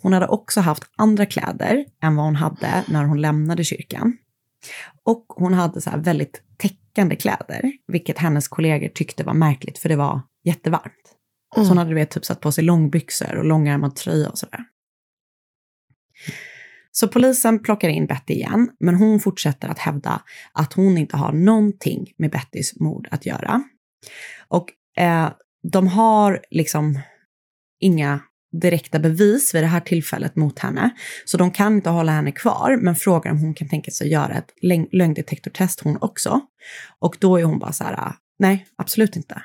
Hon 0.03 0.13
hade 0.13 0.27
också 0.27 0.61
haft 0.61 0.83
andra 0.97 1.27
kläder 1.27 1.85
än 2.03 2.17
vad 2.17 2.25
hon 2.25 2.37
hade 2.37 2.85
när 2.89 3.05
hon 3.05 3.21
lämnade 3.21 3.65
kyrkan. 3.65 4.17
Och 5.05 5.27
hon 5.29 5.55
hade 5.55 5.81
så 5.81 5.91
här 5.91 5.99
väldigt 5.99 6.43
täckande 6.57 7.17
kläder, 7.17 7.73
vilket 7.87 8.19
hennes 8.19 8.49
kollegor 8.49 8.89
tyckte 8.89 9.25
var 9.25 9.35
märkligt 9.35 9.79
för 9.79 9.89
det 9.89 9.97
var 9.97 10.21
jättevarmt. 10.45 11.15
Så 11.55 11.63
hon 11.63 11.79
hade 11.79 11.95
vet, 11.95 12.11
typ 12.11 12.25
satt 12.25 12.41
på 12.41 12.53
sig 12.53 12.65
långbyxor 12.65 13.37
och 13.37 13.45
långärmad 13.45 13.97
tröja 13.97 14.29
och 14.29 14.39
sådär. 14.39 14.65
Så 16.91 17.09
polisen 17.09 17.63
plockar 17.63 17.89
in 17.89 18.07
Betty 18.07 18.35
igen, 18.35 18.71
men 18.81 18.95
hon 18.95 19.21
fortsätter 19.21 19.69
att 19.69 19.79
hävda 19.79 20.23
att 20.53 20.73
hon 20.73 20.99
inte 20.99 21.17
har 21.17 21.33
någonting 21.33 22.13
med 22.17 22.31
Bettys 22.31 22.81
mord 22.81 23.09
att 23.11 23.27
göra. 23.27 23.63
Och 24.49 24.73
eh, 25.03 25.31
de 25.73 25.89
har 25.89 26.41
liksom 26.51 27.01
inga 27.81 28.21
direkta 28.53 28.99
bevis 28.99 29.55
vid 29.55 29.63
det 29.63 29.67
här 29.67 29.81
tillfället 29.81 30.37
mot 30.37 30.59
henne. 30.59 30.91
Så 31.25 31.37
de 31.37 31.51
kan 31.51 31.75
inte 31.75 31.91
hålla 31.91 32.13
henne 32.13 32.33
kvar, 32.33 32.79
men 32.83 32.97
frågar 32.97 33.31
om 33.31 33.39
hon 33.39 33.55
kan 33.55 33.69
tänka 33.69 33.91
sig 33.91 34.09
göra 34.09 34.35
ett 34.35 34.55
lögn- 34.63 34.89
lögndetektortest 34.93 35.81
hon 35.81 35.99
också. 36.01 36.41
Och 36.99 37.17
då 37.21 37.37
är 37.37 37.45
hon 37.45 37.59
bara 37.59 37.73
så 37.73 37.85
här, 37.85 38.13
nej, 38.39 38.67
absolut 38.77 39.17
inte. 39.17 39.43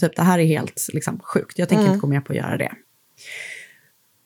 Typ 0.00 0.16
det 0.16 0.22
här 0.22 0.38
är 0.38 0.44
helt 0.44 0.88
liksom, 0.92 1.20
sjukt, 1.20 1.58
jag 1.58 1.68
tänker 1.68 1.82
Mm. 1.82 1.94
inte 1.94 2.00
gå 2.00 2.06
med 2.06 2.24
på 2.24 2.32
att 2.32 2.36
göra 2.38 2.56
det. 2.56 2.72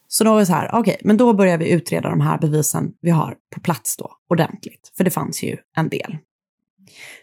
Så 0.08 0.24
då 0.24 0.32
var 0.32 0.40
det 0.40 0.46
så 0.46 0.52
här, 0.52 0.70
okej, 0.72 1.00
men 1.04 1.16
då 1.16 1.34
börjar 1.34 1.58
vi 1.58 1.72
utreda 1.72 2.08
de 2.10 2.20
här 2.20 2.38
bevisen 2.38 2.92
vi 3.00 3.10
har 3.10 3.36
på 3.54 3.60
plats 3.60 3.96
då, 3.96 4.10
ordentligt. 4.28 4.92
För 4.96 5.04
det 5.04 5.10
fanns 5.10 5.42
ju 5.42 5.56
en 5.76 5.88
del. 5.88 6.18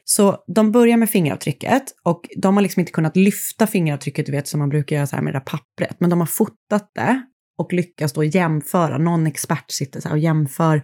Så 0.04 0.38
de 0.56 0.72
börjar 0.72 0.98
med 0.98 1.10
fingeravtrycket 1.10 1.84
och 2.04 2.22
de 2.38 2.56
har 2.56 2.62
liksom 2.62 2.80
inte 2.80 2.92
kunnat 2.92 3.16
lyfta 3.16 3.68
fingeravtrycket, 3.68 4.26
du 4.26 4.32
vet, 4.32 4.48
som 4.48 4.60
man 4.60 4.70
brukar 4.70 4.96
göra 4.96 5.08
så 5.08 5.16
här 5.16 5.24
med 5.24 5.34
det 5.34 5.40
där 5.40 5.46
pappret. 5.46 5.96
Men 6.00 6.10
de 6.10 6.20
har 6.20 6.28
fotat 6.28 6.92
det 6.96 7.24
och 7.58 7.74
lyckas 7.74 8.14
då 8.14 8.24
jämföra. 8.24 8.98
Någon 8.98 9.28
expert 9.28 9.72
sitter 9.72 10.02
så 10.02 10.10
och 10.10 10.20
jämför 10.20 10.84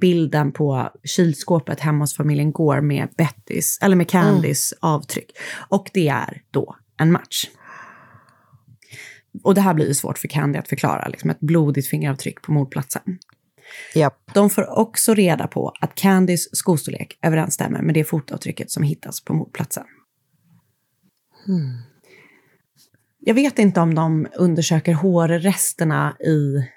bilden 0.00 0.52
på 0.52 0.90
kylskåpet 1.04 1.80
hemma 1.80 2.02
hos 2.02 2.16
familjen 2.16 2.52
Gore 2.52 2.82
med 2.82 3.08
Bettys, 3.16 3.78
eller 3.82 3.96
med 3.96 4.08
Candys 4.08 4.74
avtryck. 4.80 5.30
Och 5.68 5.90
det 5.92 6.08
är 6.08 6.42
då 6.50 6.76
en 7.00 7.12
match. 7.12 7.46
Och 9.42 9.54
det 9.54 9.60
här 9.60 9.74
blir 9.74 9.88
ju 9.88 9.94
svårt 9.94 10.18
för 10.18 10.28
Candy 10.28 10.58
att 10.58 10.68
förklara, 10.68 11.08
liksom 11.08 11.30
ett 11.30 11.40
blodigt 11.40 11.88
fingeravtryck 11.88 12.42
på 12.42 12.52
mordplatsen. 12.52 13.18
De 14.34 14.50
får 14.50 14.78
också 14.78 15.14
reda 15.14 15.46
på 15.46 15.72
att 15.80 15.94
Candys 15.94 16.48
skostorlek 16.52 17.18
överensstämmer 17.22 17.82
med 17.82 17.94
det 17.94 18.04
fotavtrycket 18.04 18.70
som 18.70 18.82
hittas 18.82 19.24
på 19.24 19.34
mordplatsen. 19.34 19.84
Jag 23.18 23.34
vet 23.34 23.58
inte 23.58 23.80
om 23.80 23.94
de 23.94 24.26
undersöker 24.36 24.94
hårresterna 24.94 26.16
i 26.20 26.68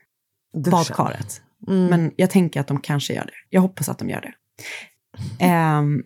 badkaret. 0.57 1.41
Men 1.89 2.11
jag 2.15 2.29
tänker 2.29 2.59
att 2.59 2.67
de 2.67 2.81
kanske 2.81 3.13
gör 3.13 3.25
det. 3.25 3.33
Jag 3.49 3.61
hoppas 3.61 3.89
att 3.89 3.99
de 3.99 4.09
gör 4.09 4.21
det. 4.21 4.33
Ehm, 5.39 6.03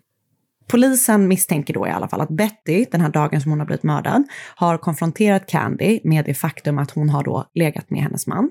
polisen 0.67 1.27
misstänker 1.27 1.73
då 1.73 1.87
i 1.87 1.89
alla 1.89 2.07
fall 2.07 2.21
att 2.21 2.29
Betty, 2.29 2.85
den 2.91 3.01
här 3.01 3.09
dagen 3.09 3.41
som 3.41 3.51
hon 3.51 3.59
har 3.59 3.65
blivit 3.65 3.83
mördad, 3.83 4.23
har 4.55 4.77
konfronterat 4.77 5.47
Candy 5.47 5.99
med 6.03 6.25
det 6.25 6.33
faktum 6.33 6.77
att 6.77 6.91
hon 6.91 7.09
har 7.09 7.23
då 7.23 7.45
legat 7.53 7.89
med 7.89 8.01
hennes 8.01 8.27
man. 8.27 8.49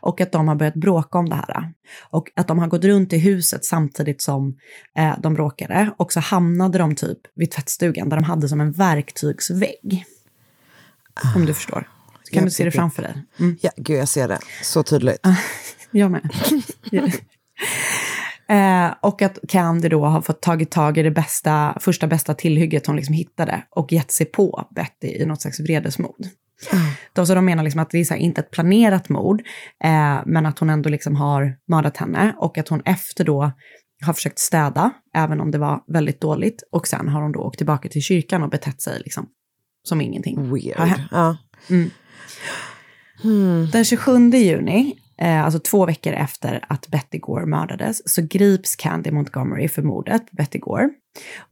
Och 0.00 0.20
att 0.20 0.32
de 0.32 0.48
har 0.48 0.54
börjat 0.54 0.74
bråka 0.74 1.18
om 1.18 1.28
det 1.28 1.34
här. 1.34 1.72
Och 2.10 2.30
att 2.36 2.48
de 2.48 2.58
har 2.58 2.66
gått 2.66 2.84
runt 2.84 3.12
i 3.12 3.18
huset 3.18 3.64
samtidigt 3.64 4.22
som 4.22 4.56
eh, 4.98 5.14
de 5.20 5.34
bråkade. 5.34 5.90
Och 5.96 6.12
så 6.12 6.20
hamnade 6.20 6.78
de 6.78 6.94
typ 6.94 7.18
vid 7.34 7.50
tvättstugan 7.50 8.08
där 8.08 8.16
de 8.16 8.24
hade 8.24 8.48
som 8.48 8.60
en 8.60 8.72
verktygsvägg. 8.72 10.04
Om 11.36 11.46
du 11.46 11.54
förstår. 11.54 11.88
Kan 12.32 12.38
Ja, 12.38 12.44
du 12.44 12.50
se 12.50 12.64
det 12.64 12.70
typ. 12.70 12.78
framför 12.78 13.02
dig? 13.02 13.14
Mm. 13.38 13.56
Ja, 13.60 13.70
gud 13.76 13.98
jag 13.98 14.08
ser 14.08 14.28
det. 14.28 14.38
Så 14.62 14.82
tydligt. 14.82 15.26
Jag 15.90 16.10
med. 16.10 16.30
eh, 18.48 18.94
och 19.00 19.22
att 19.22 19.38
Candy 19.48 19.88
då 19.88 20.04
har 20.04 20.22
fått 20.22 20.42
tagit 20.42 20.70
tag 20.70 20.98
i 20.98 21.02
det 21.02 21.10
bästa, 21.10 21.78
första 21.80 22.06
bästa 22.06 22.34
tillhygget 22.34 22.86
hon 22.86 22.96
liksom 22.96 23.14
hittade 23.14 23.62
och 23.70 23.92
gett 23.92 24.10
sig 24.10 24.26
på 24.26 24.68
Betty 24.74 25.08
i 25.08 25.26
något 25.26 25.42
slags 25.42 25.60
vredesmod. 25.60 26.28
De, 27.12 27.26
så 27.26 27.34
de 27.34 27.44
menar 27.44 27.62
liksom 27.62 27.80
att 27.80 27.90
det 27.90 27.98
är 27.98 28.04
så 28.04 28.14
här, 28.14 28.20
inte 28.20 28.40
ett 28.40 28.50
planerat 28.50 29.08
mord, 29.08 29.42
eh, 29.84 30.20
men 30.26 30.46
att 30.46 30.58
hon 30.58 30.70
ändå 30.70 30.88
liksom 30.88 31.16
har 31.16 31.56
mördat 31.68 31.96
henne 31.96 32.34
och 32.38 32.58
att 32.58 32.68
hon 32.68 32.82
efter 32.84 33.24
då 33.24 33.52
har 34.02 34.12
försökt 34.12 34.38
städa, 34.38 34.90
även 35.14 35.40
om 35.40 35.50
det 35.50 35.58
var 35.58 35.82
väldigt 35.86 36.20
dåligt. 36.20 36.62
Och 36.72 36.86
sen 36.86 37.08
har 37.08 37.22
hon 37.22 37.32
då 37.32 37.40
åkt 37.40 37.56
tillbaka 37.56 37.88
till 37.88 38.02
kyrkan 38.02 38.42
och 38.42 38.50
betett 38.50 38.82
sig 38.82 39.00
liksom 39.04 39.28
som 39.82 40.00
ingenting 40.00 40.54
Weird. 40.54 40.76
har 40.76 40.86
hänt. 40.86 41.08
Ja. 41.10 41.36
Mm. 41.68 41.90
Den 43.72 43.84
27 43.84 44.30
juni, 44.30 44.94
eh, 45.18 45.44
alltså 45.44 45.60
två 45.60 45.86
veckor 45.86 46.12
efter 46.12 46.64
att 46.68 46.88
Betty 46.88 47.18
Gore 47.18 47.46
mördades, 47.46 48.14
så 48.14 48.22
grips 48.22 48.76
Candy 48.76 49.10
Montgomery 49.10 49.68
för 49.68 49.82
mordet 49.82 50.30
på 50.30 50.36
Betty 50.36 50.58
Gore. 50.58 50.90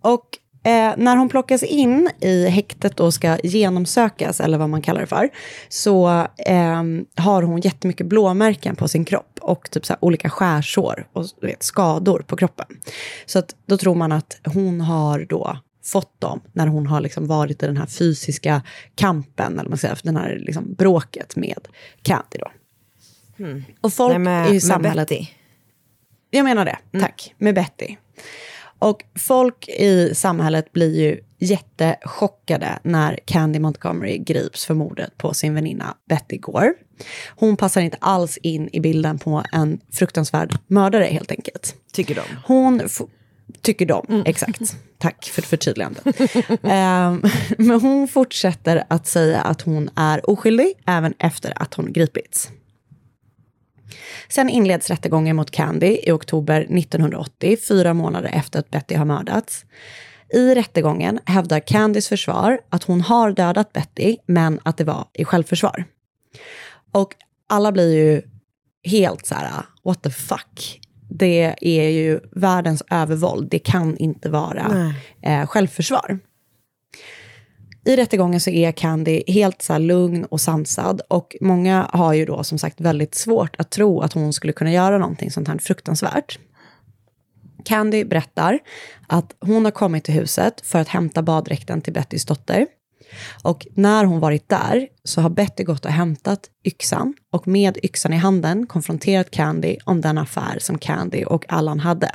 Och 0.00 0.28
eh, 0.64 0.92
när 0.96 1.16
hon 1.16 1.28
plockas 1.28 1.62
in 1.62 2.10
i 2.20 2.48
häktet 2.48 3.00
och 3.00 3.14
ska 3.14 3.38
genomsökas, 3.38 4.40
eller 4.40 4.58
vad 4.58 4.70
man 4.70 4.82
kallar 4.82 5.00
det 5.00 5.06
för, 5.06 5.28
så 5.68 6.08
eh, 6.46 6.82
har 7.16 7.42
hon 7.42 7.60
jättemycket 7.60 8.06
blåmärken 8.06 8.76
på 8.76 8.88
sin 8.88 9.04
kropp 9.04 9.38
och 9.40 9.70
typ 9.70 9.86
så 9.86 9.94
olika 10.00 10.30
skärsår 10.30 11.06
och 11.12 11.24
vet, 11.42 11.62
skador 11.62 12.24
på 12.26 12.36
kroppen. 12.36 12.66
Så 13.26 13.38
att 13.38 13.54
då 13.66 13.76
tror 13.76 13.94
man 13.94 14.12
att 14.12 14.40
hon 14.44 14.80
har 14.80 15.26
då 15.28 15.58
fått 15.84 16.20
dem 16.20 16.40
när 16.52 16.66
hon 16.66 16.86
har 16.86 17.00
liksom 17.00 17.26
varit 17.26 17.62
i 17.62 17.66
den 17.66 17.76
här 17.76 17.86
fysiska 17.86 18.62
kampen, 18.94 19.52
eller 19.52 19.62
vad 19.62 19.70
man 19.70 19.78
säger, 19.78 19.98
den 20.02 20.16
här 20.16 20.38
liksom 20.40 20.74
bråket 20.74 21.36
med 21.36 21.68
Candy 22.02 22.38
då. 22.38 22.50
Och 23.80 23.92
folk 23.92 24.10
Nej, 24.10 24.18
med- 24.18 24.48
i 24.48 24.52
med 24.52 24.62
samhället... 24.62 25.08
Betty. 25.08 25.26
Jag 26.30 26.44
menar 26.44 26.64
det, 26.64 26.78
tack. 27.00 27.34
Med 27.38 27.54
Betty. 27.54 27.96
Och 28.78 29.04
folk 29.18 29.68
i 29.68 30.14
samhället 30.14 30.72
blir 30.72 31.00
ju 31.00 31.20
jättechockade 31.38 32.78
när 32.82 33.18
Candy 33.24 33.58
Montgomery 33.58 34.18
grips 34.18 34.64
för 34.64 34.74
mordet 34.74 35.18
på 35.18 35.34
sin 35.34 35.54
väninna 35.54 35.96
Betty 36.08 36.36
Gore. 36.36 36.74
Hon 37.36 37.56
passar 37.56 37.80
inte 37.80 37.96
alls 38.00 38.36
in 38.36 38.68
i 38.72 38.80
bilden 38.80 39.18
på 39.18 39.44
en 39.52 39.80
fruktansvärd 39.92 40.58
mördare 40.66 41.04
helt 41.04 41.30
enkelt. 41.30 41.74
Tycker 41.92 42.14
de. 42.14 42.22
Hon 42.46 42.82
tycker 43.62 43.86
de, 43.86 44.22
exakt. 44.26 44.76
Tack 44.98 45.24
för 45.24 45.42
förtydligandet. 45.42 46.04
Ehm, 46.62 47.22
men 47.58 47.80
hon 47.80 48.08
fortsätter 48.08 48.84
att 48.88 49.06
säga 49.06 49.40
att 49.40 49.62
hon 49.62 49.90
är 49.96 50.30
oskyldig 50.30 50.72
även 50.86 51.14
efter 51.18 51.62
att 51.62 51.74
hon 51.74 51.92
gripits. 51.92 52.50
Sen 54.28 54.48
inleds 54.48 54.90
rättegången 54.90 55.36
mot 55.36 55.50
Candy 55.50 55.98
i 56.02 56.10
oktober 56.10 56.60
1980, 56.60 57.56
fyra 57.68 57.94
månader 57.94 58.30
efter 58.32 58.58
att 58.58 58.70
Betty 58.70 58.94
har 58.94 59.04
mördats. 59.04 59.64
I 60.32 60.54
rättegången 60.54 61.20
hävdar 61.24 61.60
Candys 61.60 62.08
försvar 62.08 62.60
att 62.70 62.84
hon 62.84 63.00
har 63.00 63.32
dödat 63.32 63.72
Betty, 63.72 64.16
men 64.26 64.60
att 64.62 64.76
det 64.76 64.84
var 64.84 65.04
i 65.12 65.24
självförsvar. 65.24 65.84
Och 66.92 67.14
alla 67.48 67.72
blir 67.72 67.94
ju 67.94 68.22
helt 68.84 69.26
så 69.26 69.34
här, 69.34 69.50
what 69.84 70.02
the 70.02 70.10
fuck. 70.10 70.80
Det 71.10 71.54
är 71.60 71.88
ju 71.88 72.20
världens 72.32 72.82
övervåld. 72.90 73.48
Det 73.50 73.58
kan 73.58 73.96
inte 73.96 74.30
vara 74.30 74.94
eh, 75.22 75.46
självförsvar. 75.46 76.18
I 77.88 77.96
rättegången 77.96 78.40
så 78.40 78.50
är 78.50 78.72
Candy 78.72 79.22
helt 79.26 79.62
så 79.62 79.72
här 79.72 79.80
lugn 79.80 80.24
och 80.24 80.40
sansad 80.40 81.00
och 81.08 81.36
många 81.40 81.88
har 81.92 82.14
ju 82.14 82.24
då 82.24 82.44
som 82.44 82.58
sagt 82.58 82.80
väldigt 82.80 83.14
svårt 83.14 83.56
att 83.58 83.70
tro 83.70 84.00
att 84.00 84.12
hon 84.12 84.32
skulle 84.32 84.52
kunna 84.52 84.72
göra 84.72 84.98
någonting 84.98 85.30
sånt 85.30 85.48
här 85.48 85.58
fruktansvärt. 85.58 86.38
Candy 87.64 88.04
berättar 88.04 88.58
att 89.06 89.34
hon 89.40 89.64
har 89.64 89.72
kommit 89.72 90.04
till 90.04 90.14
huset 90.14 90.60
för 90.60 90.78
att 90.78 90.88
hämta 90.88 91.22
baddräkten 91.22 91.80
till 91.80 91.92
Bettys 91.92 92.24
dotter. 92.24 92.66
Och 93.42 93.66
när 93.74 94.04
hon 94.04 94.20
varit 94.20 94.48
där 94.48 94.88
så 95.04 95.20
har 95.20 95.30
Betty 95.30 95.64
gått 95.64 95.84
och 95.84 95.92
hämtat 95.92 96.40
yxan 96.64 97.14
och 97.32 97.48
med 97.48 97.78
yxan 97.82 98.12
i 98.12 98.16
handen 98.16 98.66
konfronterat 98.66 99.30
Candy 99.30 99.76
om 99.84 100.00
den 100.00 100.18
affär 100.18 100.58
som 100.60 100.78
Candy 100.78 101.24
och 101.24 101.44
Allan 101.52 101.80
hade. 101.80 102.10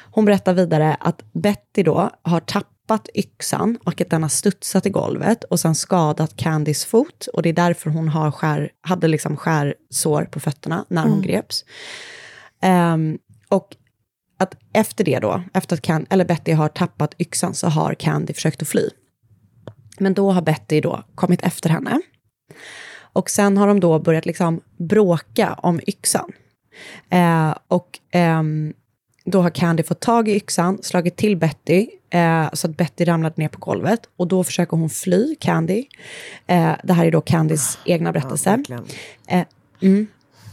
Hon 0.00 0.24
berättar 0.24 0.54
vidare 0.54 0.96
att 1.00 1.22
Betty 1.32 1.82
då 1.82 2.10
har 2.22 2.40
tappat 2.40 2.73
yxan 3.14 3.78
och 3.84 4.00
att 4.00 4.10
den 4.10 4.22
har 4.22 4.28
studsat 4.28 4.86
i 4.86 4.90
golvet 4.90 5.44
och 5.44 5.60
sen 5.60 5.74
skadat 5.74 6.36
Candys 6.36 6.84
fot 6.84 7.26
och 7.32 7.42
det 7.42 7.48
är 7.48 7.52
därför 7.52 7.90
hon 7.90 8.08
har 8.08 8.30
skär, 8.30 8.70
hade 8.80 9.08
liksom 9.08 9.36
skärsår 9.36 10.24
på 10.24 10.40
fötterna 10.40 10.84
när 10.88 11.02
hon 11.02 11.12
Mm. 11.12 11.22
greps. 11.22 11.64
Ehm, 12.62 13.18
och 13.48 13.76
att 14.38 14.56
efter 14.72 15.04
det 15.04 15.18
då, 15.18 15.42
efter 15.54 15.76
att 15.76 15.82
Can, 15.82 16.06
eller 16.10 16.24
Betty 16.24 16.52
har 16.52 16.68
tappat 16.68 17.14
yxan 17.18 17.54
så 17.54 17.68
har 17.68 17.94
Candy 17.94 18.32
försökt 18.34 18.62
att 18.62 18.68
fly. 18.68 18.88
Men 19.98 20.14
då 20.14 20.32
har 20.32 20.42
Betty 20.42 20.80
då 20.80 21.04
kommit 21.14 21.42
efter 21.42 21.70
henne. 21.70 22.00
Och 22.96 23.30
sen 23.30 23.56
har 23.56 23.66
de 23.66 23.80
då 23.80 23.98
börjat 23.98 24.26
liksom 24.26 24.60
bråka 24.78 25.54
om 25.54 25.80
yxan. 25.86 26.32
Eh, 27.10 27.54
och 27.68 27.98
ehm, 28.10 28.72
då 29.24 29.42
har 29.42 29.50
Candy 29.50 29.82
fått 29.82 30.00
tag 30.00 30.28
i 30.28 30.36
yxan, 30.36 30.78
slagit 30.82 31.16
till 31.16 31.36
Betty, 31.36 31.86
eh, 32.10 32.48
så 32.52 32.70
att 32.70 32.76
Betty 32.76 33.04
ramlade 33.04 33.34
ner 33.36 33.48
på 33.48 33.58
golvet. 33.58 34.00
Och 34.16 34.28
då 34.28 34.44
försöker 34.44 34.76
hon 34.76 34.90
fly, 34.90 35.36
Candy. 35.40 35.84
Eh, 36.46 36.72
det 36.84 36.92
här 36.92 37.06
är 37.06 37.10
då 37.10 37.20
Candys 37.20 37.78
egna 37.84 38.12
berättelse. 38.12 38.62
Eh, 39.28 39.44
mm. 39.82 40.06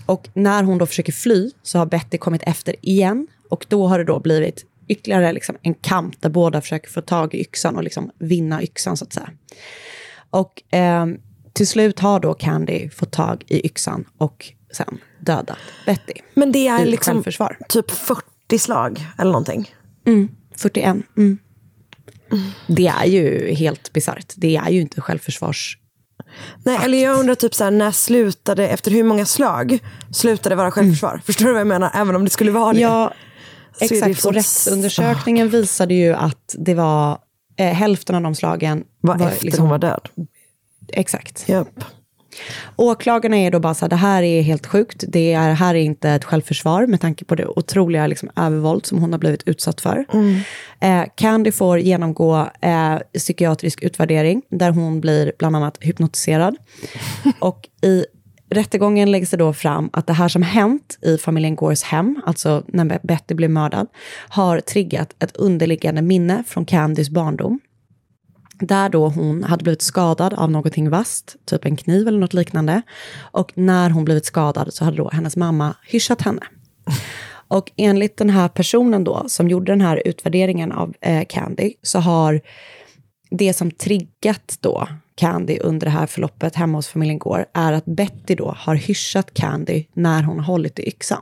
Och 0.06 0.30
när 0.34 0.64
hon 0.64 0.78
då 0.78 0.86
försöker 0.86 1.12
fly 1.12 1.52
så 1.64 1.78
har 1.78 1.86
Betty 1.86 2.18
kommit 2.18 2.44
efter 2.44 2.76
igen. 2.82 3.28
Och 3.50 3.66
då 3.70 3.88
har 3.88 3.98
det 3.98 4.04
då 4.04 4.20
blivit 4.20 4.66
ytterligare 4.88 5.32
liksom 5.32 5.58
en 5.62 5.74
kamp 5.74 6.22
där 6.22 6.30
båda 6.30 6.62
försöker 6.62 6.90
få 6.90 7.02
tag 7.02 7.34
i 7.34 7.42
yxan 7.42 7.76
och 7.76 7.84
liksom 7.84 8.12
vinna 8.18 8.64
yxan 8.64 8.98
så 8.98 9.06
att 9.06 9.14
säga. 9.14 9.30
Och 10.30 10.64
ehm, 10.72 11.18
till 11.54 11.68
slut 11.68 12.00
har 12.00 12.20
då 12.20 12.34
Candy 12.34 12.90
fått 12.90 13.12
tag 13.12 13.44
i 13.48 13.66
yxan 13.66 14.06
och 14.18 14.54
sen 14.72 14.98
dödat 15.20 15.58
Betty. 15.86 16.14
Men 16.34 16.52
det 16.52 16.68
är 16.68 16.86
liksom 16.86 17.24
typ 17.70 17.92
40 17.92 18.31
slag 18.60 19.06
eller 19.18 19.32
någonting. 19.32 19.70
Mm, 20.08 20.30
41. 20.56 20.96
Mm. 21.18 21.38
Det 22.68 22.88
är 22.88 23.06
ju 23.06 23.54
helt 23.54 23.94
bisarrt. 23.94 24.34
Det 24.36 24.56
är 24.56 24.70
ju 24.70 24.82
inte 24.82 25.02
självförsvars... 25.02 25.78
Nej, 26.64 26.80
eller 26.84 27.04
jag 27.04 27.20
undrar 27.20 27.36
typ 27.36 27.56
så 27.56 27.64
här, 27.64 27.72
när 27.72 27.92
slutade, 27.92 28.68
efter 28.68 28.92
hur 28.92 29.04
många 29.04 29.26
slag 29.26 29.80
slutade 30.14 30.56
vara 30.56 30.72
självförsvar? 30.72 31.22
Förstår 31.26 31.46
du 31.46 31.52
vad 31.52 31.60
jag 31.60 31.68
menar? 31.68 31.92
Även 31.94 32.16
om 32.16 32.24
det 32.24 32.30
skulle 32.30 32.52
vara 32.52 32.74
det. 32.74 32.80
Ja, 32.80 33.14
Så 33.80 33.86
exakt. 33.86 34.22
så- 34.22 34.28
Och 34.30 34.34
rättsundersökningen 34.36 35.50
visade 35.50 35.94
ju 35.94 36.14
att 36.14 36.56
det 36.58 36.74
var 36.74 37.18
eh, 37.58 37.66
hälften 37.74 38.16
av 38.16 38.22
de 38.22 38.36
slagen... 38.36 38.84
Var 39.02 39.28
efter 39.28 39.58
hon 39.58 39.70
var 39.70 39.78
död. 39.80 40.10
Exakt. 40.88 41.50
Japp. 41.50 41.84
Åklagarna 42.76 43.38
är 43.38 43.52
då 43.52 43.60
bara 43.60 43.74
så 43.74 43.86
här, 43.86 43.90
det 43.90 43.96
här 43.96 44.24
är 44.24 44.42
helt 44.42 44.66
sjukt. 44.68 45.04
Det 45.08 45.34
är, 45.34 45.54
här 45.54 45.76
är 45.76 45.80
inte 45.80 46.10
ett 46.10 46.24
självförsvar 46.24 46.88
med 46.88 47.02
tanke 47.02 47.26
på 47.26 47.36
det 47.36 47.46
otroliga 47.46 48.08
liksom, 48.08 48.30
övervåld 48.36 48.86
som 48.86 48.98
hon 48.98 49.12
har 49.12 49.20
blivit 49.20 49.48
utsatt 49.48 49.82
för. 49.82 50.06
Eh, 50.80 51.04
Candy 51.16 51.52
får 51.52 51.80
genomgå 51.80 52.50
eh, 52.62 52.98
psykiatrisk 53.14 53.84
utvärdering 53.84 54.42
där 54.50 54.72
hon 54.72 55.02
blir 55.02 55.34
bland 55.40 55.56
annat 55.56 55.78
hypnotiserad. 55.80 56.56
Och 57.40 57.70
i 57.82 58.06
rättegången 58.50 59.12
läggs 59.12 59.30
det 59.30 59.38
då 59.38 59.54
fram 59.54 59.90
att 59.94 60.08
det 60.08 60.14
här 60.14 60.28
som 60.28 60.42
hänt 60.42 60.98
i 61.02 61.18
familjen 61.18 61.56
Gores 61.56 61.84
hem, 61.84 62.22
alltså 62.26 62.64
när 62.68 63.00
Betty 63.04 63.36
blev 63.36 63.50
mördad, 63.50 63.88
har 64.30 64.60
triggat 64.60 65.16
ett 65.20 65.36
underliggande 65.36 66.02
minne 66.02 66.44
från 66.48 66.66
Candys 66.66 67.10
barndom. 67.10 67.60
Där 68.62 68.90
då 68.90 69.08
hon 69.08 69.44
hade 69.44 69.64
blivit 69.64 69.82
skadad 69.82 70.34
av 70.34 70.52
någonting 70.52 70.90
vasst, 70.90 71.36
typ 71.46 71.66
en 71.66 71.76
kniv 71.76 72.08
eller 72.08 72.20
något 72.20 72.34
liknande. 72.34 72.82
Och 73.20 73.52
när 73.56 73.90
hon 73.90 74.06
blivit 74.06 74.26
skadad 74.26 74.74
så 74.74 74.86
hade 74.86 74.98
då 74.98 75.10
hennes 75.10 75.38
mamma 75.38 75.76
hyschat 75.88 76.22
henne. 76.22 76.42
Och 77.48 77.72
enligt 77.78 78.18
den 78.18 78.30
här 78.30 78.48
personen 78.48 79.04
då, 79.04 79.24
som 79.28 79.50
gjorde 79.50 79.72
den 79.72 79.82
här 79.82 80.02
utvärderingen 80.06 80.72
av 80.72 80.94
eh, 81.02 81.26
Candy, 81.30 81.74
så 81.82 82.00
har 82.00 82.42
det 83.30 83.54
som 83.54 83.72
triggat 83.72 84.58
då 84.60 84.88
Candy 85.16 85.58
under 85.60 85.88
det 85.88 85.92
här 85.92 86.08
förloppet 86.08 86.56
hemma 86.56 86.78
hos 86.78 86.88
familjen 86.88 87.20
Gore 87.20 87.46
är 87.54 87.74
att 87.74 87.86
Betty 87.86 88.36
då 88.36 88.56
har 88.58 88.76
hyschat 88.76 89.34
Candy 89.34 89.86
när 89.94 90.24
hon 90.24 90.40
har 90.40 90.46
hållit 90.46 90.80
i 90.80 90.88
yxan. 90.88 91.22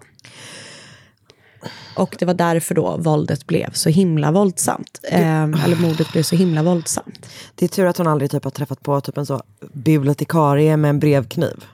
Och 1.95 2.15
det 2.19 2.25
var 2.25 2.33
därför 2.33 2.75
då 2.75 2.97
våldet 2.97 3.47
blev 3.47 3.73
så 3.73 3.89
himla 3.89 4.31
våldsamt. 4.31 4.99
Eh, 5.03 5.43
eller 5.43 5.75
mordet 5.75 6.11
blev 6.11 6.23
så 6.23 6.35
himla 6.35 6.63
våldsamt. 6.63 7.29
Det 7.55 7.65
är 7.65 7.69
tur 7.69 7.85
att 7.85 7.97
hon 7.97 8.07
aldrig 8.07 8.31
typ 8.31 8.43
har 8.43 8.51
träffat 8.51 8.83
på 8.83 9.01
typ 9.01 9.17
en 9.17 9.25
så 9.25 9.41
bibliotekarie 9.73 10.77
med 10.77 10.89
en 10.89 10.99
brevkniv. 10.99 11.65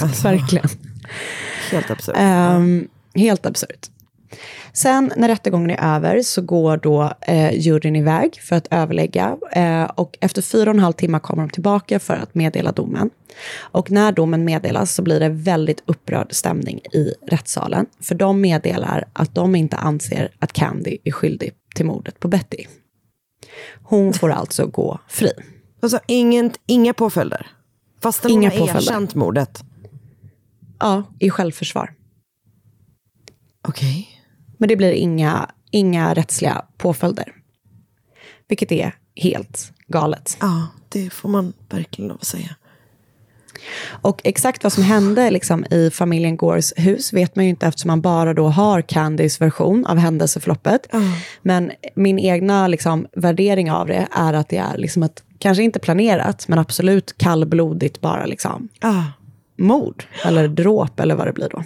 Verkligen. 0.22 0.68
Helt 1.70 1.90
absurt. 1.90 2.14
Ehm, 2.18 2.88
helt 3.14 3.46
absurt. 3.46 3.90
Sen 4.72 5.12
när 5.16 5.28
rättegången 5.28 5.70
är 5.70 5.96
över 5.96 6.22
så 6.22 6.42
går 6.42 6.76
då 6.76 7.12
eh, 7.20 7.52
juryn 7.52 7.96
iväg 7.96 8.40
för 8.42 8.56
att 8.56 8.68
överlägga. 8.70 9.36
Eh, 9.52 9.84
och 9.84 10.18
efter 10.20 10.42
fyra 10.42 10.70
och 10.70 10.76
en 10.76 10.82
halv 10.82 10.92
timme 10.92 11.20
kommer 11.20 11.42
de 11.42 11.50
tillbaka 11.50 11.98
för 11.98 12.14
att 12.14 12.34
meddela 12.34 12.72
domen. 12.72 13.10
Och 13.60 13.90
när 13.90 14.12
domen 14.12 14.44
meddelas 14.44 14.94
så 14.94 15.02
blir 15.02 15.20
det 15.20 15.28
väldigt 15.28 15.82
upprörd 15.86 16.32
stämning 16.32 16.78
i 16.78 17.14
rättssalen. 17.26 17.86
För 18.00 18.14
de 18.14 18.40
meddelar 18.40 19.04
att 19.12 19.34
de 19.34 19.54
inte 19.54 19.76
anser 19.76 20.30
att 20.38 20.52
Candy 20.52 20.98
är 21.04 21.12
skyldig 21.12 21.52
till 21.74 21.86
mordet 21.86 22.20
på 22.20 22.28
Betty. 22.28 22.64
Hon 23.82 24.12
får 24.12 24.30
alltså 24.30 24.66
gå 24.66 25.00
fri. 25.08 25.32
Alltså, 25.82 25.98
ingen, 26.06 26.52
inga 26.66 26.94
påföljder? 26.94 27.46
Fastän 28.02 28.30
Inga 28.30 28.50
hon 28.50 28.68
har 28.68 28.76
erkänt 28.76 29.14
mordet? 29.14 29.64
Ja, 30.80 31.02
i 31.20 31.30
självförsvar. 31.30 31.94
Okej. 33.68 34.13
Men 34.64 34.68
det 34.68 34.76
blir 34.76 34.92
inga, 34.92 35.50
inga 35.70 36.14
rättsliga 36.14 36.64
påföljder. 36.78 37.32
Vilket 38.48 38.72
är 38.72 38.94
helt 39.16 39.72
galet. 39.86 40.36
Ja, 40.40 40.66
det 40.88 41.10
får 41.10 41.28
man 41.28 41.52
verkligen 41.70 42.08
lov 42.08 42.16
att 42.20 42.26
säga. 42.26 42.54
Och 43.86 44.20
exakt 44.24 44.62
vad 44.62 44.72
som 44.72 44.82
hände 44.82 45.30
liksom, 45.30 45.64
i 45.64 45.90
familjen 45.90 46.36
Gores 46.36 46.72
hus 46.76 47.12
vet 47.12 47.36
man 47.36 47.44
ju 47.44 47.48
inte 47.50 47.66
eftersom 47.66 47.88
man 47.88 48.00
bara 48.00 48.34
då 48.34 48.48
har 48.48 48.82
Candys 48.82 49.40
version 49.40 49.86
av 49.86 49.96
händelseförloppet. 49.98 50.86
Men 51.42 51.72
min 51.94 52.18
egna 52.18 52.68
liksom, 52.68 53.06
värdering 53.12 53.70
av 53.70 53.86
det 53.86 54.08
är 54.10 54.32
att 54.32 54.48
det 54.48 54.56
är 54.58 54.76
liksom 54.78 55.02
ett, 55.02 55.22
kanske 55.38 55.62
inte 55.62 55.78
planerat, 55.78 56.48
men 56.48 56.58
absolut 56.58 57.18
kallblodigt 57.18 58.00
bara 58.00 58.26
liksom, 58.26 58.68
Ah. 58.80 59.02
mord 59.58 60.04
eller 60.24 60.48
dråp 60.48 61.00
eller 61.00 61.14
vad 61.14 61.26
det 61.26 61.32
blir 61.32 61.48
då. 61.50 61.64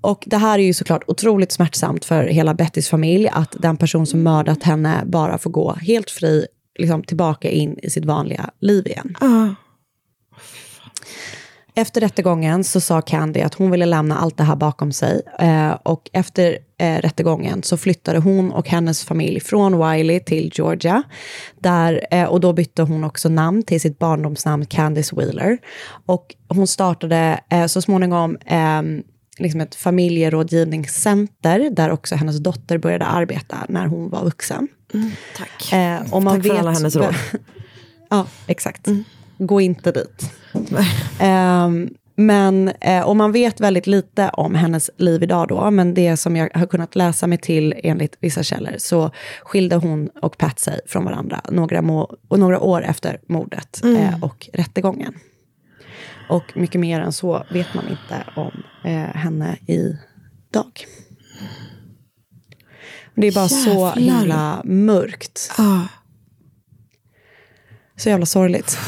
Och 0.00 0.24
det 0.26 0.36
här 0.36 0.58
är 0.58 0.62
ju 0.62 0.74
såklart 0.74 1.04
otroligt 1.06 1.52
smärtsamt 1.52 2.04
för 2.04 2.24
hela 2.24 2.54
Bettys 2.54 2.88
familj, 2.88 3.28
att 3.28 3.56
den 3.58 3.76
person 3.76 4.06
som 4.06 4.22
mördat 4.22 4.62
henne 4.62 5.02
bara 5.06 5.38
får 5.38 5.50
gå 5.50 5.72
helt 5.72 6.10
fri 6.10 6.46
liksom, 6.78 7.02
tillbaka 7.02 7.50
in 7.50 7.78
i 7.82 7.90
sitt 7.90 8.04
vanliga 8.04 8.50
liv 8.60 8.86
igen. 8.86 9.16
Ah. 9.20 9.48
Efter 11.74 12.00
rättegången 12.00 12.64
så 12.64 12.80
sa 12.80 13.00
Candy 13.00 13.40
att 13.40 13.54
hon 13.54 13.70
ville 13.70 13.86
lämna 13.86 14.18
allt 14.18 14.36
det 14.36 14.44
här 14.44 14.56
bakom 14.56 14.92
sig. 14.92 15.22
Eh, 15.38 15.70
och 15.70 16.10
efter 16.12 16.58
eh, 16.78 16.96
rättegången 16.96 17.62
så 17.62 17.76
flyttade 17.76 18.18
hon 18.18 18.52
och 18.52 18.68
hennes 18.68 19.04
familj 19.04 19.40
från 19.40 19.90
Wiley 19.90 20.20
till 20.20 20.50
Georgia. 20.54 21.02
Där, 21.58 22.06
eh, 22.10 22.24
och 22.24 22.40
då 22.40 22.52
bytte 22.52 22.82
hon 22.82 23.04
också 23.04 23.28
namn 23.28 23.62
till 23.62 23.80
sitt 23.80 23.98
barndomsnamn 23.98 24.66
Candice 24.66 25.12
Wheeler. 25.16 25.58
Och 26.06 26.34
hon 26.48 26.66
startade 26.66 27.40
eh, 27.50 27.66
så 27.66 27.82
småningom 27.82 28.36
eh, 28.46 28.82
liksom 29.40 29.60
ett 29.60 29.74
familjerådgivningscenter 29.74 31.70
där 31.70 31.90
också 31.90 32.14
hennes 32.14 32.38
dotter 32.38 32.78
började 32.78 33.04
arbeta 33.04 33.56
när 33.68 33.86
hon 33.86 34.10
var 34.10 34.24
vuxen. 34.24 34.68
tack. 35.36 35.72
Eh, 35.72 36.12
och 36.14 36.22
man 36.22 36.34
Tack 36.34 36.42
för 36.42 36.50
vet, 36.50 36.58
alla 36.60 36.70
hennes 36.72 36.96
råd. 36.96 37.14
ja, 38.10 38.26
exakt. 38.46 38.88
Gå 39.38 39.60
inte 39.60 39.92
dit. 39.92 40.30
Ehm, 41.20 41.88
men, 42.14 42.68
eh, 42.80 43.00
och 43.02 43.16
man 43.16 43.32
vet 43.32 43.60
väldigt 43.60 43.86
lite 43.86 44.28
om 44.32 44.54
hennes 44.54 44.90
liv 44.96 45.22
idag 45.22 45.48
då, 45.48 45.70
men 45.70 45.94
det 45.94 46.16
som 46.16 46.36
jag 46.36 46.50
har 46.54 46.66
kunnat 46.66 46.96
läsa 46.96 47.26
mig 47.26 47.38
till 47.38 47.74
enligt 47.82 48.16
vissa 48.20 48.42
källor, 48.42 48.74
så 48.78 49.10
skilde 49.42 49.76
hon 49.76 50.08
och 50.22 50.38
Pat 50.38 50.58
sig 50.58 50.80
från 50.86 51.04
varandra 51.04 51.40
några, 51.50 51.82
må- 51.82 52.16
och 52.28 52.38
några 52.38 52.60
år 52.60 52.82
efter 52.82 53.20
mordet 53.28 53.80
Mm. 53.84 53.96
eh, 53.96 54.24
och 54.24 54.48
rättegången. 54.52 55.14
Och 56.28 56.56
mycket 56.56 56.80
mer 56.80 57.00
än 57.00 57.12
så 57.12 57.46
vet 57.50 57.74
man 57.74 57.88
inte 57.88 58.24
om 58.36 58.62
eh, 58.84 59.16
henne 59.16 59.56
idag. 59.66 60.86
Det 63.14 63.26
är 63.26 63.32
bara 63.32 63.48
så 63.48 63.92
Jävlar. 63.96 63.96
himla 63.96 64.62
mörkt. 64.64 65.50
Ah. 65.58 65.80
Så 67.96 68.08
jävla 68.08 68.26
sorgligt. 68.26 68.78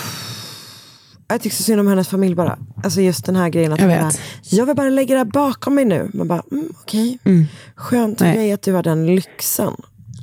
Jag 1.28 1.40
tycker 1.42 1.56
så 1.56 1.62
synd 1.62 1.80
om 1.80 1.86
hennes 1.86 2.08
familj 2.08 2.34
bara. 2.34 2.58
Alltså 2.84 3.00
just 3.00 3.24
den 3.24 3.36
här 3.36 3.48
grejen 3.48 3.72
att 3.72 3.80
Jag 3.80 3.86
vet. 3.86 4.00
bara, 4.00 4.12
jag 4.42 4.66
vill 4.66 4.76
bara 4.76 4.88
lägga 4.88 5.14
det 5.14 5.18
här 5.18 5.24
bakom 5.24 5.74
mig 5.74 5.84
nu. 5.84 6.10
Man 6.14 6.28
bara, 6.28 6.42
mm, 6.52 6.68
okej. 6.82 7.18
Skönt 7.74 8.20
Nej. 8.20 8.34
grej 8.34 8.52
att 8.52 8.62
du 8.62 8.72
har 8.72 8.82
den 8.82 9.06
lyxen. 9.14 9.76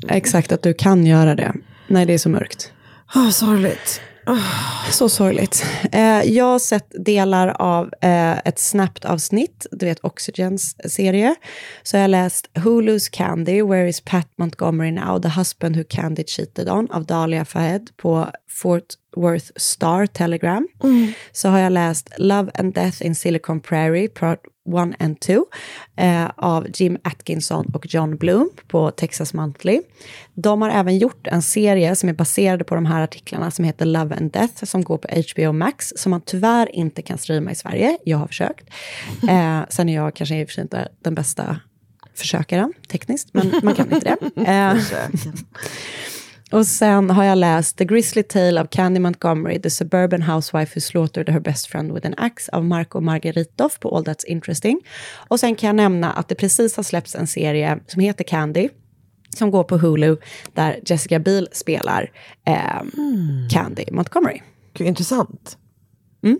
Exakt, 0.07 0.51
att 0.51 0.61
du 0.61 0.73
kan 0.73 1.05
göra 1.05 1.35
det. 1.35 1.53
Nej, 1.87 2.05
det 2.05 2.13
är 2.13 2.17
så 2.17 2.29
mörkt. 2.29 2.71
Ah, 3.13 3.31
sorgligt. 3.31 4.01
Så 4.91 5.09
sorgligt. 5.09 5.65
Eh, 5.91 6.21
jag 6.23 6.45
har 6.45 6.59
sett 6.59 7.05
delar 7.05 7.47
av 7.47 7.93
eh, 8.01 8.37
ett 8.37 8.59
Snapped-avsnitt, 8.59 9.65
du 9.71 9.85
vet 9.85 10.03
Oxygens 10.03 10.75
serie. 10.93 11.35
Så 11.83 11.97
jag 11.97 12.03
har 12.03 12.07
läst 12.07 12.49
Hulu's 12.53 13.09
Candy, 13.11 13.61
Where 13.61 13.89
is 13.89 14.01
Pat 14.01 14.27
Montgomery 14.37 14.91
now? 14.91 15.21
The 15.21 15.29
husband 15.29 15.75
who 15.75 15.83
Candy 15.89 16.23
cheated 16.27 16.69
on 16.69 16.91
av 16.91 17.05
Dahlia 17.05 17.45
Fahed 17.45 17.89
på 17.97 18.27
Fort 18.49 18.93
Worth 19.15 19.51
Star 19.55 20.05
Telegram. 20.05 20.67
Så 21.31 21.49
har 21.49 21.59
jag 21.59 21.71
läst 21.71 22.09
Love 22.17 22.51
and 22.53 22.73
Death 22.73 23.05
in 23.05 23.15
Silicon 23.15 23.59
Prairie, 23.61 24.07
1 24.67 24.95
and 24.99 25.19
2 25.19 25.45
eh, 25.95 26.29
av 26.35 26.67
Jim 26.73 26.97
Atkinson 27.03 27.65
och 27.73 27.93
John 27.93 28.17
Bloom 28.17 28.49
på 28.67 28.91
Texas 28.91 29.33
Monthly. 29.33 29.81
De 30.33 30.61
har 30.61 30.69
även 30.69 30.97
gjort 30.97 31.27
en 31.27 31.41
serie 31.41 31.95
som 31.95 32.09
är 32.09 32.13
baserad 32.13 32.67
på 32.67 32.75
de 32.75 32.85
här 32.85 33.03
artiklarna 33.03 33.51
som 33.51 33.65
heter 33.65 33.85
Love 33.85 34.15
and 34.15 34.31
Death 34.31 34.63
som 34.63 34.83
går 34.83 34.97
på 34.97 35.07
HBO 35.07 35.51
Max 35.51 35.93
som 35.95 36.09
man 36.09 36.21
tyvärr 36.21 36.75
inte 36.75 37.01
kan 37.01 37.17
streama 37.17 37.51
i 37.51 37.55
Sverige. 37.55 37.97
Jag 38.03 38.17
har 38.17 38.27
försökt. 38.27 38.69
Eh, 39.29 39.61
sen 39.69 39.89
är 39.89 39.95
jag 39.95 40.15
kanske 40.15 40.35
i 40.35 40.43
och 40.43 40.47
för 40.47 40.53
sig 40.53 40.61
inte 40.61 40.87
den 41.01 41.15
bästa 41.15 41.59
försökaren 42.15 42.73
tekniskt, 42.87 43.29
men 43.33 43.51
man 43.63 43.75
kan 43.75 43.93
inte 43.93 44.17
det. 44.35 44.41
Eh, 44.51 44.75
och 46.51 46.65
sen 46.65 47.09
har 47.09 47.23
jag 47.23 47.37
läst 47.37 47.77
The 47.77 47.85
Grizzly 47.85 48.23
Tale 48.23 48.61
of 48.61 48.69
Candy 48.69 48.99
Montgomery, 48.99 49.61
The 49.61 49.69
Suburban 49.69 50.21
Housewife 50.21 50.75
Who 50.75 50.81
Slaughtered 50.81 51.29
Her 51.29 51.39
Best 51.39 51.67
Friend 51.67 51.93
with 51.93 52.07
an 52.07 52.13
Axe 52.17 52.51
av 52.51 52.65
Marco 52.65 53.01
Margaritov 53.01 53.69
på 53.79 53.97
All 53.97 54.03
That's 54.03 54.25
Interesting. 54.25 54.81
Och 55.27 55.39
sen 55.39 55.55
kan 55.55 55.67
jag 55.67 55.75
nämna 55.75 56.11
att 56.11 56.27
det 56.27 56.35
precis 56.35 56.75
har 56.75 56.83
släppts 56.83 57.15
en 57.15 57.27
serie 57.27 57.79
som 57.87 58.01
heter 58.01 58.23
Candy, 58.23 58.69
som 59.37 59.51
går 59.51 59.63
på 59.63 59.77
Hulu, 59.77 60.17
där 60.53 60.79
Jessica 60.85 61.19
Biel 61.19 61.49
spelar 61.51 62.11
eh, 62.45 62.81
Candy 63.51 63.85
Montgomery. 63.91 64.41
Gud, 64.73 64.87
intressant. 64.87 65.57
Mm. 66.23 66.39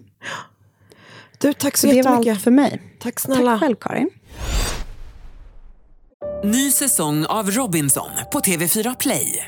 Du, 1.37 1.53
tack 1.53 1.77
så 1.77 1.87
det 1.87 1.93
var 1.93 1.97
jättemycket. 1.97 2.31
allt 2.31 2.41
för 2.41 2.51
mig. 2.51 2.81
Tack 2.99 3.19
snälla. 3.19 3.51
Tack 3.51 3.59
själv 3.59 3.75
Karin. 3.75 4.09
Ny 6.43 6.71
säsong 6.71 7.25
av 7.25 7.51
Robinson 7.51 8.09
på 8.31 8.39
TV4 8.39 8.95
Play. 8.99 9.47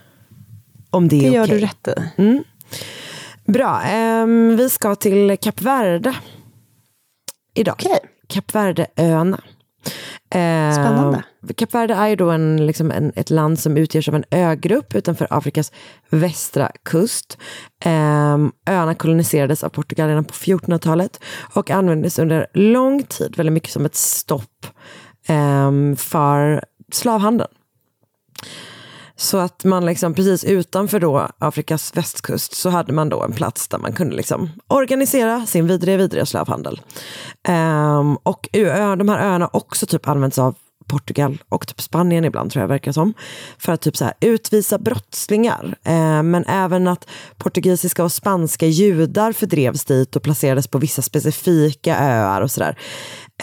Om 0.91 1.07
det 1.07 1.15
är 1.15 1.21
Det 1.21 1.35
gör 1.35 1.43
okej. 1.43 1.59
du 1.59 1.65
rätt 1.65 1.87
i. 1.87 2.21
Mm. 2.21 2.43
Bra. 3.45 3.81
ehm, 3.81 4.55
vi 4.57 4.69
ska 4.69 4.95
till 4.95 5.37
Kap 5.41 5.61
Verde 5.61 6.15
idag. 7.53 7.75
Okej. 7.79 7.99
Kap 8.27 8.55
Verde-öarna. 8.55 9.41
Ehm, 10.29 10.73
Spännande. 10.73 11.23
Kap 11.55 11.73
Verde 11.73 11.93
är 11.93 12.07
ju 12.07 12.15
då 12.15 12.29
en, 12.29 12.65
liksom 12.67 12.91
en, 12.91 13.11
ett 13.15 13.29
land 13.29 13.59
som 13.59 13.77
utgörs 13.77 14.09
av 14.09 14.15
en 14.15 14.23
ögrupp 14.31 14.95
utanför 14.95 15.27
Afrikas 15.29 15.71
västra 16.09 16.71
kust. 16.83 17.37
Ehm, 17.85 18.51
öarna 18.69 18.95
koloniserades 18.95 19.63
av 19.63 19.69
Portugal 19.69 20.07
redan 20.07 20.25
på 20.25 20.33
1400-talet 20.33 21.19
och 21.53 21.69
användes 21.69 22.19
under 22.19 22.47
lång 22.53 23.03
tid 23.03 23.37
väldigt 23.37 23.53
mycket 23.53 23.71
som 23.71 23.85
ett 23.85 23.95
stopp 23.95 24.67
ehm, 25.27 25.95
för 25.95 26.63
slavhandeln. 26.91 27.49
Så 29.15 29.37
att 29.37 29.63
man 29.63 29.85
liksom 29.85 30.13
precis 30.13 30.43
utanför 30.43 30.99
då 30.99 31.27
Afrikas 31.37 31.97
västkust 31.97 32.55
så 32.55 32.69
hade 32.69 32.93
man 32.93 33.09
då 33.09 33.23
en 33.23 33.33
plats 33.33 33.67
där 33.67 33.77
man 33.77 33.93
kunde 33.93 34.15
liksom 34.15 34.49
organisera 34.67 35.45
sin 35.45 35.67
vidriga, 35.67 35.97
vidriga 35.97 36.25
slavhandel. 36.25 36.81
Um, 37.47 38.15
och 38.15 38.49
ö, 38.53 38.95
de 38.95 39.09
här 39.09 39.19
öarna 39.19 39.49
har 39.51 39.55
också 39.55 39.85
typ 39.85 40.07
använts 40.07 40.39
av 40.39 40.55
Portugal 40.91 41.43
och 41.49 41.67
typ 41.67 41.81
Spanien 41.81 42.25
ibland 42.25 42.51
tror 42.51 42.61
jag 42.61 42.67
verkar 42.67 42.91
som. 42.91 43.13
För 43.57 43.73
att 43.73 43.81
typ 43.81 43.97
så 43.97 44.05
här 44.05 44.13
utvisa 44.21 44.77
brottslingar. 44.77 45.75
Eh, 45.83 46.23
men 46.23 46.45
även 46.45 46.87
att 46.87 47.07
portugisiska 47.37 48.03
och 48.03 48.11
spanska 48.11 48.65
judar 48.65 49.31
fördrevs 49.31 49.85
dit 49.85 50.15
och 50.15 50.23
placerades 50.23 50.67
på 50.67 50.77
vissa 50.77 51.01
specifika 51.01 51.97
öar 51.99 52.41
och 52.41 52.51
sådär. 52.51 52.77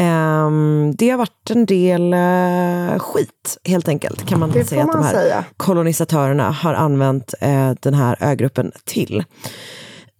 Ehm, 0.00 0.94
det 0.98 1.10
har 1.10 1.18
varit 1.18 1.50
en 1.50 1.66
del 1.66 2.12
eh, 2.12 2.98
skit 2.98 3.58
helt 3.64 3.88
enkelt 3.88 4.26
kan 4.26 4.40
man 4.40 4.50
Det 4.50 4.64
säga 4.64 4.82
att 4.84 4.92
de 4.92 5.04
här 5.04 5.12
säga. 5.14 5.44
kolonisatörerna 5.56 6.50
har 6.50 6.74
använt 6.74 7.34
eh, 7.40 7.70
den 7.80 7.94
här 7.94 8.16
ögruppen 8.20 8.72
till. 8.84 9.24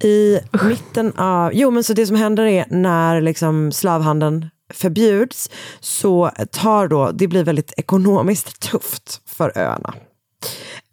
I 0.05 0.39
mitten 0.63 1.13
av, 1.17 1.55
jo 1.55 1.71
men 1.71 1.85
så 1.85 1.93
det 1.93 2.07
som 2.07 2.17
händer 2.17 2.45
är 2.45 2.67
när 2.71 3.21
liksom 3.21 3.73
slavhandeln 3.73 4.47
förbjuds 4.75 5.51
så 5.81 6.31
tar 6.51 6.89
då, 6.89 7.11
det 7.11 7.29
blir 7.29 7.45
väldigt 7.45 7.73
ekonomiskt 7.77 8.61
tufft 8.61 9.21
för 9.27 9.59
öarna. 9.59 9.95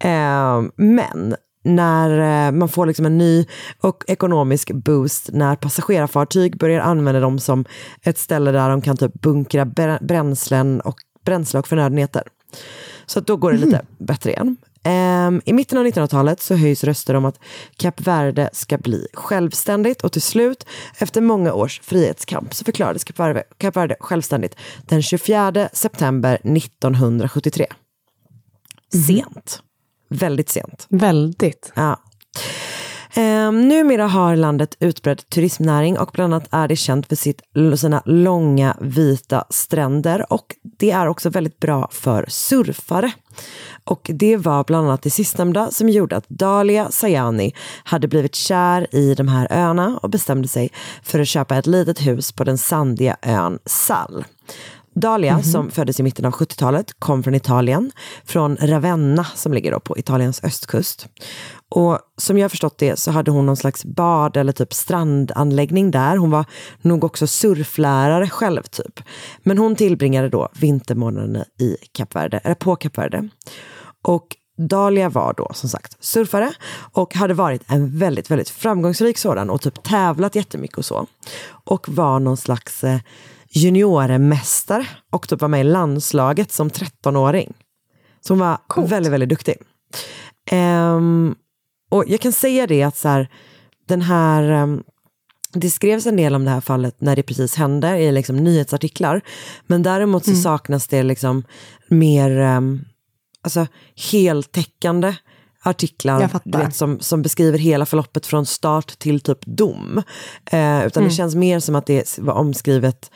Eh, 0.03 0.63
men 0.75 1.35
när 1.65 2.47
eh, 2.47 2.51
man 2.51 2.69
får 2.69 2.85
liksom 2.85 3.05
en 3.05 3.17
ny 3.17 3.45
och 3.81 4.03
ekonomisk 4.07 4.71
boost 4.71 5.29
när 5.33 5.55
passagerarfartyg 5.55 6.57
börjar 6.57 6.81
använda 6.81 7.19
dem 7.19 7.39
som 7.39 7.65
ett 8.01 8.17
ställe 8.17 8.51
där 8.51 8.69
de 8.69 8.81
kan 8.81 8.97
typ 8.97 9.13
bunkra 9.13 9.65
brä- 9.65 10.03
bränslen 10.03 10.81
och 10.81 10.95
bränsle 11.25 11.59
och 11.59 11.67
förnödenheter. 11.67 12.23
Så 13.05 13.19
då 13.19 13.37
går 13.37 13.51
det 13.51 13.57
lite 13.57 13.81
bättre 13.97 14.31
igen. 14.31 14.57
Ehm, 14.83 15.41
I 15.45 15.53
mitten 15.53 15.77
av 15.77 15.85
1900-talet 15.85 16.41
så 16.41 16.55
höjs 16.55 16.83
röster 16.83 17.13
om 17.13 17.25
att 17.25 17.39
Kap 17.77 18.01
Verde 18.01 18.49
ska 18.53 18.77
bli 18.77 19.07
självständigt 19.13 20.01
och 20.01 20.11
till 20.11 20.21
slut, 20.21 20.65
efter 20.97 21.21
många 21.21 21.53
års 21.53 21.81
frihetskamp, 21.83 22.53
så 22.53 22.65
förklarades 22.65 23.03
Kap 23.03 23.19
Verde, 23.19 23.43
Kap 23.57 23.75
Verde 23.75 23.95
självständigt 23.99 24.55
den 24.85 25.01
24 25.01 25.69
september 25.73 26.35
1973. 26.43 27.65
Sent. 29.07 29.61
Väldigt 30.09 30.49
sent. 30.49 30.87
Väldigt. 30.89 31.71
Ja. 31.75 31.99
Ehm, 33.17 33.67
numera 33.67 34.07
har 34.07 34.35
landet 34.35 34.77
utbredd 34.79 35.29
turismnäring 35.29 35.97
och 35.97 36.09
bland 36.13 36.33
annat 36.33 36.47
är 36.51 36.67
det 36.67 36.75
känt 36.75 37.07
för 37.07 37.15
sitt, 37.15 37.41
sina 37.77 38.01
långa 38.05 38.77
vita 38.81 39.45
stränder 39.49 40.33
och 40.33 40.55
det 40.77 40.91
är 40.91 41.07
också 41.07 41.29
väldigt 41.29 41.59
bra 41.59 41.87
för 41.91 42.25
surfare. 42.27 43.11
Och 43.83 44.09
det 44.13 44.37
var 44.37 44.63
bland 44.63 44.87
annat 44.87 45.01
det 45.01 45.09
sistnämnda 45.09 45.71
som 45.71 45.89
gjorde 45.89 46.15
att 46.17 46.29
Dalia 46.29 46.91
Sayani 46.91 47.53
hade 47.83 48.07
blivit 48.07 48.35
kär 48.35 48.95
i 48.95 49.15
de 49.15 49.27
här 49.27 49.47
öarna 49.51 49.99
och 50.01 50.09
bestämde 50.09 50.47
sig 50.47 50.69
för 51.03 51.19
att 51.19 51.27
köpa 51.27 51.57
ett 51.57 51.67
litet 51.67 52.07
hus 52.07 52.31
på 52.31 52.43
den 52.43 52.57
sandiga 52.57 53.17
ön 53.21 53.59
Sal. 53.65 54.25
Dalia, 54.95 55.41
som 55.43 55.71
föddes 55.71 55.99
i 55.99 56.03
mitten 56.03 56.25
av 56.25 56.31
70-talet, 56.31 56.99
kom 56.99 57.23
från 57.23 57.35
Italien, 57.35 57.91
från 58.25 58.57
Ravenna 58.61 59.23
som 59.23 59.53
ligger 59.53 59.71
då 59.71 59.79
på 59.79 59.97
Italiens 59.97 60.43
östkust. 60.43 61.07
Och 61.69 61.99
som 62.17 62.37
jag 62.37 62.51
förstått 62.51 62.77
det 62.77 62.99
så 62.99 63.11
hade 63.11 63.31
hon 63.31 63.45
någon 63.45 63.57
slags 63.57 63.85
bad 63.85 64.37
eller 64.37 64.51
typ 64.51 64.73
strandanläggning 64.73 65.91
där. 65.91 66.17
Hon 66.17 66.31
var 66.31 66.45
nog 66.81 67.03
också 67.03 67.27
surflärare 67.27 68.29
själv 68.29 68.61
typ. 68.61 68.99
Men 69.43 69.57
hon 69.57 69.75
tillbringade 69.75 70.29
då 70.29 70.49
vintermånaderna 70.53 71.45
i 71.59 71.77
Kap 71.91 72.15
Verde, 72.15 72.37
eller 72.37 72.55
på 72.55 72.75
Kap 72.75 72.97
Verde. 72.97 73.29
Och 74.01 74.27
Dalia 74.57 75.09
var 75.09 75.33
då 75.37 75.51
som 75.53 75.69
sagt 75.69 76.03
surfare 76.03 76.53
och 76.93 77.15
hade 77.15 77.33
varit 77.33 77.61
en 77.67 77.97
väldigt, 77.97 78.31
väldigt 78.31 78.49
framgångsrik 78.49 79.17
sådan 79.17 79.49
och 79.49 79.61
typ 79.61 79.83
tävlat 79.83 80.35
jättemycket 80.35 80.77
och 80.77 80.85
så. 80.85 81.07
Och 81.47 81.89
var 81.89 82.19
någon 82.19 82.37
slags 82.37 82.83
eh, 82.83 82.99
juniormästare 83.55 84.87
och 85.11 85.27
typ 85.27 85.41
var 85.41 85.47
med 85.47 85.61
i 85.61 85.63
landslaget 85.63 86.51
som 86.51 86.69
13-åring. 86.69 87.53
Så 88.21 88.33
hon 88.33 88.39
var 88.39 88.57
väldigt, 88.87 89.11
väldigt 89.13 89.29
duktig. 89.29 89.55
Ehm, 90.51 91.35
och 91.89 92.03
jag 92.07 92.19
kan 92.19 92.31
säga 92.31 92.67
det 92.67 92.83
att 92.83 92.97
så 92.97 93.07
här, 93.07 93.29
den 93.87 94.01
här, 94.01 94.43
ehm, 94.43 94.83
det 95.53 95.69
skrevs 95.71 96.05
en 96.05 96.15
del 96.15 96.35
om 96.35 96.45
det 96.45 96.51
här 96.51 96.61
fallet 96.61 97.01
när 97.01 97.15
det 97.15 97.23
precis 97.23 97.55
hände 97.55 97.97
i 97.97 98.11
liksom 98.11 98.35
nyhetsartiklar. 98.37 99.21
Men 99.67 99.83
däremot 99.83 100.25
så 100.25 100.31
Mm. 100.31 100.41
saknas 100.41 100.87
det 100.87 101.03
liksom 101.03 101.43
mer 101.89 102.31
um, 102.57 102.85
alltså, 103.41 103.67
heltäckande 104.11 105.15
artiklar 105.63 106.29
du 106.43 106.57
vet, 106.57 106.75
som, 106.75 106.99
som 106.99 107.21
beskriver 107.21 107.57
hela 107.57 107.85
förloppet 107.85 108.25
från 108.25 108.45
start 108.45 108.99
till 108.99 109.19
typ 109.21 109.45
dom. 109.45 109.97
Eh, 110.45 110.85
utan 110.85 111.03
Mm. 111.03 111.09
det 111.09 111.15
känns 111.15 111.35
mer 111.35 111.59
som 111.59 111.75
att 111.75 111.85
det 111.85 112.17
var 112.19 112.33
omskrivet 112.33 113.11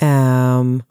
ehm, 0.00 0.82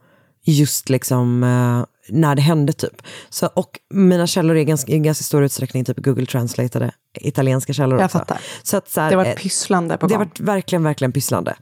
just 0.45 0.89
liksom 0.89 1.43
eh, 1.43 1.85
när 2.09 2.35
det 2.35 2.41
hände 2.41 2.73
typ. 2.73 3.01
Så, 3.29 3.47
och 3.47 3.79
mina 3.93 4.27
källor 4.27 4.55
är 4.57 4.63
ganska, 4.63 4.91
i 4.91 4.99
ganska 4.99 5.23
stor 5.23 5.43
utsträckning 5.43 5.85
typ 5.85 5.97
Google 5.97 6.25
Translateade 6.25 6.91
italienska 7.13 7.73
källor 7.73 7.99
Jag 7.99 8.05
också. 8.05 8.17
fattar. 8.17 8.41
Så 8.63 8.77
att, 8.77 8.89
så 8.89 9.01
här, 9.01 9.09
Det 9.09 9.15
var 9.15 9.25
eh, 9.25 9.33
pysslande 9.33 9.97
på 9.97 10.07
Det 10.07 10.13
gång. 10.13 10.19
varit 10.25 10.39
verkligen, 10.39 10.83
verkligen 10.83 11.11
pysslande. 11.11 11.55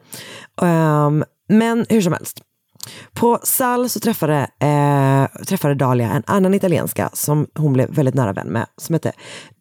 Ehm, 0.61 1.23
men 1.49 1.85
hur 1.89 2.01
som 2.01 2.13
helst. 2.13 2.41
På 3.13 3.39
Sal 3.43 3.89
så 3.89 3.99
träffade, 3.99 4.47
eh, 4.59 5.43
träffade 5.45 5.75
Dalia 5.75 6.11
en 6.11 6.23
annan 6.27 6.53
italienska 6.53 7.09
som 7.13 7.47
hon 7.55 7.73
blev 7.73 7.89
väldigt 7.89 8.15
nära 8.15 8.33
vän 8.33 8.47
med, 8.47 8.65
som 8.77 8.93
hette 8.93 9.11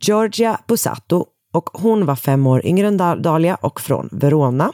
Giorgia 0.01 0.61
Busato. 0.69 1.27
Och 1.53 1.71
hon 1.73 2.07
var 2.07 2.17
fem 2.17 2.47
år 2.47 2.67
yngre 2.67 2.89
än 2.89 2.97
Dalia 2.97 3.55
och 3.55 3.81
från 3.81 4.09
Verona. 4.13 4.73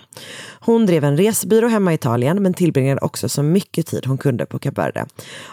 Hon 0.61 0.87
drev 0.87 1.05
en 1.05 1.17
resebyrå 1.17 1.69
hemma 1.69 1.93
i 1.93 1.95
Italien 1.95 2.43
men 2.43 2.55
tillbringade 2.55 3.01
också 3.01 3.29
så 3.29 3.43
mycket 3.43 3.87
tid 3.87 4.07
hon 4.07 4.19
kunde 4.19 4.47
på 4.47 4.59
Cap 4.59 4.79
Verde. 4.79 5.07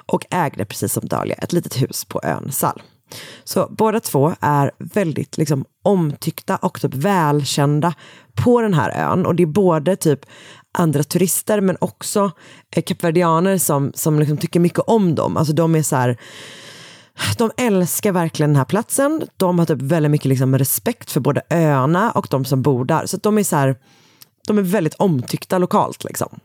Och 0.05 0.25
ägde 0.29 0.65
precis 0.65 0.93
som 0.93 1.07
Dalia 1.07 1.35
ett 1.35 1.53
litet 1.53 1.81
hus 1.81 2.05
på 2.05 2.21
ön 2.23 2.51
Sal. 2.51 2.81
Så 3.43 3.67
båda 3.69 3.99
två 3.99 4.33
är 4.39 4.71
väldigt 4.77 5.37
liksom, 5.37 5.65
omtyckta 5.83 6.55
och 6.55 6.81
typ 6.81 6.93
välkända 6.93 7.93
på 8.43 8.61
den 8.61 8.73
här 8.73 9.11
ön. 9.11 9.25
Och 9.25 9.35
det 9.35 9.43
är 9.43 9.47
både 9.47 9.95
typ 9.95 10.25
andra 10.71 11.03
turister 11.03 11.61
men 11.61 11.77
också 11.81 12.31
eh, 12.75 12.83
kapverdianer 12.83 13.57
som, 13.57 13.91
som 13.95 14.19
liksom 14.19 14.37
tycker 14.37 14.59
mycket 14.59 14.79
om 14.79 15.15
dem. 15.15 15.37
Alltså 15.37 15.53
de 15.53 15.75
är 15.75 15.83
så 15.83 15.95
här, 15.95 16.17
de 17.37 17.51
älskar 17.57 18.11
verkligen 18.11 18.49
den 18.49 18.57
här 18.57 18.65
platsen. 18.65 19.27
De 19.37 19.59
har 19.59 19.65
typ 19.65 19.81
väldigt 19.81 20.11
mycket 20.11 20.29
liksom 20.29 20.57
respekt 20.57 21.11
för 21.11 21.19
både 21.19 21.41
öarna 21.49 22.11
och 22.11 22.27
de 22.29 22.45
som 22.45 22.61
bor 22.61 22.85
där. 22.85 23.05
Så 23.05 23.17
de 23.17 23.37
är 23.37 23.43
så 23.43 23.55
här, 23.55 23.75
de 24.47 24.57
är 24.57 24.61
väldigt 24.61 24.93
omtyckta 24.93 25.57
lokalt. 25.57 26.03
Liksom. 26.03 26.39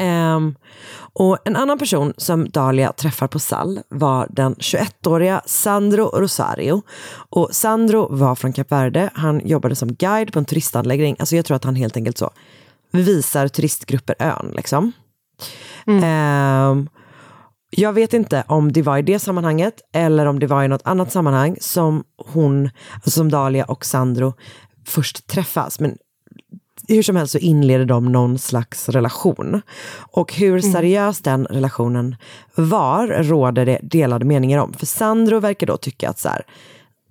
Ehm, 0.00 0.54
och 1.14 1.38
en 1.44 1.56
annan 1.56 1.78
person 1.78 2.14
som 2.16 2.48
Dahlia 2.48 2.92
träffar 2.92 3.28
på 3.28 3.38
Sall 3.38 3.80
var 3.88 4.26
den 4.30 4.54
21-åriga 4.54 5.42
Sandro 5.46 6.04
Rosario. 6.04 6.82
Och 7.12 7.48
Sandro 7.52 8.16
var 8.16 8.34
från 8.34 8.52
Kap 8.52 8.72
Verde, 8.72 9.10
han 9.14 9.48
jobbade 9.48 9.76
som 9.76 9.94
guide 9.94 10.32
på 10.32 10.38
en 10.38 10.44
turistanläggning. 10.44 11.16
Alltså 11.18 11.36
jag 11.36 11.44
tror 11.44 11.56
att 11.56 11.64
han 11.64 11.74
helt 11.74 11.96
enkelt 11.96 12.18
så 12.18 12.30
visar 12.90 13.48
turistgrupper 13.48 14.14
ön. 14.18 14.52
Liksom. 14.56 14.92
Ehm, 15.86 16.88
jag 17.76 17.92
vet 17.92 18.14
inte 18.14 18.44
om 18.48 18.72
det 18.72 18.82
var 18.82 18.98
i 18.98 19.02
det 19.02 19.18
sammanhanget 19.18 19.74
eller 19.92 20.26
om 20.26 20.38
det 20.38 20.46
var 20.46 20.64
i 20.64 20.68
något 20.68 20.82
annat 20.84 21.12
sammanhang 21.12 21.56
som 21.60 22.04
hon, 22.16 22.70
alltså 22.94 23.10
som 23.10 23.30
Dahlia 23.30 23.64
och 23.64 23.84
Sandro 23.84 24.34
först 24.86 25.26
träffas. 25.26 25.80
Men 25.80 25.96
hur 26.88 27.02
som 27.02 27.16
helst 27.16 27.32
så 27.32 27.38
inleder 27.38 27.84
de 27.84 28.12
någon 28.12 28.38
slags 28.38 28.88
relation. 28.88 29.62
Och 30.12 30.34
hur 30.34 30.60
seriös 30.60 31.20
den 31.20 31.46
relationen 31.46 32.16
var 32.54 33.06
råder 33.06 33.66
det 33.66 33.78
delade 33.82 34.24
meningar 34.24 34.58
om. 34.58 34.72
För 34.72 34.86
Sandro 34.86 35.40
verkar 35.40 35.66
då 35.66 35.76
tycka 35.76 36.10
att 36.10 36.18
så 36.18 36.28
här, 36.28 36.42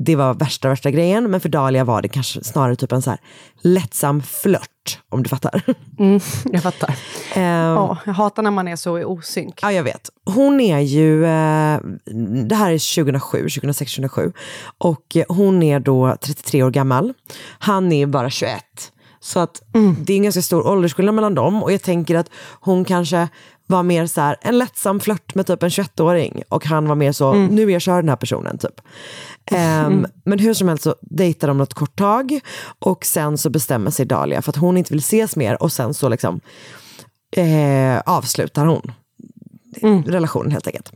det 0.06 0.16
var 0.16 0.34
värsta 0.34 0.70
värsta 0.70 0.92
grejen, 0.92 1.32
men 1.32 1.42
för 1.42 1.50
Dahlia 1.50 1.84
var 1.84 2.02
det 2.02 2.08
kanske 2.08 2.44
snarare 2.44 2.76
typ 2.76 2.92
en 2.92 3.02
så 3.02 3.10
här 3.10 3.20
lättsam 3.62 4.22
flört, 4.22 5.00
om 5.10 5.24
du 5.24 5.30
fattar. 5.30 5.62
Mm, 6.00 6.20
jag 6.52 6.64
fattar. 6.64 6.90
Ehm, 7.34 7.44
Ja, 7.76 7.98
jag 8.06 8.14
hatar 8.14 8.44
när 8.44 8.52
man 8.52 8.68
är 8.68 8.76
så 8.76 9.00
i 9.00 9.04
osynk. 9.04 9.60
Ja, 9.62 9.72
jag 9.72 9.84
vet. 9.84 10.10
Hon 10.26 10.60
är 10.62 10.80
ju, 10.80 11.24
eh, 11.26 11.80
det 12.48 12.56
här 12.56 12.72
är 12.72 12.96
2007, 12.96 13.38
2006, 13.50 13.96
2007. 13.96 14.32
Och 14.78 15.16
eh, 15.16 15.24
hon 15.30 15.64
är 15.64 15.80
då 15.80 16.16
33 16.22 16.64
år 16.64 16.72
gammal. 16.72 17.14
Han 17.60 17.92
är 17.92 18.06
bara 18.06 18.30
21. 18.30 18.64
Så 19.20 19.40
att 19.40 19.62
det 20.06 20.14
är 20.14 20.18
en 20.18 20.24
ganska 20.24 20.42
stor 20.42 20.68
åldersskillnad 20.68 21.16
mellan 21.16 21.36
dem. 21.36 21.64
Och 21.64 21.72
jag 21.72 21.82
tänker 21.82 22.16
att 22.16 22.30
hon 22.62 22.86
kanske 22.86 23.28
var 23.68 23.84
mer 23.84 24.06
så 24.08 24.22
här, 24.22 24.36
en 24.42 24.58
lättsam 24.58 25.00
flört 25.00 25.36
med 25.36 25.48
typ 25.48 25.64
en 25.64 25.70
21-åring. 25.70 26.44
Och 26.50 26.66
han 26.66 26.88
var 26.88 26.96
mer 26.96 27.12
så, 27.12 27.32
Mm. 27.34 27.56
nu 27.56 27.64
är 27.64 27.70
jag 27.70 27.82
kör 27.82 27.96
den 28.02 28.10
här 28.10 28.16
personen 28.16 28.58
typ. 28.58 28.82
Ehm, 29.52 29.86
Mm. 29.94 30.12
Men 30.26 30.40
hur 30.40 30.54
som 30.54 30.68
helst 30.68 30.84
så 30.84 30.96
dejtar 31.02 31.48
de 31.48 31.58
något 31.58 31.74
kort 31.74 31.96
tag. 31.96 32.40
Och 32.80 33.06
sen 33.06 33.38
så 33.38 33.50
bestämmer 33.50 33.92
sig 33.92 34.06
Dahlia 34.06 34.42
för 34.42 34.50
att 34.52 34.56
hon 34.56 34.78
inte 34.78 34.94
vill 34.94 35.00
ses 35.00 35.36
mer. 35.36 35.64
Och 35.64 35.72
sen 35.72 35.94
så 35.94 36.10
liksom 36.10 36.40
eh, 37.38 38.00
avslutar 38.06 38.66
hon 38.66 38.92
relationen 40.06 40.52
helt 40.52 40.68
enkelt. 40.68 40.92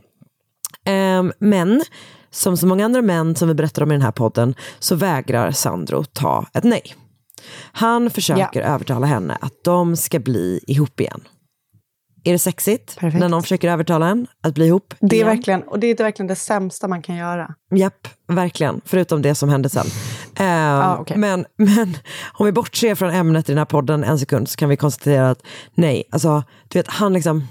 Ehm, 0.84 1.32
men 1.38 1.82
som 2.30 2.56
så 2.56 2.66
många 2.66 2.84
andra 2.84 3.02
män 3.02 3.34
som 3.36 3.48
vi 3.48 3.54
berättar 3.54 3.82
om 3.82 3.90
i 3.90 3.94
den 3.94 4.02
här 4.02 4.12
podden 4.12 4.54
så 4.78 4.94
vägrar 4.94 5.50
Sandro 5.50 6.04
ta 6.04 6.46
ett 6.54 6.64
nej. 6.64 6.94
Han 7.72 8.10
försöker 8.10 8.60
övertala 8.60 9.06
henne 9.06 9.38
att 9.40 9.64
de 9.64 9.96
ska 9.96 10.18
bli 10.18 10.60
ihop 10.66 11.00
igen. 11.00 11.20
Är 12.26 12.32
det 12.32 12.38
sexigt 12.38 12.98
när 13.00 13.28
någon 13.28 13.42
försöker 13.42 13.70
övertala 13.70 14.08
en 14.08 14.26
att 14.42 14.54
bli 14.54 14.66
ihop 14.66 14.94
Det 15.00 15.06
är 15.06 15.14
igen? 15.14 15.26
verkligen, 15.26 15.62
och 15.62 15.78
det 15.78 15.86
är 15.86 15.96
verkligen 15.96 16.26
det 16.26 16.36
sämsta 16.36 16.88
man 16.88 17.02
kan 17.02 17.16
göra. 17.16 17.54
Japp, 17.74 18.08
verkligen. 18.28 18.80
Förutom 18.84 19.22
det 19.22 19.34
som 19.34 19.48
hände 19.48 19.68
sen. 19.68 19.86
Ehm, 20.36 21.04
men, 21.16 21.46
men 21.56 21.96
om 22.32 22.46
vi 22.46 22.52
bortser 22.52 22.94
från 22.94 23.10
ämnet 23.10 23.48
i 23.48 23.52
den 23.52 23.58
här 23.58 23.64
podden 23.64 24.04
en 24.04 24.18
sekund 24.18 24.48
så 24.48 24.56
kan 24.56 24.68
vi 24.68 24.76
konstatera 24.76 25.30
att 25.30 25.42
nej, 25.74 26.04
alltså 26.10 26.42
du 26.68 26.78
vet 26.78 26.88
han 26.88 27.12
liksom 27.12 27.46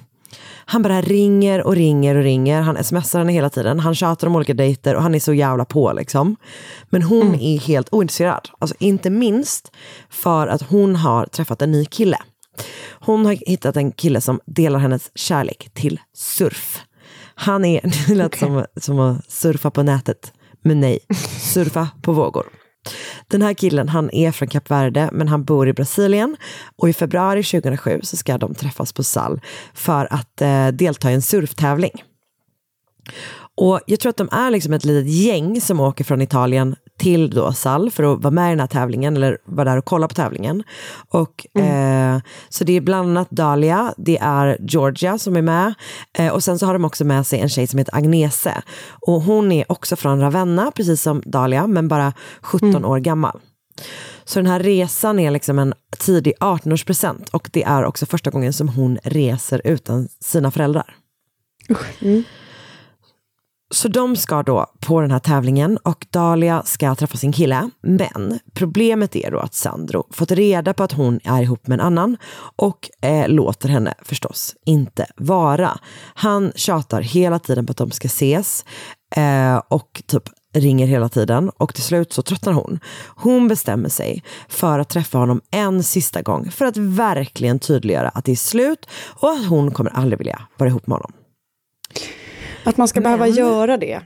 han 0.68 0.82
bara 0.82 1.02
ringer 1.02 1.64
och 1.64 1.76
ringer 1.76 2.16
och 2.16 2.24
ringer. 2.24 2.62
Han 2.62 2.84
smsar 2.84 3.20
henne 3.20 3.34
hela 3.34 3.50
tiden. 3.50 3.80
Han 3.80 3.96
tjatar 3.96 4.28
om 4.28 4.36
olika 4.36 4.54
dejter 4.54 4.96
och 4.96 5.02
han 5.02 5.16
är 5.16 5.20
så 5.20 5.34
jävla 5.34 5.66
på 5.66 5.94
liksom. 5.94 6.36
Men 6.90 7.02
hon 7.02 7.36
är 7.36 7.60
helt 7.60 7.90
ointresserad. 7.92 8.50
Alltså 8.60 8.76
inte 8.80 9.10
minst 9.10 9.72
för 10.10 10.48
att 10.48 10.62
hon 10.62 10.96
har 10.96 11.26
träffat 11.26 11.62
en 11.62 11.72
ny 11.72 11.86
kille. 11.86 12.18
Hon 12.92 13.26
har 13.26 13.34
hittat 13.34 13.78
en 13.78 13.92
kille 13.92 14.22
som 14.22 14.40
delar 14.46 14.80
hennes 14.80 15.12
kärlek 15.16 15.70
till 15.74 16.00
surf. 16.14 16.82
Han 17.36 17.66
är, 17.66 17.82
det 18.08 18.16
lät 18.16 18.38
som, 18.38 18.66
som 18.76 19.00
att 19.00 19.32
surfa 19.32 19.72
på 19.72 19.84
nätet. 19.84 20.34
Men 20.62 20.80
nej, 20.80 21.00
surfa 21.40 21.90
på 22.02 22.14
vågor. 22.14 22.46
Den 23.28 23.42
här 23.42 23.54
killen 23.54 23.90
han 23.90 24.10
är 24.14 24.32
från 24.32 24.48
Kap 24.48 24.72
Verde 24.72 25.10
men 25.14 25.28
han 25.28 25.44
bor 25.44 25.68
i 25.68 25.74
Brasilien 25.74 26.38
och 26.76 26.90
i 26.90 26.94
februari 26.94 27.44
2007 27.44 28.00
så 28.04 28.18
ska 28.18 28.38
de 28.38 28.56
träffas 28.56 28.94
på 28.94 29.04
Sall 29.04 29.42
för 29.74 30.08
att 30.14 30.42
eh, 30.42 30.68
delta 30.68 31.12
i 31.12 31.14
en 31.14 31.22
surftävling. 31.22 32.04
Och 33.58 33.82
jag 33.86 34.00
tror 34.00 34.10
att 34.10 34.18
de 34.18 34.30
är 34.32 34.52
liksom 34.52 34.74
ett 34.74 34.86
litet 34.86 35.12
gäng 35.12 35.62
som 35.62 35.80
åker 35.80 36.04
från 36.04 36.22
Italien 36.22 36.76
till 36.98 37.30
då 37.30 37.54
Sall 37.54 37.92
för 37.92 38.14
att 38.14 38.24
vara 38.24 38.32
med 38.32 38.48
i 38.48 38.50
den 38.50 38.60
här 38.60 38.68
tävlingen 38.68 39.18
eller 39.18 39.38
vara 39.46 39.70
där 39.70 39.78
och 39.78 39.86
kolla 39.86 40.08
på 40.08 40.14
tävlingen. 40.14 40.64
Och, 41.10 41.60
eh, 41.62 42.20
så 42.50 42.64
det 42.64 42.74
är 42.74 42.82
bland 42.82 43.10
annat 43.10 43.30
Dahlia, 43.30 43.94
det 43.98 44.18
är 44.18 44.58
Georgia 44.60 45.18
som 45.18 45.36
är 45.36 45.42
med 45.42 45.74
eh, 46.18 46.34
och 46.34 46.44
sen 46.44 46.60
så 46.60 46.66
har 46.66 46.74
de 46.74 46.86
också 46.86 47.06
med 47.06 47.28
sig 47.28 47.40
en 47.40 47.50
tjej 47.50 47.68
som 47.68 47.80
heter 47.80 47.96
Agnese. 47.96 48.62
Och 49.08 49.22
hon 49.22 49.52
är 49.52 49.72
också 49.72 49.96
från 49.96 50.20
Ravenna, 50.22 50.72
precis 50.72 51.02
som 51.02 51.22
Dahlia, 51.26 51.68
men 51.68 51.88
bara 51.88 52.14
17 52.42 52.86
år 52.86 53.00
gammal. 53.00 53.40
Så 54.24 54.40
den 54.40 54.48
här 54.48 54.60
resan 54.60 55.20
är 55.20 55.32
liksom 55.32 55.60
en 55.60 55.74
tidig 55.98 56.34
18-årspresent 56.40 57.30
och 57.32 57.50
det 57.54 57.64
är 57.64 57.86
också 57.86 58.06
första 58.06 58.30
gången 58.30 58.54
som 58.54 58.70
hon 58.70 58.98
reser 59.04 59.62
utan 59.64 60.08
sina 60.20 60.52
föräldrar. 60.52 60.96
Så 63.74 63.88
de 63.88 64.16
ska 64.16 64.44
då 64.44 64.66
på 64.80 65.02
den 65.02 65.12
här 65.12 65.20
tävlingen 65.20 65.78
och 65.78 66.06
Dahlia 66.10 66.64
ska 66.66 66.96
träffa 66.96 67.18
sin 67.18 67.32
kille. 67.32 67.70
Men 67.82 68.40
problemet 68.54 69.16
är 69.16 69.32
då 69.32 69.40
att 69.40 69.54
Sandro 69.54 70.08
fått 70.12 70.32
reda 70.32 70.74
på 70.74 70.84
att 70.84 70.92
hon 70.92 71.20
är 71.24 71.42
ihop 71.42 71.68
med 71.68 71.80
en 71.80 71.86
annan 71.86 72.18
och 72.56 72.90
eh, 73.02 73.28
låter 73.28 73.70
henne 73.70 73.94
förstås 74.02 74.56
inte 74.66 75.06
vara. 75.16 75.80
Han 76.16 76.52
tjatar 76.56 77.02
hela 77.02 77.40
tiden 77.40 77.66
på 77.66 77.72
att 77.72 77.78
de 77.78 77.92
ska 77.92 78.06
ses 78.06 78.66
eh, 79.16 79.58
och 79.68 80.04
typ 80.08 80.24
ringer 80.54 80.88
hela 80.88 81.10
tiden 81.10 81.50
och 81.50 81.74
till 81.74 81.84
slut 81.84 82.14
så 82.14 82.22
tröttnar 82.22 82.54
hon. 82.54 82.80
Hon 83.16 83.48
bestämmer 83.48 83.90
sig 83.90 84.24
för 84.50 84.80
att 84.80 84.90
träffa 84.90 85.18
honom 85.18 85.42
en 85.52 85.84
sista 85.84 86.22
gång 86.22 86.52
för 86.52 86.66
att 86.66 86.78
verkligen 86.78 87.60
tydliggöra 87.60 88.10
att 88.10 88.26
det 88.26 88.32
är 88.32 88.36
slut 88.36 88.88
och 89.20 89.30
att 89.30 89.48
hon 89.48 89.72
kommer 89.72 89.92
aldrig 89.92 90.18
vilja 90.18 90.42
vara 90.58 90.70
ihop 90.70 90.88
med 90.88 90.96
honom. 90.96 91.12
Att 92.66 92.78
man 92.78 92.88
ska 92.88 93.02
behöva 93.02 93.28
göra 93.28 93.78
det. 93.78 94.02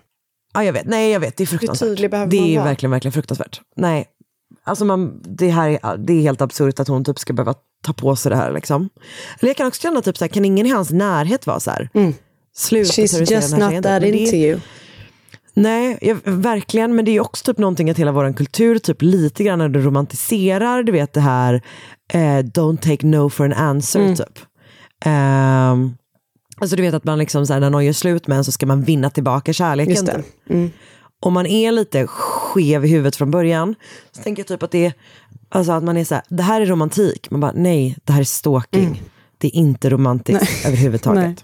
Ja, 0.54 0.64
jag 0.64 0.74
vet. 0.74 0.86
Nej, 0.86 1.12
jag 1.12 1.20
vet. 1.20 1.38
Det 1.38 1.44
är 1.44 1.46
fruktansvärt. 1.46 1.98
det 1.98 2.38
är 2.38 2.56
vara? 2.58 2.66
verkligen, 2.66 2.92
verkligen 2.92 3.12
fruktansvärt. 3.14 3.62
Nej, 3.76 4.06
alltså 4.64 4.86
man, 4.86 5.22
det 5.38 5.50
här 5.50 5.70
är, 5.70 5.98
det 5.98 6.14
är 6.14 6.22
helt 6.22 6.42
absurt 6.42 6.80
att 6.80 6.88
hon 6.88 7.04
typ 7.06 7.20
ska 7.20 7.34
behöva 7.34 7.54
ta 7.84 7.94
på 7.94 8.16
sig 8.16 8.30
det 8.30 8.36
här. 8.36 8.52
Liksom. 8.54 8.90
Eller 9.40 9.50
jag 9.50 9.58
kan 9.58 9.68
också 9.68 9.82
känna 9.82 10.02
typ 10.02 10.18
så 10.18 10.24
här, 10.24 10.30
kan 10.30 10.46
ingen 10.46 10.66
i 10.66 10.70
hans 10.70 10.92
närhet 10.92 11.48
vara 11.48 11.60
så 11.60 11.72
här? 11.72 11.90
Sluta 12.56 12.92
She's 12.92 13.32
just 13.32 13.58
not 13.58 13.70
tjejen. 13.70 13.84
that 13.84 14.02
Men 14.02 14.12
det- 14.12 14.18
into 14.18 14.36
you. 14.36 14.60
Nej, 15.54 15.98
jag, 16.02 16.18
verkligen. 16.24 16.96
Men 16.96 17.06
det 17.06 17.12
är 17.12 17.20
också 17.20 17.46
typ 17.46 17.58
någonting 17.58 17.90
att 17.90 17.98
hela 18.00 18.12
vår 18.12 18.34
kultur 18.34 18.80
typ 18.80 19.02
lite 19.02 19.44
grann 19.44 19.60
när 19.60 19.70
du 19.70 19.82
romantiserar, 19.82 20.84
du 20.84 20.92
vet 20.92 21.14
det 21.14 21.22
här 21.22 21.62
eh, 22.14 22.20
don't 22.40 22.78
take 22.78 23.08
no 23.08 23.30
for 23.30 23.46
an 23.46 23.54
answer 23.54 24.00
Mm. 24.00 24.16
typ. 24.16 24.40
Ehm, 25.06 25.96
alltså 26.60 26.76
du 26.76 26.82
vet 26.82 26.94
att 26.94 27.04
man 27.04 27.20
liksom 27.20 27.48
så 27.48 27.54
här, 27.54 27.60
när 27.60 27.70
någon 27.70 27.86
gör 27.86 27.94
slut 27.94 28.28
med 28.28 28.38
en 28.38 28.44
så 28.44 28.52
ska 28.52 28.66
man 28.66 28.82
vinna 28.82 29.10
tillbaka 29.10 29.54
kärleken. 29.54 29.94
Just 29.94 30.06
det. 30.06 30.16
Typ. 30.16 30.26
Mm. 30.50 30.72
Om 31.20 31.34
man 31.34 31.46
är 31.46 31.72
lite 31.72 32.08
skev 32.08 32.86
i 32.86 32.88
huvudet 32.88 33.16
från 33.16 33.32
början 33.32 33.76
så 34.12 34.24
tänker 34.24 34.40
jag 34.40 34.48
typ 34.48 34.64
att 34.64 34.72
det 34.72 34.86
är, 34.86 34.94
alltså 35.50 35.72
att 35.72 35.84
man 35.84 35.98
är 35.98 36.06
så 36.06 36.16
här, 36.16 36.24
det 36.30 36.44
här 36.44 36.62
är 36.62 36.66
romantik. 36.66 37.32
Man 37.32 37.40
bara 37.40 37.54
nej, 37.56 37.98
det 38.04 38.14
här 38.14 38.20
är 38.20 38.26
stalking. 38.26 39.04
Det 39.38 39.48
är 39.48 39.56
inte 39.56 39.90
romantiskt 39.90 40.66
överhuvudtaget. 40.66 41.44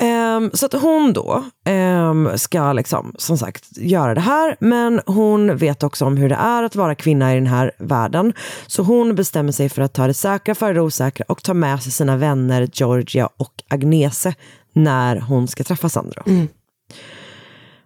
Ehm, 0.00 0.50
så 0.54 0.66
att 0.66 0.72
hon 0.72 1.12
då 1.12 1.44
ehm, 1.64 2.28
ska 2.38 2.72
liksom, 2.72 3.14
som 3.18 3.38
sagt 3.38 3.78
göra 3.78 4.14
det 4.14 4.20
här, 4.20 4.56
men 4.60 5.00
hon 5.06 5.56
vet 5.56 5.82
också 5.82 6.04
om 6.04 6.16
hur 6.16 6.28
det 6.28 6.34
är 6.34 6.62
att 6.62 6.76
vara 6.76 6.94
kvinna 6.94 7.32
i 7.32 7.34
den 7.34 7.46
här 7.46 7.72
världen. 7.78 8.32
Så 8.66 8.82
hon 8.82 9.14
bestämmer 9.14 9.52
sig 9.52 9.68
för 9.68 9.82
att 9.82 9.92
ta 9.92 10.06
det 10.06 10.14
säkra 10.14 10.54
före 10.54 10.72
det 10.72 10.80
osäkra 10.80 11.24
och 11.28 11.42
ta 11.42 11.54
med 11.54 11.82
sig 11.82 11.92
sina 11.92 12.16
vänner 12.16 12.68
Georgia 12.72 13.28
och 13.36 13.62
Agnese 13.68 14.34
när 14.72 15.20
hon 15.20 15.48
ska 15.48 15.64
träffa 15.64 15.88
Sandro. 15.88 16.22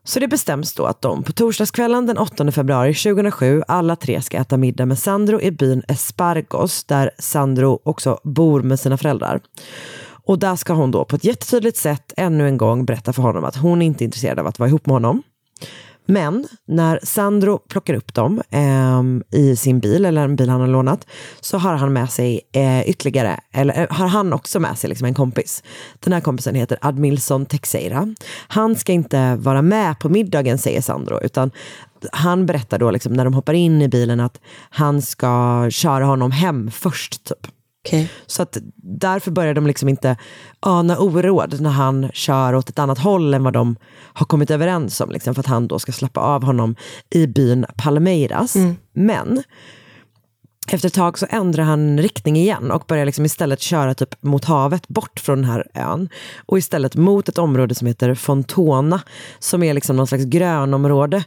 Så 0.06 0.20
det 0.20 0.28
bestäms 0.28 0.74
då 0.74 0.86
att 0.86 1.02
de 1.02 1.22
på 1.22 1.32
torsdagskvällen 1.32 2.06
den 2.06 2.18
8 2.18 2.52
februari 2.52 2.94
2007 2.94 3.62
alla 3.68 3.96
tre 3.96 4.22
ska 4.22 4.36
äta 4.36 4.56
middag 4.56 4.86
med 4.86 4.98
Sandro 4.98 5.40
i 5.40 5.50
byn 5.50 5.82
Espargos 5.88 6.84
där 6.84 7.10
Sandro 7.18 7.80
också 7.82 8.20
bor 8.22 8.62
med 8.62 8.80
sina 8.80 8.96
föräldrar. 8.96 9.40
Och 10.26 10.38
där 10.38 10.56
ska 10.56 10.72
hon 10.72 10.90
då 10.90 11.04
på 11.04 11.16
ett 11.16 11.24
jättetydligt 11.24 11.76
sätt 11.76 12.12
ännu 12.16 12.48
en 12.48 12.56
gång 12.56 12.84
berätta 12.84 13.12
för 13.12 13.22
honom 13.22 13.44
att 13.44 13.56
hon 13.56 13.82
inte 13.82 14.04
är 14.04 14.06
intresserad 14.06 14.38
av 14.38 14.46
att 14.46 14.58
vara 14.58 14.68
ihop 14.68 14.86
med 14.86 14.94
honom. 14.94 15.22
Men 16.06 16.46
när 16.66 17.00
Sandro 17.02 17.58
plockar 17.58 17.94
upp 17.94 18.14
dem 18.14 18.42
eh, 18.50 19.38
i 19.40 19.56
sin 19.56 19.80
bil, 19.80 20.04
eller 20.04 20.24
en 20.24 20.36
bil 20.36 20.48
han 20.48 20.60
har 20.60 20.68
lånat, 20.68 21.06
så 21.40 21.58
har 21.58 21.74
han 21.74 21.92
med 21.92 22.10
sig 22.10 22.40
eh, 22.52 22.88
ytterligare, 22.88 23.40
eller 23.52 23.82
eh, 23.82 23.96
har 23.96 24.06
han 24.06 24.32
också 24.32 24.60
med 24.60 24.78
sig 24.78 24.88
liksom 24.88 25.06
en 25.06 25.14
kompis. 25.14 25.62
Den 26.00 26.12
här 26.12 26.20
kompisen 26.20 26.54
heter 26.54 26.78
Admilson 26.80 27.46
Texeira. 27.46 28.14
Han 28.48 28.76
ska 28.76 28.92
inte 28.92 29.36
vara 29.36 29.62
med 29.62 29.98
på 29.98 30.08
middagen, 30.08 30.58
säger 30.58 30.80
Sandro, 30.80 31.20
utan 31.22 31.50
han 32.12 32.46
berättar 32.46 32.78
då 32.78 32.90
liksom, 32.90 33.12
när 33.12 33.24
de 33.24 33.34
hoppar 33.34 33.54
in 33.54 33.82
i 33.82 33.88
bilen 33.88 34.20
att 34.20 34.40
han 34.70 35.02
ska 35.02 35.66
köra 35.70 36.04
honom 36.04 36.30
hem 36.30 36.70
först. 36.70 37.24
Typ. 37.24 37.53
Så 38.26 38.42
att 38.42 38.58
därför 38.76 39.30
börjar 39.30 39.54
de 39.54 39.66
liksom 39.66 39.88
inte 39.88 40.16
ana 40.60 40.98
oråd 40.98 41.60
när 41.60 41.70
han 41.70 42.10
kör 42.12 42.54
åt 42.54 42.68
ett 42.68 42.78
annat 42.78 42.98
håll 42.98 43.34
än 43.34 43.44
vad 43.44 43.52
de 43.52 43.76
har 43.94 44.26
kommit 44.26 44.50
överens 44.50 45.00
om. 45.00 45.10
Liksom, 45.10 45.34
för 45.34 45.40
att 45.40 45.46
han 45.46 45.68
då 45.68 45.78
ska 45.78 45.92
släppa 45.92 46.20
av 46.20 46.44
honom 46.44 46.76
i 47.10 47.26
byn 47.26 47.66
Palmeiras. 47.76 48.54
Men 48.92 49.42
efter 50.72 50.88
ett 50.88 50.94
tag 50.94 51.18
så 51.18 51.26
ändrar 51.30 51.64
han 51.64 51.98
riktning 51.98 52.36
igen 52.36 52.70
och 52.70 52.84
börjar 52.88 53.06
liksom 53.06 53.24
istället 53.24 53.60
köra 53.60 53.94
typ 53.94 54.22
mot 54.22 54.44
havet, 54.44 54.88
bort 54.88 55.20
från 55.20 55.38
den 55.38 55.50
här 55.50 55.66
ön. 55.74 56.08
Och 56.46 56.58
istället 56.58 56.96
mot 56.96 57.28
ett 57.28 57.38
område 57.38 57.74
som 57.74 57.86
heter 57.86 58.14
Fontona, 58.14 59.00
som 59.38 59.62
är 59.62 59.74
liksom 59.74 59.96
någon 59.96 60.06
slags 60.06 60.24
grönområde. 60.24 61.24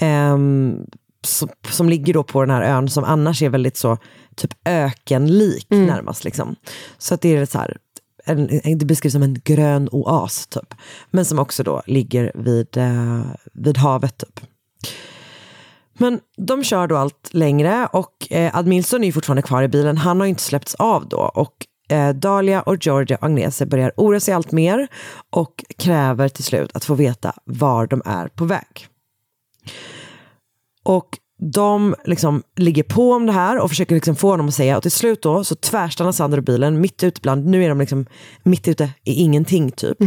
ehm, 0.00 0.86
som, 1.26 1.48
som 1.70 1.88
ligger 1.88 2.14
då 2.14 2.22
på 2.22 2.40
den 2.40 2.50
här 2.50 2.62
ön 2.62 2.88
som 2.88 3.04
annars 3.04 3.42
är 3.42 3.48
väldigt 3.48 3.76
så 3.76 3.98
typ 4.36 4.50
ökenlik 4.64 5.66
närmast. 5.70 6.24
Liksom. 6.24 6.56
Så 6.98 7.14
att 7.14 7.20
det 7.20 7.36
är 7.36 7.46
så 7.46 7.58
här, 7.58 7.76
en, 8.24 8.78
det 8.78 8.84
beskrivs 8.84 9.12
som 9.12 9.22
en 9.22 9.40
grön 9.44 9.88
oas 9.92 10.46
typ. 10.46 10.74
Men 11.10 11.24
som 11.24 11.38
också 11.38 11.62
då 11.62 11.82
ligger 11.86 12.32
vid, 12.34 12.76
eh, 12.76 13.22
vid 13.52 13.78
havet 13.78 14.18
typ. 14.18 14.40
Men 15.94 16.20
de 16.36 16.64
kör 16.64 16.86
då 16.86 16.96
allt 16.96 17.28
längre 17.34 17.88
och 17.92 18.26
eh, 18.30 18.56
Admilson 18.56 19.04
är 19.04 19.12
fortfarande 19.12 19.42
kvar 19.42 19.62
i 19.62 19.68
bilen. 19.68 19.96
Han 19.96 20.20
har 20.20 20.26
ju 20.26 20.30
inte 20.30 20.42
släppts 20.42 20.74
av 20.74 21.08
då. 21.08 21.18
Och 21.18 21.66
eh, 21.88 22.14
Dahlia 22.14 22.62
och 22.62 22.86
Georgia 22.86 23.16
och 23.16 23.24
Agnese 23.24 23.66
börjar 23.66 23.92
oroa 23.96 24.20
sig 24.20 24.34
allt 24.34 24.52
mer 24.52 24.88
och 25.30 25.64
kräver 25.78 26.28
till 26.28 26.44
slut 26.44 26.70
att 26.76 26.84
få 26.84 26.94
veta 26.94 27.32
var 27.44 27.86
de 27.86 28.02
är 28.04 28.28
på 28.28 28.44
väg. 28.44 28.88
Och 30.82 31.18
de 31.52 31.94
liksom 32.04 32.42
ligger 32.56 32.82
på 32.82 33.12
om 33.12 33.26
det 33.26 33.32
här 33.32 33.58
och 33.58 33.68
försöker 33.68 33.94
liksom 33.94 34.16
få 34.16 34.30
honom 34.30 34.48
att 34.48 34.54
säga 34.54 34.76
och 34.76 34.82
till 34.82 34.92
slut 34.92 35.22
då 35.22 35.44
så 35.44 35.54
tvärstannar 35.54 36.12
Sandro 36.12 36.40
bilen 36.40 36.80
mitt 36.80 37.02
ute 37.02 37.20
bland, 37.20 37.46
nu 37.46 37.64
är 37.64 37.68
de 37.68 37.78
liksom 37.78 38.06
mitt 38.42 38.68
ute 38.68 38.90
i 39.04 39.12
ingenting 39.12 39.70
typ, 39.70 39.98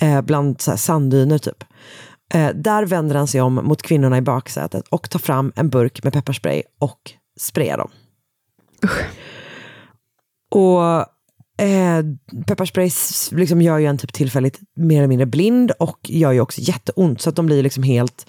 eh, 0.00 0.20
bland 0.22 0.60
så 0.60 0.76
sanddyner 0.76 1.38
typ. 1.38 1.64
Eh, 2.34 2.48
där 2.54 2.86
vänder 2.86 3.16
han 3.16 3.26
sig 3.26 3.40
om 3.40 3.54
mot 3.54 3.82
kvinnorna 3.82 4.18
i 4.18 4.22
baksätet 4.22 4.88
och 4.88 5.10
tar 5.10 5.18
fram 5.18 5.52
en 5.56 5.68
burk 5.68 6.04
med 6.04 6.12
pepparspray 6.12 6.62
och 6.80 7.12
sprayar 7.40 7.78
dem. 7.78 7.90
Och 10.50 10.82
eh, 11.64 12.04
pepparspray 12.46 12.90
liksom 13.32 13.62
gör 13.62 13.78
ju 13.78 13.86
en 13.86 13.98
typ 13.98 14.12
tillfälligt 14.12 14.60
mer 14.76 14.98
eller 14.98 15.08
mindre 15.08 15.26
blind 15.26 15.70
och 15.70 15.98
gör 16.02 16.32
ju 16.32 16.40
också 16.40 16.60
jätteont 16.60 17.20
så 17.20 17.30
att 17.30 17.36
de 17.36 17.46
blir 17.46 17.62
liksom 17.62 17.82
helt 17.82 18.26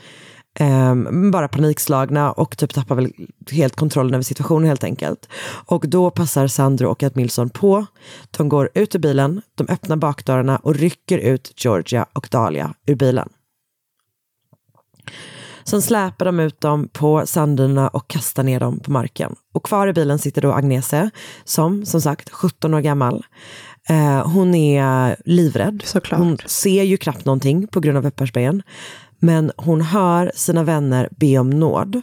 ehm, 0.59 1.31
bara 1.31 1.47
panikslagna 1.47 2.31
och 2.31 2.57
typ 2.57 2.73
tappar 2.73 2.95
väl 2.95 3.13
helt 3.51 3.75
kontrollen 3.75 4.13
över 4.13 4.23
situationen 4.23 4.67
helt 4.67 4.83
enkelt. 4.83 5.29
Och 5.65 5.89
då 5.89 6.11
passar 6.11 6.47
Sandro 6.47 6.87
och 6.87 7.03
Admilson 7.03 7.49
på. 7.49 7.85
De 8.31 8.49
går 8.49 8.69
ut 8.73 8.95
ur 8.95 8.99
bilen, 8.99 9.41
de 9.55 9.67
öppnar 9.69 9.95
bakdörrarna 9.95 10.57
och 10.57 10.75
rycker 10.75 11.17
ut 11.17 11.53
Georgia 11.63 12.05
och 12.13 12.27
Dahlia 12.31 12.73
ur 12.85 12.95
bilen. 12.95 13.29
Sen 15.63 15.81
släpar 15.81 16.25
de 16.25 16.39
ut 16.39 16.61
dem 16.61 16.87
på 16.93 17.25
sanddynerna 17.25 17.87
och 17.87 18.07
kastar 18.07 18.43
ner 18.43 18.59
dem 18.59 18.79
på 18.79 18.91
marken. 18.91 19.35
Och 19.53 19.65
kvar 19.65 19.87
i 19.87 19.93
bilen 19.93 20.19
sitter 20.19 20.41
då 20.41 20.53
Agnese, 20.53 21.09
som 21.43 21.85
som 21.85 22.01
sagt 22.01 22.29
17 22.29 22.73
år 22.73 22.81
gammal. 22.81 23.25
Eh, 23.89 24.27
hon 24.27 24.55
är 24.55 25.15
livrädd. 25.25 25.83
Hon 26.11 26.37
ser 26.45 26.83
ju 26.83 26.97
knappt 26.97 27.25
någonting 27.25 27.67
på 27.67 27.79
grund 27.79 27.97
av 27.97 28.01
pepparsprayen. 28.01 28.63
Men 29.23 29.51
hon 29.57 29.81
hör 29.81 30.31
sina 30.35 30.63
vänner 30.63 31.09
be 31.11 31.37
om 31.37 31.49
nåd. 31.49 32.01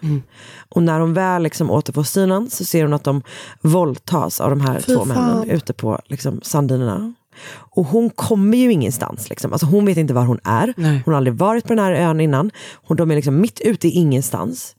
Och 0.68 0.82
när 0.82 1.00
hon 1.00 1.14
väl 1.14 1.42
liksom 1.42 1.70
återfår 1.70 2.02
synen 2.02 2.50
så 2.50 2.64
ser 2.64 2.82
hon 2.82 2.92
att 2.92 3.04
de 3.04 3.22
våldtas 3.60 4.40
av 4.40 4.50
de 4.50 4.60
här 4.60 4.80
Fy 4.80 4.94
två 4.94 5.04
männen 5.04 5.32
fan. 5.32 5.50
ute 5.50 5.72
på 5.72 5.98
liksom, 6.06 6.40
sanddynerna. 6.42 7.14
Och 7.50 7.86
hon 7.86 8.10
kommer 8.10 8.58
ju 8.58 8.72
ingenstans. 8.72 9.30
Liksom. 9.30 9.52
Alltså, 9.52 9.66
hon 9.66 9.84
vet 9.84 9.96
inte 9.96 10.14
var 10.14 10.24
hon 10.24 10.40
är. 10.44 10.74
Hon 10.76 11.14
har 11.14 11.14
aldrig 11.14 11.34
varit 11.36 11.64
på 11.64 11.74
den 11.74 11.84
här 11.84 11.92
ön 11.92 12.20
innan. 12.20 12.50
Hon, 12.74 12.96
de 12.96 13.10
är 13.10 13.14
liksom 13.14 13.40
mitt 13.40 13.60
ute 13.60 13.88
i 13.88 13.90
ingenstans. 13.90 14.74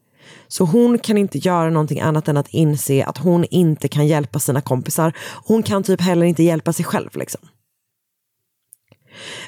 Så 0.47 0.65
hon 0.65 0.99
kan 0.99 1.17
inte 1.17 1.37
göra 1.37 1.69
någonting 1.69 1.99
annat 1.99 2.27
än 2.27 2.37
att 2.37 2.47
inse 2.49 3.05
att 3.05 3.17
hon 3.17 3.45
inte 3.51 3.87
kan 3.87 4.07
hjälpa 4.07 4.39
sina 4.39 4.61
kompisar. 4.61 5.13
Hon 5.45 5.63
kan 5.63 5.83
typ 5.83 6.01
heller 6.01 6.25
inte 6.25 6.43
hjälpa 6.43 6.73
sig 6.73 6.85
själv. 6.85 7.09
Liksom. 7.13 7.41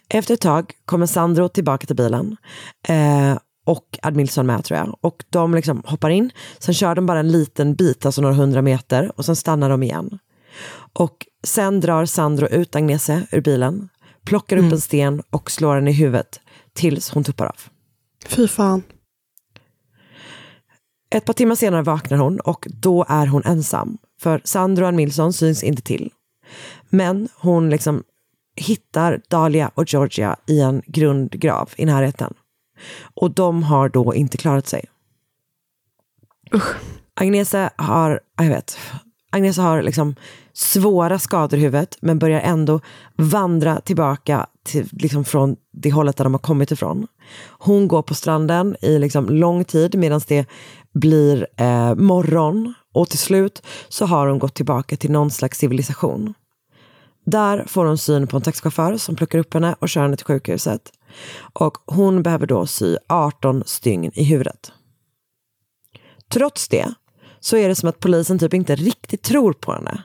Efter 0.10 0.34
ett 0.34 0.42
tag 0.42 0.74
kommer 0.86 1.06
Sandro 1.06 1.50
tillbaka 1.50 1.88
till 1.88 1.96
bilen. 1.96 2.38
Eh, 2.88 3.38
och 3.66 4.00
Admilson 4.02 4.46
med 4.46 4.64
tror 4.64 4.80
jag. 4.80 4.98
Och 5.02 5.24
de 5.30 5.56
liksom 5.56 5.84
hoppar 5.86 6.10
in. 6.10 6.32
Sen 6.60 6.74
kör 6.74 6.96
de 6.96 7.06
bara 7.06 7.20
en 7.20 7.32
liten 7.32 7.76
bit, 7.76 8.06
alltså 8.06 8.22
några 8.22 8.36
hundra 8.36 8.62
meter. 8.62 9.12
Och 9.16 9.26
sen 9.26 9.36
stannar 9.36 9.70
de 9.70 9.84
igen. 9.84 10.20
Och 10.94 11.28
sen 11.44 11.80
drar 11.80 12.06
Sandro 12.06 12.48
ut 12.48 12.76
Agnese 12.76 13.28
ur 13.32 13.42
bilen. 13.42 13.90
Plockar 14.26 14.58
upp 14.58 14.72
en 14.72 14.82
sten 14.82 15.24
och 15.30 15.52
slår 15.52 15.76
henne 15.76 15.90
i 15.90 15.94
huvudet. 15.94 16.40
Tills 16.74 17.10
hon 17.10 17.24
tuppar 17.24 17.46
av. 17.46 17.60
Fy 18.26 18.48
fan. 18.48 18.84
Ett 21.16 21.26
par 21.26 21.34
timmar 21.34 21.56
senare 21.56 21.82
vaknar 21.82 22.18
hon 22.18 22.40
och 22.40 22.68
då 22.70 23.06
är 23.10 23.28
hon 23.28 23.44
ensam. 23.46 23.98
För 24.22 24.42
Sandro 24.44 24.84
och 24.84 24.88
Admilson 24.88 25.34
syns 25.34 25.64
inte 25.64 25.82
till. 25.82 26.12
Men 26.90 27.30
hon 27.36 27.70
liksom 27.70 28.04
hittar 28.62 29.22
Dahlia 29.30 29.72
och 29.76 29.94
Georgia 29.94 30.36
i 30.48 30.60
en 30.62 30.82
grundgrav 30.86 31.70
i 31.76 31.86
närheten. 31.86 32.34
Och 33.14 33.32
de 33.32 33.64
har 33.64 33.90
då 33.90 34.16
inte 34.16 34.38
klarat 34.38 34.68
sig. 34.68 34.86
Agnese 37.14 37.70
har, 37.76 38.20
jag 38.38 38.50
vet, 38.50 38.78
Agnese 39.32 39.62
har 39.62 39.82
liksom 39.82 40.16
svåra 40.54 41.20
skador 41.20 41.60
i 41.60 41.62
huvudet 41.62 41.98
men 42.02 42.20
börjar 42.20 42.40
ändå 42.40 42.80
vandra 43.16 43.82
tillbaka 43.82 44.48
till, 44.64 44.90
liksom 44.92 45.26
från 45.26 45.56
det 45.74 45.92
hållet 45.92 46.18
där 46.18 46.24
de 46.24 46.34
har 46.34 46.40
kommit 46.40 46.72
ifrån. 46.72 47.08
Hon 47.50 47.88
går 47.88 48.02
på 48.02 48.14
stranden 48.14 48.76
i 48.82 49.00
liksom 49.00 49.26
lång 49.30 49.64
tid 49.64 49.96
medan 49.96 50.22
det 50.28 50.46
blir 50.94 51.48
eh, 51.58 51.96
morgon 51.96 52.74
och 52.94 53.10
till 53.10 53.20
slut 53.20 53.64
så 53.90 54.06
har 54.06 54.28
hon 54.28 54.40
gått 54.40 54.54
tillbaka 54.54 54.96
till 54.96 55.12
någon 55.12 55.32
slags 55.32 55.58
civilisation. 55.58 56.34
Där 57.26 57.66
får 57.68 57.86
hon 57.86 57.98
syn 57.98 58.28
på 58.28 58.38
en 58.38 58.44
taxichaufför 58.44 58.98
som 58.98 59.16
plockar 59.16 59.40
upp 59.40 59.54
henne 59.54 59.76
och 59.80 59.90
kör 59.90 60.02
henne 60.02 60.18
till 60.18 60.26
sjukhuset. 60.26 60.92
Och 61.54 61.78
hon 61.86 62.24
behöver 62.24 62.48
då 62.48 62.66
sy 62.66 62.98
18 63.10 63.64
stygn 63.66 64.12
i 64.14 64.24
huvudet. 64.24 64.72
Trots 66.32 66.68
det 66.68 66.94
så 67.40 67.58
är 67.58 67.70
det 67.70 67.76
som 67.76 67.90
att 67.90 68.00
polisen 68.00 68.40
typ 68.40 68.54
inte 68.54 68.76
riktigt 68.76 69.24
tror 69.24 69.54
på 69.54 69.74
henne. 69.74 70.04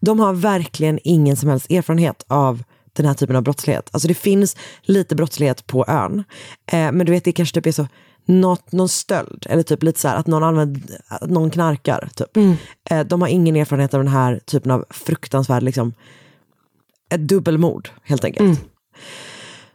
De 0.00 0.20
har 0.20 0.32
verkligen 0.32 0.98
ingen 1.04 1.36
som 1.36 1.48
helst 1.48 1.70
erfarenhet 1.70 2.24
av 2.28 2.62
den 2.92 3.06
här 3.06 3.14
typen 3.14 3.36
av 3.36 3.42
brottslighet. 3.42 3.88
Alltså 3.92 4.08
det 4.08 4.14
finns 4.14 4.56
lite 4.82 5.14
brottslighet 5.14 5.66
på 5.66 5.84
ön. 5.88 6.24
Eh, 6.66 6.92
men 6.92 7.06
du 7.06 7.12
vet, 7.12 7.24
det 7.24 7.32
kanske 7.32 7.54
typ 7.54 7.66
är 7.66 7.72
så 7.72 7.86
något, 8.26 8.72
någon 8.72 8.88
stöld 8.88 9.46
eller 9.50 9.62
typ 9.62 9.82
lite 9.82 10.00
så 10.00 10.08
här 10.08 10.16
att 10.16 10.26
någon, 10.26 10.42
använder, 10.42 10.82
att 11.08 11.30
någon 11.30 11.50
knarkar. 11.50 12.08
Typ. 12.14 12.36
Eh, 12.90 13.00
de 13.00 13.20
har 13.20 13.28
ingen 13.28 13.56
erfarenhet 13.56 13.94
av 13.94 14.00
den 14.00 14.12
här 14.12 14.40
typen 14.46 14.70
av 14.70 14.84
fruktansvärd, 14.90 15.62
liksom, 15.62 15.94
ett 17.14 17.28
dubbelmord 17.28 17.88
helt 18.02 18.24
enkelt. 18.24 18.60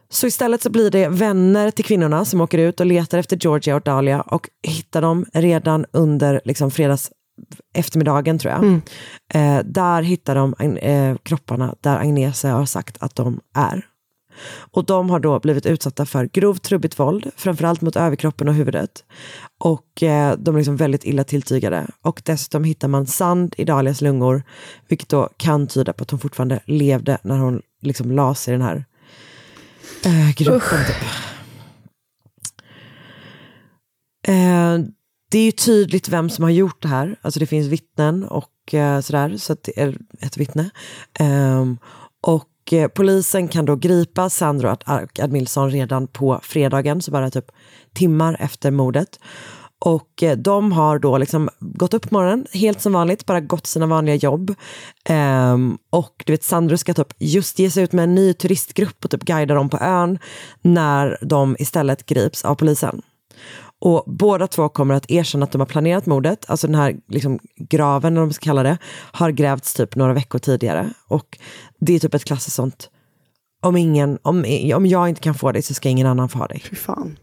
Så 0.08 0.26
istället 0.26 0.62
så 0.62 0.70
blir 0.70 0.90
det 0.90 1.08
vänner 1.08 1.70
till 1.70 1.84
kvinnorna 1.84 2.24
som 2.24 2.40
åker 2.40 2.58
ut 2.58 2.80
och 2.80 2.86
letar 2.86 3.18
efter 3.18 3.36
Georgia 3.40 3.76
och 3.76 3.82
Dahlia 3.82 4.20
och 4.20 4.48
hittar 4.62 5.02
dem 5.02 5.26
redan 5.32 5.86
under 5.92 6.40
liksom, 6.44 6.70
fredags 6.70 7.10
eftermiddagen 7.74 8.38
tror 8.38 8.52
jag. 8.52 8.62
Mm. 8.62 8.82
Eh, 9.34 9.64
där 9.64 10.02
hittar 10.02 10.34
de 10.34 10.54
eh, 10.76 11.16
kropparna 11.22 11.74
där 11.80 11.98
Agnese 11.98 12.44
har 12.48 12.66
sagt 12.66 12.96
att 13.00 13.14
de 13.14 13.40
är. 13.54 13.86
Och 14.72 14.84
de 14.84 15.10
har 15.10 15.20
då 15.20 15.40
blivit 15.40 15.66
utsatta 15.66 16.06
för 16.06 16.24
grovt 16.24 16.62
trubbigt 16.62 16.98
våld, 16.98 17.30
framförallt 17.36 17.80
mot 17.80 17.96
överkroppen 17.96 18.48
och 18.48 18.54
huvudet. 18.54 19.04
Och 19.58 20.02
eh, 20.02 20.36
de 20.38 20.54
är 20.54 20.58
liksom 20.58 20.76
väldigt 20.76 21.04
illa 21.04 21.24
tilltygade. 21.24 21.86
Och 22.02 22.22
dessutom 22.24 22.64
hittar 22.64 22.88
man 22.88 23.06
sand 23.06 23.54
i 23.58 23.64
Dahlias 23.64 24.00
lungor, 24.00 24.42
vilket 24.88 25.08
då 25.08 25.28
kan 25.36 25.66
tyda 25.66 25.92
på 25.92 26.02
att 26.02 26.10
hon 26.10 26.20
fortfarande 26.20 26.60
levde 26.64 27.18
när 27.22 27.38
hon 27.38 27.62
liksom 27.82 28.12
la 28.12 28.34
sig 28.34 28.54
i 28.54 28.56
den 28.56 28.66
här 28.66 28.84
eh, 30.04 30.34
gruppen. 30.36 30.78
Typ. 30.86 30.96
Eh, 34.28 34.78
det 35.30 35.38
är 35.38 35.44
ju 35.44 35.52
tydligt 35.52 36.08
vem 36.08 36.30
som 36.30 36.44
har 36.44 36.50
gjort 36.50 36.82
det 36.82 36.88
här. 36.88 37.16
Alltså 37.22 37.40
det 37.40 37.46
finns 37.46 37.66
vittnen 37.66 38.24
och 38.24 38.74
eh, 38.74 39.00
sådär, 39.00 39.36
så 39.36 39.52
att 39.52 39.62
det 39.62 39.80
är 39.80 39.98
ett 40.20 40.36
vittne. 40.36 40.70
Ehm, 41.18 41.78
och 42.70 42.74
eh, 42.74 42.88
polisen 42.88 43.48
kan 43.48 43.64
då 43.64 43.76
gripa 43.76 44.30
Sandro 44.30 44.68
och 44.68 45.20
Admilson 45.20 45.70
redan 45.70 46.06
på 46.06 46.40
fredagen, 46.42 47.02
så 47.02 47.10
bara 47.10 47.30
typ 47.30 47.44
timmar 47.94 48.36
efter 48.40 48.70
mordet. 48.70 49.20
Och 49.78 50.22
eh, 50.22 50.36
de 50.36 50.72
har 50.72 50.98
då 50.98 51.18
liksom 51.18 51.48
gått 51.58 51.94
upp 51.94 52.10
på 52.10 52.14
morgonen, 52.14 52.46
helt 52.52 52.80
som 52.80 52.92
vanligt, 52.92 53.26
bara 53.26 53.40
gått 53.40 53.66
sina 53.66 53.86
vanliga 53.86 54.14
jobb. 54.14 54.54
Ehm, 55.04 55.78
och 55.90 56.22
du 56.26 56.32
vet, 56.32 56.44
Sandro 56.44 56.76
ska 56.76 56.94
typ 56.94 57.14
just 57.18 57.58
ge 57.58 57.70
sig 57.70 57.84
ut 57.84 57.92
med 57.92 58.02
en 58.02 58.14
ny 58.14 58.34
turistgrupp 58.34 59.04
och 59.04 59.10
typ 59.10 59.22
guida 59.22 59.54
dem 59.54 59.68
på 59.68 59.78
ön 59.78 60.18
när 60.62 61.18
de 61.20 61.56
istället 61.58 62.06
grips 62.06 62.44
av 62.44 62.54
polisen. 62.54 63.02
Och 63.80 64.04
båda 64.06 64.46
två 64.46 64.68
kommer 64.68 64.94
att 64.94 65.10
erkänna 65.10 65.44
att 65.44 65.52
de 65.52 65.60
har 65.60 65.66
planerat 65.66 66.06
mordet, 66.06 66.44
alltså 66.48 66.66
den 66.66 66.76
här 66.76 66.96
liksom, 67.08 67.38
graven, 67.56 68.12
eller 68.12 68.20
vad 68.20 68.28
man 68.28 68.34
ska 68.34 68.44
kalla 68.44 68.62
det, 68.62 68.78
har 69.12 69.30
grävts 69.30 69.74
typ 69.74 69.96
några 69.96 70.12
veckor 70.12 70.38
tidigare. 70.38 70.90
Och 71.08 71.38
det 71.80 71.94
är 71.94 71.98
typ 71.98 72.14
ett 72.14 72.24
klassiskt 72.24 72.56
sånt, 72.56 72.90
om, 73.62 73.76
ingen, 73.76 74.18
om, 74.22 74.44
om 74.74 74.86
jag 74.86 75.08
inte 75.08 75.20
kan 75.20 75.34
få 75.34 75.52
dig 75.52 75.62
så 75.62 75.74
ska 75.74 75.88
ingen 75.88 76.06
annan 76.06 76.28
få 76.28 76.46
dig. 76.46 76.62
Fy 76.70 76.76
fan. 76.76 77.16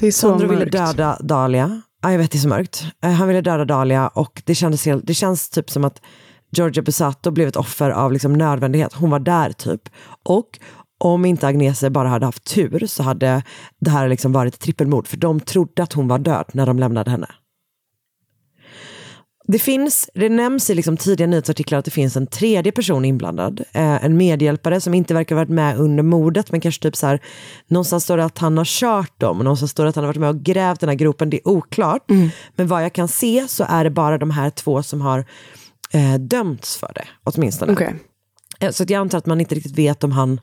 Det 0.00 0.06
är 0.06 0.12
så 0.12 0.28
Sandro 0.28 0.48
ville 0.48 0.60
mörkt. 0.60 0.72
döda 0.72 1.18
Dahlia. 1.20 1.82
Ja, 2.02 2.12
jag 2.12 2.18
vet, 2.18 2.30
det 2.30 2.38
är 2.38 2.40
så 2.40 2.48
mörkt. 2.48 2.84
Eh, 3.02 3.10
Han 3.10 3.28
ville 3.28 3.40
döda 3.40 3.64
Dahlia 3.64 4.08
och 4.08 4.42
det, 4.44 4.54
kändes 4.54 4.86
helt, 4.86 5.06
det 5.06 5.14
känns 5.14 5.50
typ 5.50 5.70
som 5.70 5.84
att 5.84 6.02
Georgia 6.50 6.82
Busato 6.82 7.30
blev 7.30 7.48
ett 7.48 7.56
offer 7.56 7.90
av 7.90 8.12
liksom 8.12 8.32
nödvändighet. 8.32 8.92
Hon 8.92 9.10
var 9.10 9.18
där 9.18 9.52
typ. 9.52 9.88
Och 10.22 10.58
om 10.98 11.24
inte 11.24 11.46
Agnese 11.46 11.90
bara 11.90 12.08
hade 12.08 12.26
haft 12.26 12.44
tur 12.44 12.86
så 12.86 13.02
hade 13.02 13.42
det 13.80 13.90
här 13.90 14.08
liksom 14.08 14.32
varit 14.32 14.54
ett 14.54 14.60
trippelmord. 14.60 15.06
För 15.06 15.16
de 15.16 15.40
trodde 15.40 15.82
att 15.82 15.92
hon 15.92 16.08
var 16.08 16.18
död 16.18 16.44
när 16.52 16.66
de 16.66 16.78
lämnade 16.78 17.10
henne. 17.10 17.28
Det 19.50 19.58
finns, 19.58 20.10
det 20.14 20.28
nämns 20.28 20.70
i 20.70 20.74
liksom 20.74 20.96
tidiga 20.96 21.26
nyhetsartiklar 21.26 21.78
att 21.78 21.84
det 21.84 21.90
finns 21.90 22.16
en 22.16 22.26
tredje 22.26 22.72
person 22.72 23.04
inblandad. 23.04 23.60
Eh, 23.72 24.04
en 24.04 24.16
medhjälpare 24.16 24.80
som 24.80 24.94
inte 24.94 25.14
verkar 25.14 25.34
ha 25.34 25.40
varit 25.40 25.48
med 25.54 25.78
under 25.78 26.02
mordet 26.02 26.52
men 26.52 26.60
kanske 26.60 26.82
typ 26.82 26.96
så 26.96 27.06
här, 27.06 27.20
någonstans 27.66 28.04
står 28.04 28.16
det 28.16 28.24
att 28.24 28.38
han 28.38 28.58
har 28.58 28.64
kört 28.64 29.20
dem 29.20 29.38
och 29.38 29.44
någonstans 29.44 29.70
står 29.70 29.84
det 29.84 29.88
att 29.88 29.96
han 29.96 30.04
har 30.04 30.08
varit 30.08 30.20
med 30.20 30.28
och 30.28 30.42
grävt 30.42 30.80
den 30.80 30.88
här 30.88 30.96
gropen. 30.96 31.30
Det 31.30 31.36
är 31.36 31.48
oklart. 31.48 32.10
Men 32.56 32.66
vad 32.66 32.84
jag 32.84 32.92
kan 32.92 33.08
se 33.08 33.44
så 33.48 33.64
är 33.68 33.84
det 33.84 33.90
bara 33.90 34.18
de 34.18 34.30
här 34.30 34.50
två 34.50 34.82
som 34.82 35.00
har 35.00 35.24
eh, 35.92 36.14
dömts 36.14 36.76
för 36.76 36.92
det, 36.94 37.04
åtminstone. 37.24 37.72
Okej. 37.72 37.94
Eh, 38.60 38.70
Så 38.70 38.84
jag 38.88 39.00
antar 39.00 39.18
att 39.18 39.26
man 39.26 39.40
inte 39.40 39.54
riktigt 39.54 39.78
vet 39.78 40.04
om 40.04 40.12
han 40.12 40.40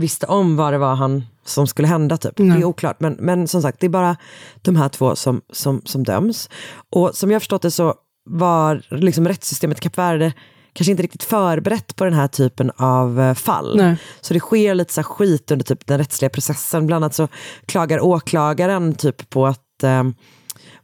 visste 0.00 0.26
om 0.26 0.56
vad 0.56 0.72
det 0.72 0.78
var 0.78 0.94
han 0.94 1.24
som 1.44 1.66
skulle 1.66 1.88
hända. 1.88 2.16
Typ. 2.16 2.36
Det 2.36 2.42
är 2.42 2.64
oklart. 2.64 3.00
Men, 3.00 3.12
men 3.12 3.48
som 3.48 3.62
sagt, 3.62 3.80
det 3.80 3.86
är 3.86 3.90
bara 3.90 4.16
de 4.62 4.76
här 4.76 4.88
två 4.88 5.16
som, 5.16 5.40
som, 5.52 5.82
som 5.84 6.04
döms. 6.04 6.50
Och 6.90 7.14
som 7.14 7.30
jag 7.30 7.42
förstått 7.42 7.62
det 7.62 7.70
så 7.70 7.94
var 8.30 8.82
liksom 8.90 9.28
rättssystemet 9.28 9.78
i 9.78 9.80
Kap 9.80 9.98
Verde 9.98 10.32
kanske 10.72 10.90
inte 10.90 11.02
riktigt 11.02 11.22
förberett 11.22 11.96
på 11.96 12.04
den 12.04 12.14
här 12.14 12.28
typen 12.28 12.70
av 12.76 13.20
eh, 13.20 13.34
fall. 13.34 13.76
Nej. 13.76 13.96
Så 14.20 14.34
det 14.34 14.40
sker 14.40 14.74
lite 14.74 14.92
så 14.92 15.02
skit 15.02 15.50
under 15.50 15.64
typ 15.64 15.86
den 15.86 15.98
rättsliga 15.98 16.28
processen. 16.28 16.86
Bland 16.86 17.04
annat 17.04 17.14
så 17.14 17.28
klagar 17.66 18.00
åklagaren 18.00 18.94
typ 18.94 19.30
på 19.30 19.46
att 19.46 19.82
eh, 19.82 20.04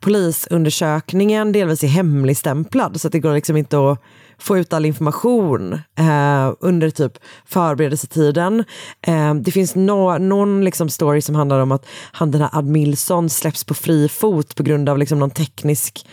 polisundersökningen 0.01 1.53
delvis 1.53 1.85
är 1.85 1.89
hemligstämplad. 1.89 3.01
Så 3.01 3.07
att 3.07 3.13
det 3.13 3.19
går 3.19 3.35
liksom 3.35 3.57
inte 3.57 3.91
att 3.91 4.03
få 4.43 4.59
ut 4.59 4.73
all 4.73 4.85
information 4.85 5.73
eh, 5.73 6.53
under 6.61 6.91
typ 6.91 7.13
förberedelsetiden. 7.45 8.65
Eh, 9.07 9.35
det 9.35 9.51
finns 9.51 9.75
nå- 9.75 10.19
någon 10.19 10.65
liksom 10.65 10.89
story 10.89 11.21
som 11.21 11.35
handlar 11.35 11.61
om 11.61 11.73
att 11.73 11.87
han 12.13 12.31
den 12.31 12.41
här 12.41 12.51
Admilson 12.53 13.31
släpps 13.31 13.65
på 13.65 13.75
fri 13.75 14.09
fot 14.09 14.55
på 14.55 14.63
grund 14.63 14.89
av 14.89 14.99
liksom 14.99 15.19
någon 15.19 15.31
teknisk 15.31 16.07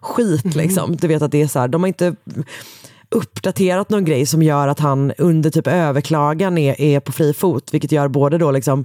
skit. 0.00 0.54
Liksom. 0.54 0.96
Du 0.96 1.08
vet 1.08 1.22
att 1.22 1.32
det 1.32 1.42
är 1.42 1.46
så 1.46 1.58
här, 1.58 1.68
de 1.68 1.82
har 1.82 1.88
inte 1.88 2.16
uppdaterat 3.10 3.90
någon 3.90 4.04
grej 4.04 4.26
som 4.26 4.42
gör 4.42 4.68
att 4.68 4.80
han 4.80 5.12
under 5.18 5.50
typ 5.50 5.66
överklagan 5.66 6.58
är, 6.58 6.80
är 6.80 7.00
på 7.00 7.12
fri 7.12 7.34
fot, 7.34 7.74
vilket 7.74 7.92
gör 7.92 8.08
både 8.08 8.38
då 8.38 8.50
liksom 8.50 8.84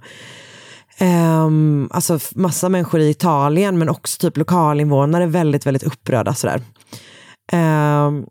ehm, 0.98 1.90
alltså 1.92 2.20
massa 2.36 2.70
människor 2.70 3.00
i 3.00 3.10
Italien 3.10 3.80
men 3.80 3.90
också 3.90 4.20
typ 4.20 4.38
lokalinvånare 4.38 5.26
väldigt, 5.26 5.66
väldigt 5.66 5.84
upprörda 5.84 6.34
sådär. 6.34 6.62
Ehm, 7.52 8.26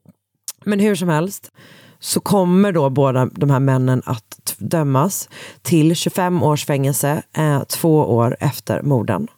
men 0.64 0.80
hur 0.80 0.94
som 0.94 1.08
helst 1.08 1.50
så 1.98 2.20
kommer 2.20 2.72
då 2.72 2.90
båda 2.90 3.26
de 3.26 3.50
här 3.50 3.60
männen 3.60 4.02
att 4.06 4.54
dömas 4.58 5.28
till 5.62 5.96
25 5.96 6.42
års 6.42 6.66
fängelse 6.66 7.22
eh, 7.32 7.62
två 7.62 7.96
år 7.96 8.36
efter 8.40 8.82
morden. 8.82 9.28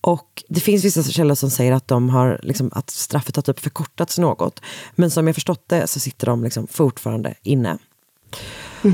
Och 0.00 0.44
det 0.48 0.60
finns 0.60 0.84
vissa 0.84 1.02
källor 1.02 1.34
som 1.34 1.50
säger 1.50 1.72
att, 1.72 1.88
de 1.88 2.08
har, 2.08 2.40
liksom, 2.42 2.70
att 2.74 2.90
straffet 2.90 3.36
har 3.36 3.42
typ 3.42 3.58
förkortats 3.58 4.18
något. 4.18 4.60
Men 4.94 5.10
som 5.10 5.26
jag 5.26 5.34
förstått 5.36 5.64
det 5.66 5.86
så 5.86 6.00
sitter 6.00 6.26
de 6.26 6.44
liksom 6.44 6.66
fortfarande 6.66 7.34
inne. 7.42 7.78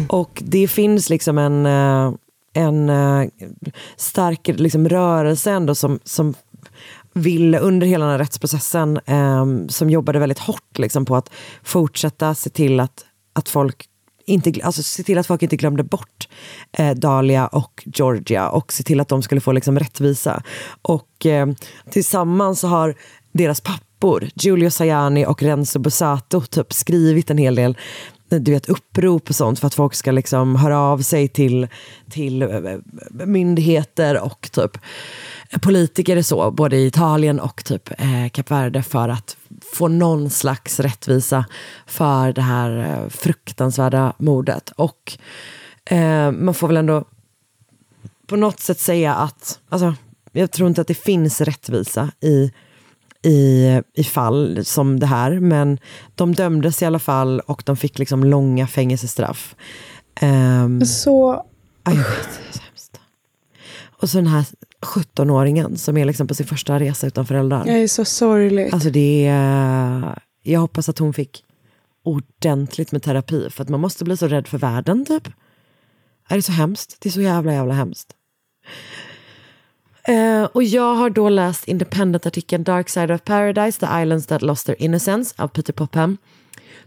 Och 0.08 0.42
det 0.46 0.68
finns 0.68 1.10
liksom 1.10 1.38
en, 1.38 1.66
eh, 1.66 2.12
en 2.52 2.88
eh, 2.88 3.28
stark 3.96 4.48
liksom, 4.48 4.88
rörelse 4.88 5.50
ändå 5.50 5.74
som, 5.74 6.00
som 6.04 6.34
ville 7.14 7.58
under 7.58 7.86
hela 7.86 8.04
den 8.04 8.12
här 8.12 8.18
rättsprocessen, 8.18 9.00
eh, 9.06 9.46
som 9.68 9.90
jobbade 9.90 10.18
väldigt 10.18 10.38
hårt 10.38 10.78
liksom, 10.78 11.04
på 11.04 11.16
att 11.16 11.30
fortsätta 11.62 12.34
se 12.34 12.50
till 12.50 12.80
att, 12.80 13.04
att 13.32 13.48
folk 13.48 13.88
inte, 14.26 14.52
alltså 14.62 14.82
se 14.82 15.02
till 15.02 15.18
att 15.18 15.26
folk 15.26 15.42
inte 15.42 15.56
glömde 15.56 15.82
bort 15.82 16.28
eh, 16.72 16.94
Dahlia 16.94 17.46
och 17.46 17.82
Georgia 17.86 18.48
och 18.48 18.72
se 18.72 18.82
till 18.82 19.00
att 19.00 19.08
de 19.08 19.22
skulle 19.22 19.40
få 19.40 19.52
liksom, 19.52 19.78
rättvisa. 19.78 20.42
Och 20.82 21.26
eh, 21.26 21.46
tillsammans 21.90 22.60
så 22.60 22.68
har 22.68 22.94
deras 23.32 23.60
pappor, 23.60 24.28
Giulio 24.34 24.70
Sajani 24.70 25.26
och 25.26 25.42
Renzo 25.42 25.78
Busato 25.78 26.40
typ 26.40 26.72
skrivit 26.72 27.30
en 27.30 27.38
hel 27.38 27.54
del 27.54 27.76
eh, 28.30 28.38
du 28.38 28.52
vet, 28.52 28.68
upprop 28.68 29.28
och 29.28 29.36
sånt 29.36 29.60
för 29.60 29.66
att 29.66 29.74
folk 29.74 29.94
ska 29.94 30.12
liksom 30.12 30.56
höra 30.56 30.78
av 30.78 30.98
sig 30.98 31.28
till, 31.28 31.68
till 32.10 32.42
eh, 32.42 32.48
eh 32.48 32.78
myndigheter 33.26 34.20
och 34.20 34.48
typ 34.52 34.78
politiker 35.60 36.22
så, 36.22 36.50
både 36.50 36.76
i 36.76 36.86
Italien 36.86 37.40
och 37.40 37.64
typ 37.64 37.90
eh, 37.90 38.28
Kap 38.32 38.50
Verde 38.50 38.82
för 38.82 39.08
att 39.08 39.36
få 39.74 39.88
någon 39.88 40.30
slags 40.30 40.80
rättvisa 40.80 41.44
för 41.86 42.32
det 42.32 42.42
här 42.42 42.78
eh, 42.78 43.08
fruktansvärda 43.08 44.12
mordet. 44.18 44.72
Och 44.76 45.18
eh, 45.84 46.30
man 46.32 46.54
får 46.54 46.68
väl 46.68 46.76
ändå 46.76 47.04
på 48.26 48.36
något 48.36 48.60
sätt 48.60 48.80
säga 48.80 49.14
att, 49.14 49.60
alltså, 49.68 49.94
jag 50.32 50.50
tror 50.50 50.68
inte 50.68 50.80
att 50.80 50.88
det 50.88 50.94
finns 50.94 51.40
rättvisa 51.40 52.10
i, 52.20 52.52
i, 53.22 53.80
i 53.94 54.04
fall 54.04 54.64
som 54.64 55.00
det 55.00 55.06
här, 55.06 55.40
men 55.40 55.78
de 56.14 56.34
dömdes 56.34 56.82
i 56.82 56.84
alla 56.84 56.98
fall 56.98 57.40
och 57.40 57.62
de 57.66 57.76
fick 57.76 57.98
liksom 57.98 58.24
långa 58.24 58.66
fängelsestraff. 58.66 59.54
Ehm, 60.14 60.84
Så... 60.84 61.44
Aj, 61.82 61.96
vet, 61.96 62.40
så. 62.52 62.62
Och 64.04 64.10
så 64.10 64.18
den 64.18 64.26
här 64.26 64.44
17-åringen 64.84 65.76
som 65.76 65.96
är 65.96 66.04
liksom 66.04 66.26
på 66.26 66.34
sin 66.34 66.46
första 66.46 66.80
resa 66.80 67.06
utan 67.06 67.26
föräldrar. 67.26 67.66
Jag 67.66 67.76
är 67.76 67.88
så 67.88 68.04
sorglig. 68.04 68.70
Alltså 68.72 68.90
det 68.90 69.26
är, 69.26 70.18
jag 70.42 70.60
hoppas 70.60 70.88
att 70.88 70.98
hon 70.98 71.12
fick 71.14 71.44
ordentligt 72.04 72.92
med 72.92 73.02
terapi 73.02 73.50
för 73.50 73.62
att 73.62 73.68
man 73.68 73.80
måste 73.80 74.04
bli 74.04 74.16
så 74.16 74.28
rädd 74.28 74.48
för 74.48 74.58
världen 74.58 75.04
typ. 75.04 75.28
Är 76.28 76.36
det 76.36 76.42
så 76.42 76.52
hemskt? 76.52 76.96
Det 77.00 77.08
är 77.08 77.12
så 77.12 77.20
jävla 77.20 77.52
jävla 77.52 77.74
hemskt. 77.74 78.14
Eh, 80.08 80.44
och 80.44 80.62
jag 80.62 80.94
har 80.94 81.10
då 81.10 81.28
läst 81.28 81.68
Independent-artikeln 81.68 82.64
Dark 82.64 82.88
Side 82.88 83.10
of 83.10 83.24
Paradise, 83.24 83.80
The 83.80 84.02
Islands 84.02 84.26
That 84.26 84.42
Lost 84.42 84.66
Their 84.66 84.82
Innocence 84.82 85.34
av 85.38 85.48
Peter 85.48 85.72
Popham. 85.72 86.16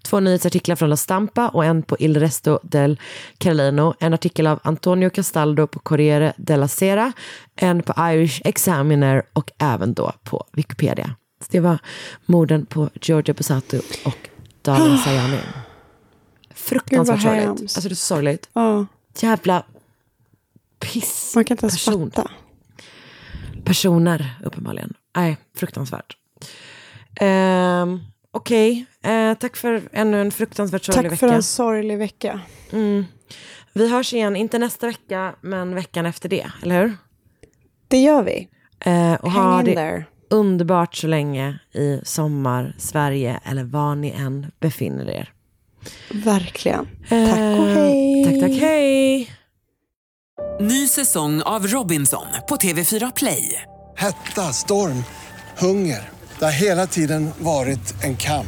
Två 0.01 0.19
nyhetsartiklar 0.19 0.75
från 0.75 0.89
La 0.89 0.97
Stampa 0.97 1.49
och 1.49 1.65
en 1.65 1.83
på 1.83 1.95
Il 1.99 2.19
Resto 2.19 2.59
del 2.63 2.99
Carlino. 3.37 3.93
En 3.99 4.13
artikel 4.13 4.47
av 4.47 4.59
Antonio 4.63 5.09
Castaldo 5.09 5.67
på 5.67 5.79
Corriere 5.79 6.33
della 6.37 6.67
Sera. 6.67 7.13
En 7.55 7.83
på 7.83 7.93
Irish 7.97 8.41
Examiner 8.45 9.23
och 9.33 9.51
även 9.57 9.93
då 9.93 10.11
på 10.23 10.45
Wikipedia. 10.51 11.15
Så 11.41 11.47
det 11.49 11.59
var 11.59 11.77
morden 12.25 12.65
på 12.65 12.89
Giorgia 13.01 13.33
Busato 13.33 13.77
och 14.05 14.29
Dahlia 14.61 14.97
Sayani. 14.97 15.39
Fruktansvärt 16.55 17.21
sorgligt. 17.21 17.49
Alltså 17.49 17.81
det 17.81 17.93
är 17.93 17.95
så 17.95 17.95
sorgligt. 17.95 18.49
Ja. 18.53 18.85
Jävla 19.19 19.63
piss. 20.79 21.31
Man 21.35 21.45
kan 21.45 21.55
inte 21.55 21.65
ens 21.65 21.85
person. 21.85 22.11
fatta. 22.11 22.31
Personer, 23.63 24.35
uppenbarligen. 24.43 24.93
Nej, 25.15 25.37
fruktansvärt. 25.55 26.17
Um, 27.21 28.01
Okej, 28.31 28.85
eh, 29.08 29.34
tack 29.34 29.55
för 29.55 29.82
ännu 29.91 30.22
en 30.22 30.32
fruktansvärt 30.32 30.84
sorglig 30.84 31.03
Tack 31.03 31.12
vecka. 31.12 31.28
för 31.28 31.36
en 31.36 31.43
sorglig 31.43 31.97
vecka. 31.97 32.39
Mm. 32.72 33.05
Vi 33.74 33.89
hörs 33.89 34.14
igen, 34.14 34.36
inte 34.36 34.60
nästa 34.60 34.88
vecka, 34.88 35.36
men 35.41 35.76
veckan 35.76 36.05
efter 36.05 36.30
det, 36.30 36.47
eller 36.64 36.82
hur? 36.82 36.97
Det 37.88 37.97
gör 37.97 38.24
vi. 38.24 38.47
Eh, 38.80 39.14
och 39.14 39.32
Hang 39.32 39.45
ha 39.51 39.60
in 39.60 39.66
det 39.66 39.76
there. 39.76 40.03
underbart 40.30 40.95
så 40.95 41.08
länge 41.08 41.60
i 41.74 42.01
sommar, 42.03 42.76
Sverige 42.78 43.39
eller 43.45 43.64
var 43.64 43.95
ni 43.95 44.10
än 44.12 44.51
befinner 44.60 45.10
er. 45.10 45.34
Verkligen. 46.12 46.88
Eh, 47.10 47.30
Tack 47.30 47.60
och 47.60 47.66
hej. 47.68 48.26
Tack, 48.26 48.39
tack, 48.41 48.62
hej. 48.62 49.32
Ny 50.60 50.88
säsong 50.88 51.41
av 51.41 51.68
Robinson 51.68 52.26
på 52.49 52.55
TV4 52.55 53.12
Play. 53.16 53.64
Hetta, 53.97 54.41
storm, 54.53 55.03
hunger. 55.58 56.10
Det 56.39 56.45
har 56.45 56.51
hela 56.51 56.88
tiden 56.88 57.30
varit 57.39 58.03
en 58.03 58.16
kamp. 58.18 58.47